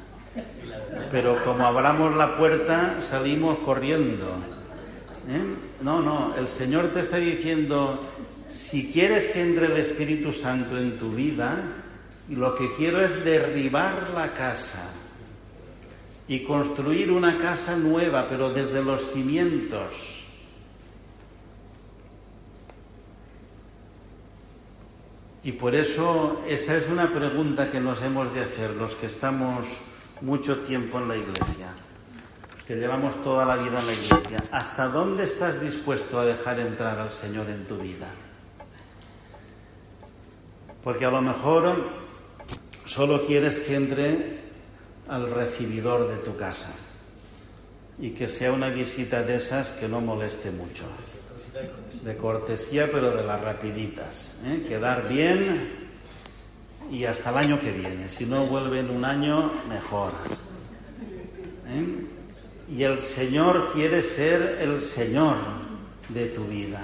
Pero 1.11 1.43
como 1.45 1.67
abramos 1.67 2.17
la 2.17 2.37
puerta, 2.37 3.01
salimos 3.01 3.59
corriendo. 3.59 4.27
¿eh? 5.29 5.45
No, 5.83 6.03
no, 6.03 6.35
el 6.37 6.49
Señor 6.49 6.89
te 6.89 7.01
está 7.01 7.19
diciendo, 7.19 8.11
si 8.49 8.91
quieres 8.91 9.29
que 9.29 9.43
entre 9.43 9.67
el 9.67 9.77
Espíritu 9.77 10.33
Santo 10.33 10.79
en 10.79 10.99
tu 10.99 11.13
vida, 11.13 11.63
lo 12.31 12.55
que 12.55 12.73
quiero 12.75 13.05
es 13.05 13.23
derribar 13.23 14.11
la 14.15 14.33
casa 14.33 14.81
y 16.27 16.41
construir 16.45 17.13
una 17.13 17.39
casa 17.39 17.77
nueva, 17.77 18.27
pero 18.29 18.51
desde 18.51 18.83
los 18.83 19.13
cimientos. 19.13 20.21
Y 25.43 25.53
por 25.53 25.75
eso 25.75 26.41
esa 26.49 26.77
es 26.77 26.89
una 26.89 27.13
pregunta 27.13 27.69
que 27.69 27.79
nos 27.79 28.03
hemos 28.03 28.33
de 28.33 28.41
hacer 28.41 28.71
los 28.71 28.95
que 28.95 29.07
estamos 29.07 29.83
mucho 30.23 30.61
tiempo 30.61 30.99
en 30.99 31.09
la 31.09 31.17
iglesia, 31.19 31.69
que 32.67 32.77
llevamos 32.77 33.23
toda 33.23 33.45
la 33.45 33.57
vida 33.57 33.79
en 33.81 33.87
la 33.87 33.93
iglesia. 33.93 34.39
¿Hasta 34.51 34.89
dónde 34.89 35.25
estás 35.25 35.61
dispuesto 35.61 36.19
a 36.19 36.25
dejar 36.25 36.61
entrar 36.61 36.99
al 36.99 37.11
Señor 37.11 37.51
en 37.51 37.67
tu 37.67 37.77
vida? 37.77 38.09
Porque 40.83 41.05
a 41.05 41.11
lo 41.11 41.21
mejor 41.21 41.91
solo 42.87 43.27
quieres 43.27 43.59
que 43.59 43.75
entre 43.75 44.44
al 45.09 45.31
recibidor 45.31 46.09
de 46.09 46.17
tu 46.17 46.37
casa 46.37 46.71
y 47.99 48.11
que 48.11 48.29
sea 48.29 48.53
una 48.53 48.71
visita 48.71 49.23
de 49.23 49.37
esas 49.37 49.71
que 49.71 49.89
no 49.89 50.01
moleste 50.01 50.51
mucho. 50.51 50.85
De 52.03 52.17
cortesía, 52.17 52.91
pero 52.91 53.15
de 53.15 53.23
las 53.23 53.41
rapiditas. 53.43 54.35
¿eh? 54.45 54.65
Quedar 54.69 55.09
bien 55.09 55.85
y 56.91 57.05
hasta 57.05 57.31
el 57.31 57.37
año 57.37 57.61
que 57.61 57.71
viene. 57.71 58.09
Si 58.09 58.27
no 58.27 58.47
vuelve 58.47 58.81
en 58.81 58.91
un 58.91 59.05
año, 59.05 59.53
mejor. 59.69 60.13
¿eh? 61.69 62.75
Y 62.77 62.83
el 62.83 63.01
Señor 63.01 63.73
quiere 63.73 64.03
ser 64.03 64.59
el 64.61 64.81
Señor 64.81 65.37
de 66.09 66.27
tu 66.27 66.45
vida. 66.45 66.83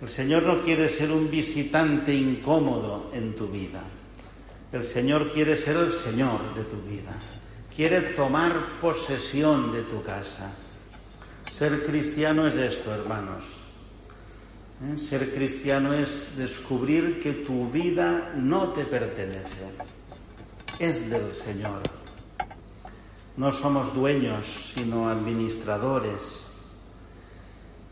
El 0.00 0.08
Señor 0.08 0.42
no 0.44 0.62
quiere 0.62 0.88
ser 0.88 1.10
un 1.10 1.30
visitante 1.30 2.14
incómodo 2.14 3.10
en 3.12 3.36
tu 3.36 3.48
vida. 3.48 3.82
El 4.74 4.82
Señor 4.82 5.30
quiere 5.30 5.54
ser 5.54 5.76
el 5.76 5.88
Señor 5.88 6.52
de 6.56 6.64
tu 6.64 6.74
vida. 6.82 7.14
Quiere 7.76 8.00
tomar 8.16 8.80
posesión 8.80 9.70
de 9.70 9.82
tu 9.82 10.02
casa. 10.02 10.50
Ser 11.48 11.84
cristiano 11.84 12.44
es 12.48 12.56
esto, 12.56 12.92
hermanos. 12.92 13.44
¿Eh? 14.82 14.98
Ser 14.98 15.32
cristiano 15.32 15.92
es 15.92 16.32
descubrir 16.36 17.20
que 17.20 17.34
tu 17.34 17.70
vida 17.70 18.32
no 18.34 18.70
te 18.70 18.84
pertenece. 18.84 19.72
Es 20.80 21.08
del 21.08 21.30
Señor. 21.30 21.80
No 23.36 23.52
somos 23.52 23.94
dueños, 23.94 24.72
sino 24.74 25.08
administradores. 25.08 26.48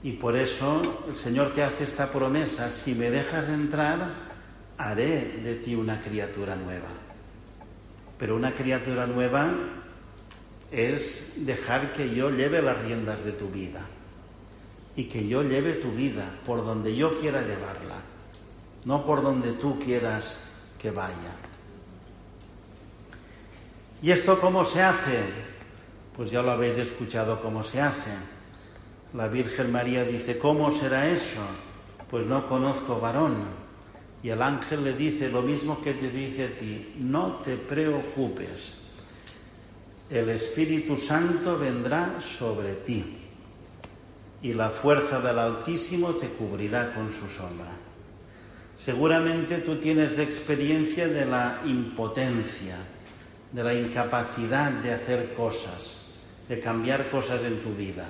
Y 0.03 0.15
por 0.15 0.35
eso 0.35 0.83
el 1.07 1.15
Señor 1.15 1.51
te 1.51 1.63
hace 1.63 1.85
esta 1.85 2.11
promesa. 2.11 2.73
Si 2.73 2.93
me 2.93 3.09
dejas 3.09 3.49
entrar, 3.51 4.32
haré 4.83 5.41
de 5.45 5.55
ti 5.57 5.75
una 5.75 6.01
criatura 6.01 6.57
nueva. 6.57 6.89
Pero 8.19 8.35
una 8.35 8.53
criatura 8.53 9.07
nueva 9.07 9.55
es 10.71 11.33
dejar 11.37 11.93
que 11.93 12.15
yo 12.15 12.31
lleve 12.31 12.63
las 12.63 12.79
riendas 12.79 13.25
de 13.25 13.33
tu 13.33 13.49
vida 13.49 13.81
y 14.97 15.05
que 15.05 15.29
yo 15.29 15.43
lleve 15.43 15.75
tu 15.75 15.93
vida 15.93 16.35
por 16.45 16.65
donde 16.65 16.97
yo 16.97 17.19
quiera 17.21 17.43
llevarla, 17.43 18.03
no 18.85 19.05
por 19.05 19.23
donde 19.23 19.53
tú 19.53 19.79
quieras 19.79 20.41
que 20.79 20.91
vaya. 20.91 21.37
¿Y 24.03 24.11
esto 24.11 24.41
cómo 24.41 24.65
se 24.65 24.83
hace? 24.83 25.29
Pues 26.17 26.31
ya 26.31 26.43
lo 26.43 26.51
habéis 26.51 26.77
escuchado 26.77 27.41
cómo 27.41 27.63
se 27.63 27.81
hace. 27.81 28.11
La 29.15 29.29
Virgen 29.29 29.71
María 29.71 30.05
dice, 30.05 30.39
¿cómo 30.39 30.71
será 30.71 31.09
eso? 31.09 31.41
Pues 32.11 32.27
no 32.27 32.49
conozco 32.49 32.99
varón. 32.99 33.62
Y 34.23 34.29
el 34.29 34.41
ángel 34.41 34.85
le 34.85 34.95
dice 34.95 35.29
lo 35.29 35.43
mismo 35.43 35.81
que 35.81 35.95
te 35.95 36.11
dice 36.11 36.45
a 36.45 36.57
ti, 36.57 36.95
no 36.99 37.41
te 37.45 37.57
preocupes, 37.57 38.75
el 40.11 40.29
Espíritu 40.29 40.97
Santo 40.97 41.59
vendrá 41.59 42.21
sobre 42.21 42.75
ti 42.77 43.17
y 44.43 44.53
la 44.53 44.71
fuerza 44.71 45.21
del 45.21 45.39
Altísimo 45.39 46.15
te 46.15 46.29
cubrirá 46.29 46.95
con 46.95 47.11
su 47.11 47.29
sombra. 47.29 47.73
Seguramente 48.77 49.59
tú 49.59 49.77
tienes 49.77 50.19
experiencia 50.19 51.09
de 51.09 51.25
la 51.25 51.61
impotencia, 51.65 52.77
de 53.53 53.65
la 53.65 53.75
incapacidad 53.75 54.71
de 54.73 54.93
hacer 54.93 55.35
cosas, 55.35 55.99
de 56.49 56.59
cambiar 56.59 57.09
cosas 57.11 57.43
en 57.43 57.61
tu 57.61 57.75
vida. 57.75 58.07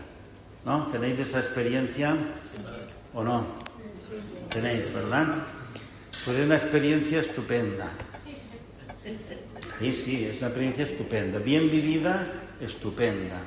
¿No? 0.64 0.86
¿Tenéis 0.86 1.18
esa 1.18 1.40
experiencia 1.40 2.16
o 3.12 3.22
no? 3.22 3.44
Tenéis, 4.48 4.92
¿verdad? 4.92 5.44
Pues 6.25 6.39
es 6.39 6.45
una 6.45 6.55
experiencia 6.55 7.18
estupenda. 7.20 7.93
Sí, 9.81 9.93
sí, 9.93 10.25
es 10.25 10.39
una 10.39 10.47
experiencia 10.49 10.85
estupenda. 10.85 11.41
Bien 11.41 11.68
vivida, 11.68 12.33
estupenda. 12.61 13.45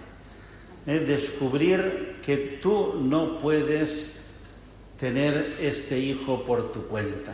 Es 0.86 1.08
descubrir 1.08 2.18
que 2.22 2.60
tú 2.62 2.96
no 3.02 3.40
puedes 3.40 4.12
tener 5.00 5.56
este 5.62 5.98
hijo 6.00 6.44
por 6.44 6.74
tu 6.74 6.88
cuenta. 6.88 7.34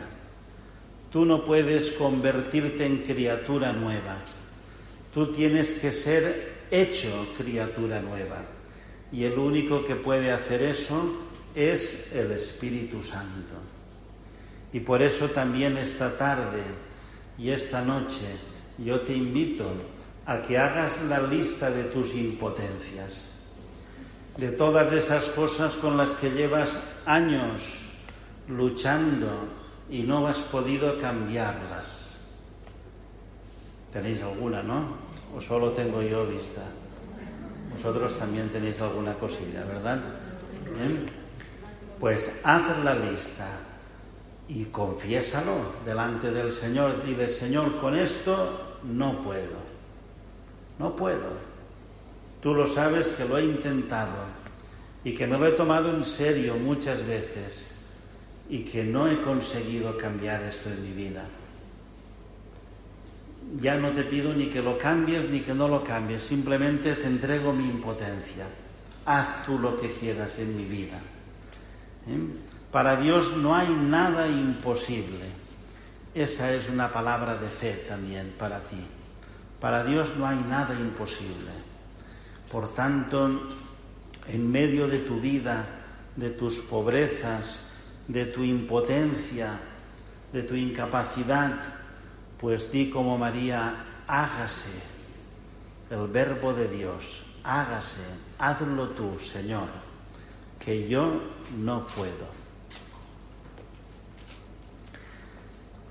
Tú 1.10 1.24
no 1.24 1.44
puedes 1.44 1.90
convertirte 1.90 2.86
en 2.86 2.98
criatura 2.98 3.72
nueva. 3.72 4.22
Tú 5.12 5.32
tienes 5.32 5.74
que 5.74 5.92
ser 5.92 6.52
hecho 6.70 7.28
criatura 7.36 8.00
nueva. 8.00 8.44
Y 9.10 9.24
el 9.24 9.36
único 9.36 9.84
que 9.84 9.96
puede 9.96 10.30
hacer 10.30 10.62
eso 10.62 11.16
es 11.54 11.98
el 12.14 12.30
Espíritu 12.30 13.02
Santo. 13.02 13.56
Y 14.72 14.80
por 14.80 15.02
eso 15.02 15.28
también 15.30 15.76
esta 15.76 16.16
tarde 16.16 16.62
y 17.38 17.50
esta 17.50 17.82
noche 17.82 18.26
yo 18.78 19.00
te 19.02 19.14
invito 19.14 19.70
a 20.24 20.40
que 20.40 20.58
hagas 20.58 21.00
la 21.08 21.20
lista 21.20 21.70
de 21.70 21.84
tus 21.84 22.14
impotencias, 22.14 23.26
de 24.36 24.50
todas 24.50 24.92
esas 24.92 25.28
cosas 25.28 25.76
con 25.76 25.96
las 25.96 26.14
que 26.14 26.30
llevas 26.30 26.78
años 27.04 27.82
luchando 28.48 29.46
y 29.90 30.02
no 30.02 30.26
has 30.26 30.38
podido 30.38 30.98
cambiarlas. 30.98 32.16
¿Tenéis 33.92 34.22
alguna, 34.22 34.62
no? 34.62 34.96
¿O 35.36 35.40
solo 35.40 35.72
tengo 35.72 36.00
yo 36.02 36.26
vista? 36.26 36.62
Vosotros 37.72 38.18
también 38.18 38.50
tenéis 38.50 38.80
alguna 38.80 39.14
cosilla, 39.14 39.64
¿verdad? 39.64 40.00
Pues 42.00 42.32
haz 42.42 42.78
la 42.82 42.94
lista 42.94 43.46
y 44.54 44.66
confiésalo 44.66 45.72
delante 45.84 46.30
del 46.30 46.52
Señor. 46.52 47.04
Dile, 47.04 47.28
Señor, 47.28 47.78
con 47.78 47.94
esto 47.94 48.78
no 48.84 49.20
puedo. 49.22 49.62
No 50.78 50.94
puedo. 50.94 51.52
Tú 52.42 52.54
lo 52.54 52.66
sabes 52.66 53.08
que 53.08 53.24
lo 53.24 53.38
he 53.38 53.44
intentado 53.44 54.26
y 55.04 55.14
que 55.14 55.26
me 55.26 55.38
lo 55.38 55.46
he 55.46 55.52
tomado 55.52 55.94
en 55.94 56.04
serio 56.04 56.56
muchas 56.56 57.06
veces 57.06 57.68
y 58.48 58.64
que 58.64 58.84
no 58.84 59.08
he 59.08 59.22
conseguido 59.22 59.96
cambiar 59.96 60.42
esto 60.42 60.68
en 60.68 60.82
mi 60.82 60.92
vida. 60.92 61.24
Ya 63.58 63.76
no 63.76 63.92
te 63.92 64.04
pido 64.04 64.34
ni 64.34 64.46
que 64.46 64.60
lo 64.60 64.76
cambies 64.76 65.28
ni 65.30 65.40
que 65.40 65.54
no 65.54 65.68
lo 65.68 65.82
cambies, 65.82 66.22
simplemente 66.22 66.94
te 66.94 67.06
entrego 67.06 67.52
mi 67.52 67.64
impotencia. 67.64 68.46
Haz 69.06 69.44
tú 69.46 69.58
lo 69.58 69.76
que 69.76 69.90
quieras 69.92 70.38
en 70.38 70.56
mi 70.56 70.64
vida. 70.64 70.98
¿Eh? 72.08 72.51
Para 72.72 72.96
Dios 72.96 73.36
no 73.36 73.54
hay 73.54 73.68
nada 73.68 74.26
imposible. 74.28 75.26
Esa 76.14 76.54
es 76.54 76.70
una 76.70 76.90
palabra 76.90 77.36
de 77.36 77.48
fe 77.48 77.84
también 77.86 78.34
para 78.38 78.60
ti. 78.60 78.82
Para 79.60 79.84
Dios 79.84 80.14
no 80.16 80.26
hay 80.26 80.38
nada 80.48 80.74
imposible. 80.74 81.52
Por 82.50 82.72
tanto, 82.72 83.46
en 84.26 84.50
medio 84.50 84.88
de 84.88 85.00
tu 85.00 85.20
vida, 85.20 85.68
de 86.16 86.30
tus 86.30 86.60
pobrezas, 86.60 87.60
de 88.08 88.24
tu 88.24 88.42
impotencia, 88.42 89.60
de 90.32 90.42
tu 90.42 90.54
incapacidad, 90.54 91.60
pues 92.38 92.72
di 92.72 92.88
como 92.88 93.18
María, 93.18 93.84
hágase 94.06 94.72
el 95.90 96.06
verbo 96.08 96.54
de 96.54 96.68
Dios, 96.68 97.22
hágase, 97.44 98.00
hazlo 98.38 98.88
tú, 98.88 99.18
Señor, 99.18 99.68
que 100.58 100.88
yo 100.88 101.20
no 101.58 101.86
puedo. 101.86 102.31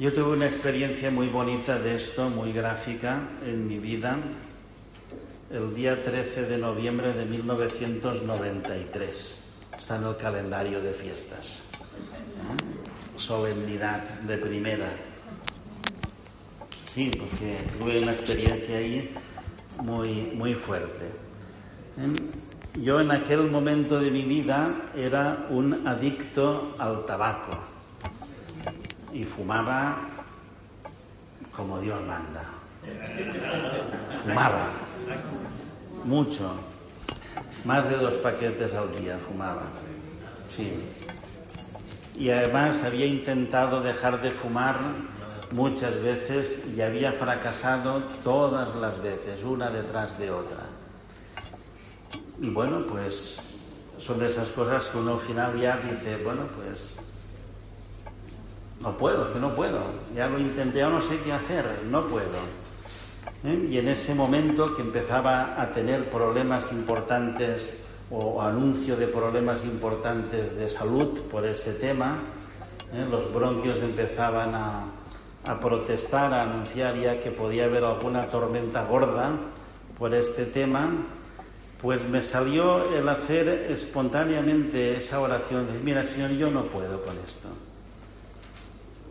Yo 0.01 0.09
tuve 0.11 0.33
una 0.33 0.45
experiencia 0.45 1.11
muy 1.11 1.27
bonita 1.27 1.77
de 1.77 1.93
esto, 1.93 2.27
muy 2.27 2.51
gráfica 2.51 3.21
en 3.45 3.67
mi 3.67 3.77
vida, 3.77 4.17
el 5.51 5.75
día 5.75 6.01
13 6.01 6.45
de 6.45 6.57
noviembre 6.57 7.13
de 7.13 7.23
1993. 7.23 9.39
Está 9.77 9.97
en 9.97 10.05
el 10.05 10.17
calendario 10.17 10.81
de 10.81 10.91
fiestas. 10.93 11.65
Solemnidad 13.15 14.03
de 14.21 14.39
primera. 14.39 14.91
Sí, 16.83 17.11
porque 17.15 17.57
tuve 17.77 18.01
una 18.01 18.13
experiencia 18.13 18.77
ahí 18.77 19.13
muy, 19.83 20.31
muy 20.33 20.55
fuerte. 20.55 21.11
Yo 22.73 23.01
en 23.01 23.11
aquel 23.11 23.51
momento 23.51 23.99
de 23.99 24.09
mi 24.09 24.23
vida 24.23 24.89
era 24.95 25.45
un 25.51 25.85
adicto 25.85 26.73
al 26.79 27.05
tabaco 27.05 27.70
y 29.13 29.23
fumaba 29.23 29.99
como 31.55 31.79
Dios 31.79 32.01
manda. 32.03 32.45
Fumaba 34.23 34.67
mucho, 36.05 36.53
más 37.65 37.89
de 37.89 37.97
dos 37.97 38.15
paquetes 38.15 38.73
al 38.73 38.95
día 38.95 39.19
fumaba, 39.19 39.63
sí. 40.47 40.83
Y 42.17 42.29
además 42.29 42.83
había 42.83 43.05
intentado 43.05 43.81
dejar 43.81 44.21
de 44.21 44.31
fumar 44.31 44.77
muchas 45.51 46.01
veces 46.01 46.61
y 46.75 46.81
había 46.81 47.11
fracasado 47.11 48.03
todas 48.23 48.75
las 48.75 49.01
veces, 49.01 49.43
una 49.43 49.69
detrás 49.69 50.17
de 50.17 50.31
otra. 50.31 50.63
Y 52.39 52.49
bueno, 52.49 52.85
pues 52.87 53.39
son 53.97 54.19
de 54.19 54.27
esas 54.27 54.49
cosas 54.49 54.87
que 54.87 54.97
uno 54.97 55.13
al 55.13 55.19
final 55.19 55.59
ya 55.59 55.77
dice, 55.77 56.17
bueno, 56.23 56.47
pues 56.55 56.95
no 58.81 58.97
puedo, 58.97 59.31
que 59.31 59.39
no 59.39 59.53
puedo. 59.53 59.79
Ya 60.15 60.27
lo 60.27 60.39
intenté, 60.39 60.81
no 60.83 61.01
sé 61.01 61.19
qué 61.19 61.31
hacer, 61.31 61.65
no 61.89 62.07
puedo. 62.07 62.61
¿Eh? 63.43 63.67
Y 63.69 63.77
en 63.77 63.87
ese 63.87 64.15
momento 64.15 64.73
que 64.73 64.81
empezaba 64.81 65.61
a 65.61 65.71
tener 65.73 66.09
problemas 66.09 66.71
importantes 66.71 67.77
o 68.09 68.41
anuncio 68.41 68.97
de 68.97 69.07
problemas 69.07 69.63
importantes 69.63 70.55
de 70.55 70.67
salud 70.67 71.21
por 71.31 71.45
ese 71.45 71.73
tema, 71.73 72.19
¿eh? 72.93 73.05
los 73.09 73.31
bronquios 73.33 73.81
empezaban 73.81 74.53
a, 74.53 74.85
a 75.45 75.59
protestar, 75.59 76.33
a 76.33 76.43
anunciar 76.43 76.95
ya 76.95 77.19
que 77.19 77.31
podía 77.31 77.65
haber 77.65 77.85
alguna 77.85 78.27
tormenta 78.27 78.83
gorda 78.85 79.31
por 79.97 80.13
este 80.13 80.45
tema, 80.45 80.91
pues 81.81 82.07
me 82.07 82.21
salió 82.21 82.93
el 82.93 83.07
hacer 83.07 83.47
espontáneamente 83.47 84.95
esa 84.95 85.19
oración 85.19 85.67
de, 85.67 85.79
mira 85.79 86.03
Señor, 86.03 86.31
yo 86.31 86.51
no 86.51 86.65
puedo 86.65 87.01
con 87.03 87.17
esto 87.25 87.47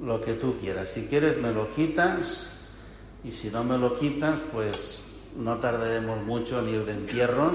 lo 0.02 0.20
que 0.20 0.34
tú 0.34 0.56
quieras. 0.58 0.88
Si 0.88 1.02
quieres 1.02 1.38
me 1.38 1.52
lo 1.52 1.68
quitas 1.68 2.52
y 3.24 3.32
si 3.32 3.50
no 3.50 3.64
me 3.64 3.76
lo 3.76 3.92
quitas, 3.92 4.38
pues 4.52 5.02
no 5.36 5.58
tardaremos 5.58 6.22
mucho 6.24 6.60
en 6.60 6.68
ir 6.68 6.84
de 6.84 6.92
entierro. 6.92 7.52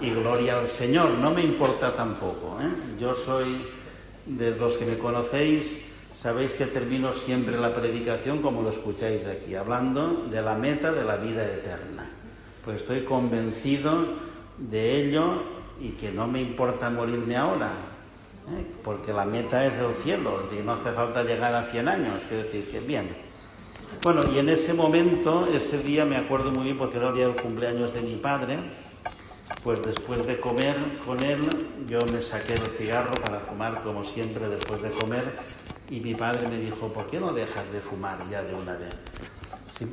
Y 0.00 0.10
gloria 0.10 0.58
al 0.58 0.66
Señor, 0.66 1.10
no 1.18 1.30
me 1.30 1.42
importa 1.42 1.94
tampoco. 1.94 2.58
¿eh? 2.60 2.98
Yo 3.00 3.14
soy 3.14 3.66
de 4.26 4.56
los 4.56 4.76
que 4.76 4.84
me 4.84 4.98
conocéis, 4.98 5.82
sabéis 6.12 6.54
que 6.54 6.66
termino 6.66 7.12
siempre 7.12 7.58
la 7.58 7.72
predicación 7.72 8.42
como 8.42 8.62
lo 8.62 8.70
escucháis 8.70 9.26
aquí, 9.26 9.54
hablando 9.54 10.26
de 10.30 10.42
la 10.42 10.54
meta 10.54 10.92
de 10.92 11.04
la 11.04 11.16
vida 11.16 11.44
eterna. 11.44 12.04
Pues 12.64 12.78
estoy 12.78 13.02
convencido 13.02 14.14
de 14.58 15.00
ello 15.00 15.44
y 15.80 15.90
que 15.90 16.10
no 16.10 16.26
me 16.26 16.40
importa 16.40 16.90
morirme 16.90 17.36
ahora, 17.36 17.72
porque 18.82 19.12
la 19.12 19.24
meta 19.24 19.66
es 19.66 19.76
el 19.78 19.94
cielo, 19.94 20.42
y 20.52 20.62
no 20.62 20.72
hace 20.72 20.92
falta 20.92 21.22
llegar 21.22 21.54
a 21.54 21.64
100 21.64 21.88
años, 21.88 22.22
quiero 22.28 22.44
decir 22.44 22.70
que 22.70 22.80
bien. 22.80 23.08
Bueno, 24.02 24.20
y 24.32 24.38
en 24.38 24.48
ese 24.48 24.72
momento, 24.74 25.48
ese 25.52 25.78
día 25.78 26.04
me 26.04 26.16
acuerdo 26.16 26.52
muy 26.52 26.64
bien 26.64 26.78
porque 26.78 26.98
era 26.98 27.08
el 27.08 27.14
día 27.14 27.26
del 27.28 27.36
cumpleaños 27.36 27.92
de 27.92 28.02
mi 28.02 28.16
padre, 28.16 28.58
pues 29.62 29.82
después 29.82 30.26
de 30.26 30.38
comer 30.38 30.76
con 31.04 31.22
él, 31.22 31.40
yo 31.88 32.00
me 32.12 32.20
saqué 32.20 32.54
el 32.54 32.60
cigarro 32.60 33.14
para 33.14 33.40
fumar 33.40 33.82
como 33.82 34.04
siempre 34.04 34.48
después 34.48 34.82
de 34.82 34.90
comer 34.90 35.24
y 35.90 36.00
mi 36.00 36.14
padre 36.14 36.48
me 36.48 36.58
dijo, 36.58 36.92
¿por 36.92 37.08
qué 37.08 37.20
no 37.20 37.32
dejas 37.32 37.70
de 37.72 37.80
fumar 37.80 38.18
ya 38.30 38.42
de 38.42 38.54
una 38.54 38.74
vez? 38.74 38.94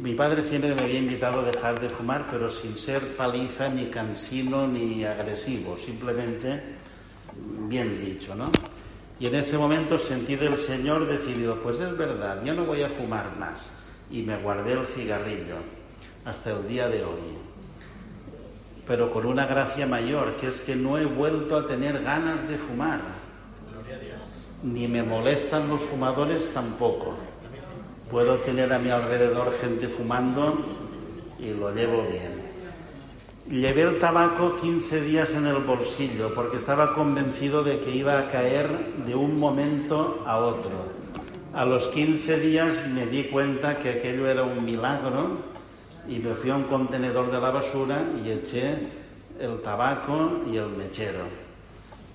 mi 0.02 0.14
padre 0.14 0.42
siempre 0.42 0.74
me 0.74 0.82
había 0.82 1.00
invitado 1.00 1.42
a 1.42 1.44
dejar 1.44 1.82
de 1.82 1.90
fumar, 1.90 2.28
pero 2.32 2.50
sin 2.50 2.78
ser 2.78 3.06
paliza, 3.18 3.68
ni 3.68 3.88
cansino, 3.88 4.66
ni 4.66 5.04
agresivo, 5.04 5.76
simplemente 5.76 6.64
bien 7.68 8.00
dicho, 8.00 8.36
¿no? 8.36 8.50
Y 9.20 9.28
en 9.28 9.36
ese 9.36 9.58
momento 9.58 9.98
sentí 9.98 10.36
del 10.36 10.58
Señor 10.58 11.08
decidido, 11.08 11.62
pues 11.62 11.80
es 11.80 11.98
verdad, 11.98 12.44
yo 12.44 12.54
no 12.54 12.66
voy 12.66 12.84
a 12.84 12.90
fumar 12.90 13.38
más. 13.38 13.72
Y 14.12 14.22
me 14.24 14.38
guardé 14.38 14.74
el 14.74 14.86
cigarrillo 14.86 15.58
hasta 16.26 16.52
el 16.52 16.68
día 16.68 16.88
de 16.88 17.04
hoy. 17.04 17.38
Pero 18.86 19.14
con 19.14 19.26
una 19.26 19.46
gracia 19.46 19.88
mayor, 19.88 20.36
que 20.36 20.48
es 20.48 20.62
que 20.62 20.76
no 20.76 20.98
he 20.98 21.06
vuelto 21.06 21.56
a 21.58 21.68
tener 21.68 22.04
ganas 22.04 22.48
de 22.50 22.58
fumar. 22.58 23.00
Ni 24.62 24.88
me 24.88 25.04
molestan 25.04 25.70
los 25.70 25.82
fumadores 25.82 26.52
tampoco. 26.54 27.16
Puedo 28.12 28.36
tener 28.38 28.74
a 28.74 28.80
mi 28.80 28.90
alrededor 28.90 29.54
gente 29.60 29.88
fumando 29.88 30.66
y 31.40 31.52
lo 31.52 31.74
llevo 31.74 32.06
bien. 32.10 32.43
Llevé 33.50 33.82
el 33.82 34.00
tabaco 34.00 34.56
15 34.56 35.02
días 35.02 35.34
en 35.34 35.46
el 35.46 35.58
bolsillo 35.58 36.34
porque 36.34 36.56
estaba 36.56 36.94
convencido 36.94 37.62
de 37.62 37.78
que 37.82 37.92
iba 37.92 38.18
a 38.18 38.30
caer 38.30 38.96
de 39.06 39.16
un 39.16 39.38
momento 39.38 40.24
a 40.26 40.38
otro. 40.38 40.72
A 41.54 41.66
los 41.66 41.88
15 41.88 42.40
días 42.40 42.88
me 42.88 43.06
di 43.06 43.26
cuenta 43.26 43.80
que 43.80 43.90
aquello 43.90 44.30
era 44.30 44.44
un 44.44 44.64
milagro 44.64 45.40
y 46.08 46.20
me 46.20 46.36
fui 46.36 46.52
a 46.52 46.56
un 46.56 46.64
contenedor 46.64 47.32
de 47.32 47.42
la 47.42 47.52
basura 47.52 48.02
y 48.24 48.30
eché 48.32 48.78
el 49.38 49.60
tabaco 49.62 50.44
y 50.50 50.56
el 50.56 50.70
mechero. 50.70 51.26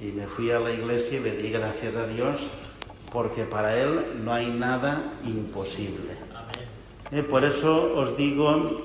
Y 0.01 0.07
me 0.07 0.27
fui 0.27 0.51
a 0.51 0.59
la 0.59 0.73
iglesia 0.73 1.19
y 1.19 1.23
le 1.23 1.37
di 1.37 1.51
gracias 1.51 1.95
a 1.95 2.07
Dios 2.07 2.47
porque 3.13 3.45
para 3.45 3.79
Él 3.79 4.23
no 4.25 4.33
hay 4.33 4.49
nada 4.49 5.13
imposible. 5.27 6.17
Eh, 7.13 7.23
por 7.23 7.45
eso 7.45 7.93
os 7.95 8.17
digo 8.17 8.83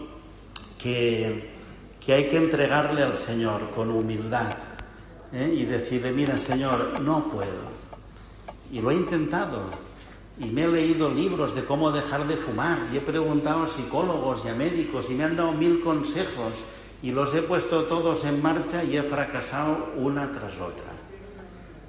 que 0.78 1.53
que 2.06 2.14
hay 2.14 2.28
que 2.28 2.38
entregarle 2.38 3.04
al 3.04 3.14
Señor 3.14 3.70
con 3.72 3.90
humildad 3.90 4.56
¿eh? 5.32 5.54
y 5.56 5.66
decirle, 5.66 6.12
mira 6.12 6.38
Señor, 6.38 7.00
no 7.02 7.28
puedo. 7.30 7.72
Y 8.72 8.82
lo 8.82 8.92
he 8.92 8.96
intentado, 8.96 9.70
y 10.40 10.46
me 10.46 10.64
he 10.64 10.68
leído 10.68 11.10
libros 11.10 11.56
de 11.56 11.64
cómo 11.64 11.92
dejar 11.92 12.28
de 12.28 12.36
fumar 12.36 12.80
y 12.92 12.98
he 12.98 13.02
preguntado 13.02 13.64
a 13.64 13.68
psicólogos 13.68 14.46
y 14.46 14.50
a 14.50 14.56
médicos 14.56 15.08
y 15.10 15.14
me 15.14 15.26
han 15.26 15.36
dado 15.36 15.52
mil 15.52 15.82
consejos 15.82 16.64
y 17.04 17.12
los 17.12 17.36
he 17.36 17.42
puesto 17.42 17.84
todos 17.84 18.24
en 18.26 18.42
marcha 18.42 18.84
y 18.84 18.98
he 18.98 19.04
fracasado 19.04 19.92
una 19.98 20.32
tras 20.32 20.54
otra. 20.56 20.92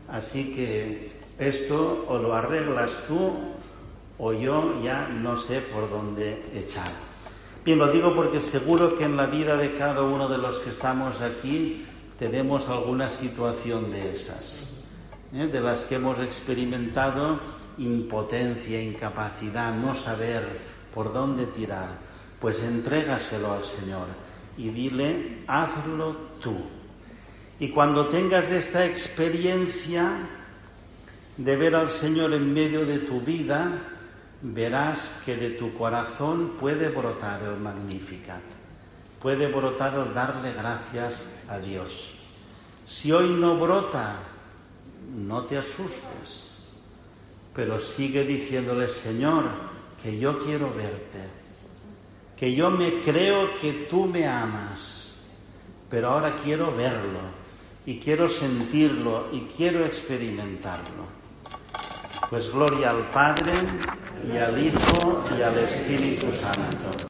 Así 0.08 0.52
que 0.52 1.12
esto 1.38 2.04
o 2.08 2.18
lo 2.18 2.34
arreglas 2.34 2.98
tú 3.06 3.32
o 4.18 4.32
yo 4.32 4.74
ya 4.82 5.08
no 5.08 5.36
sé 5.36 5.60
por 5.60 5.88
dónde 5.88 6.42
echar. 6.54 7.13
Bien, 7.64 7.78
lo 7.78 7.88
digo 7.88 8.14
porque 8.14 8.40
seguro 8.40 8.94
que 8.94 9.04
en 9.04 9.16
la 9.16 9.24
vida 9.24 9.56
de 9.56 9.72
cada 9.72 10.02
uno 10.02 10.28
de 10.28 10.36
los 10.36 10.58
que 10.58 10.68
estamos 10.68 11.22
aquí 11.22 11.86
tenemos 12.18 12.68
alguna 12.68 13.08
situación 13.08 13.90
de 13.90 14.12
esas, 14.12 14.68
¿eh? 15.32 15.46
de 15.46 15.60
las 15.60 15.86
que 15.86 15.94
hemos 15.94 16.18
experimentado 16.18 17.40
impotencia, 17.78 18.82
incapacidad, 18.82 19.74
no 19.74 19.94
saber 19.94 20.46
por 20.92 21.14
dónde 21.14 21.46
tirar. 21.46 22.00
Pues 22.38 22.62
entrégaselo 22.62 23.50
al 23.50 23.64
Señor 23.64 24.08
y 24.58 24.68
dile, 24.68 25.44
hazlo 25.46 26.16
tú. 26.42 26.54
Y 27.58 27.70
cuando 27.70 28.08
tengas 28.08 28.50
esta 28.50 28.84
experiencia 28.84 30.28
de 31.38 31.56
ver 31.56 31.74
al 31.76 31.88
Señor 31.88 32.34
en 32.34 32.52
medio 32.52 32.84
de 32.84 32.98
tu 32.98 33.22
vida, 33.22 33.93
verás 34.44 35.14
que 35.24 35.36
de 35.36 35.50
tu 35.50 35.72
corazón 35.72 36.56
puede 36.60 36.90
brotar 36.90 37.42
el 37.42 37.56
Magnificat, 37.56 38.42
puede 39.18 39.46
brotar 39.48 39.94
el 39.94 40.12
darle 40.12 40.52
gracias 40.52 41.26
a 41.48 41.58
Dios. 41.58 42.12
Si 42.84 43.10
hoy 43.10 43.30
no 43.30 43.56
brota, 43.56 44.16
no 45.16 45.44
te 45.44 45.56
asustes, 45.56 46.50
pero 47.54 47.78
sigue 47.78 48.24
diciéndole, 48.24 48.86
Señor, 48.86 49.46
que 50.02 50.18
yo 50.18 50.38
quiero 50.44 50.70
verte, 50.74 51.26
que 52.36 52.54
yo 52.54 52.70
me 52.70 53.00
creo 53.00 53.54
que 53.58 53.86
tú 53.88 54.04
me 54.04 54.26
amas, 54.26 55.14
pero 55.88 56.10
ahora 56.10 56.36
quiero 56.36 56.74
verlo 56.76 57.20
y 57.86 57.98
quiero 57.98 58.28
sentirlo 58.28 59.28
y 59.32 59.40
quiero 59.56 59.86
experimentarlo. 59.86 61.23
Pues 62.30 62.50
gloria 62.50 62.90
al 62.90 63.10
Padre 63.10 63.52
y 64.32 64.36
al 64.38 64.58
Hijo 64.64 65.24
y 65.38 65.42
al 65.42 65.58
Espíritu 65.58 66.30
Santo 66.30 67.04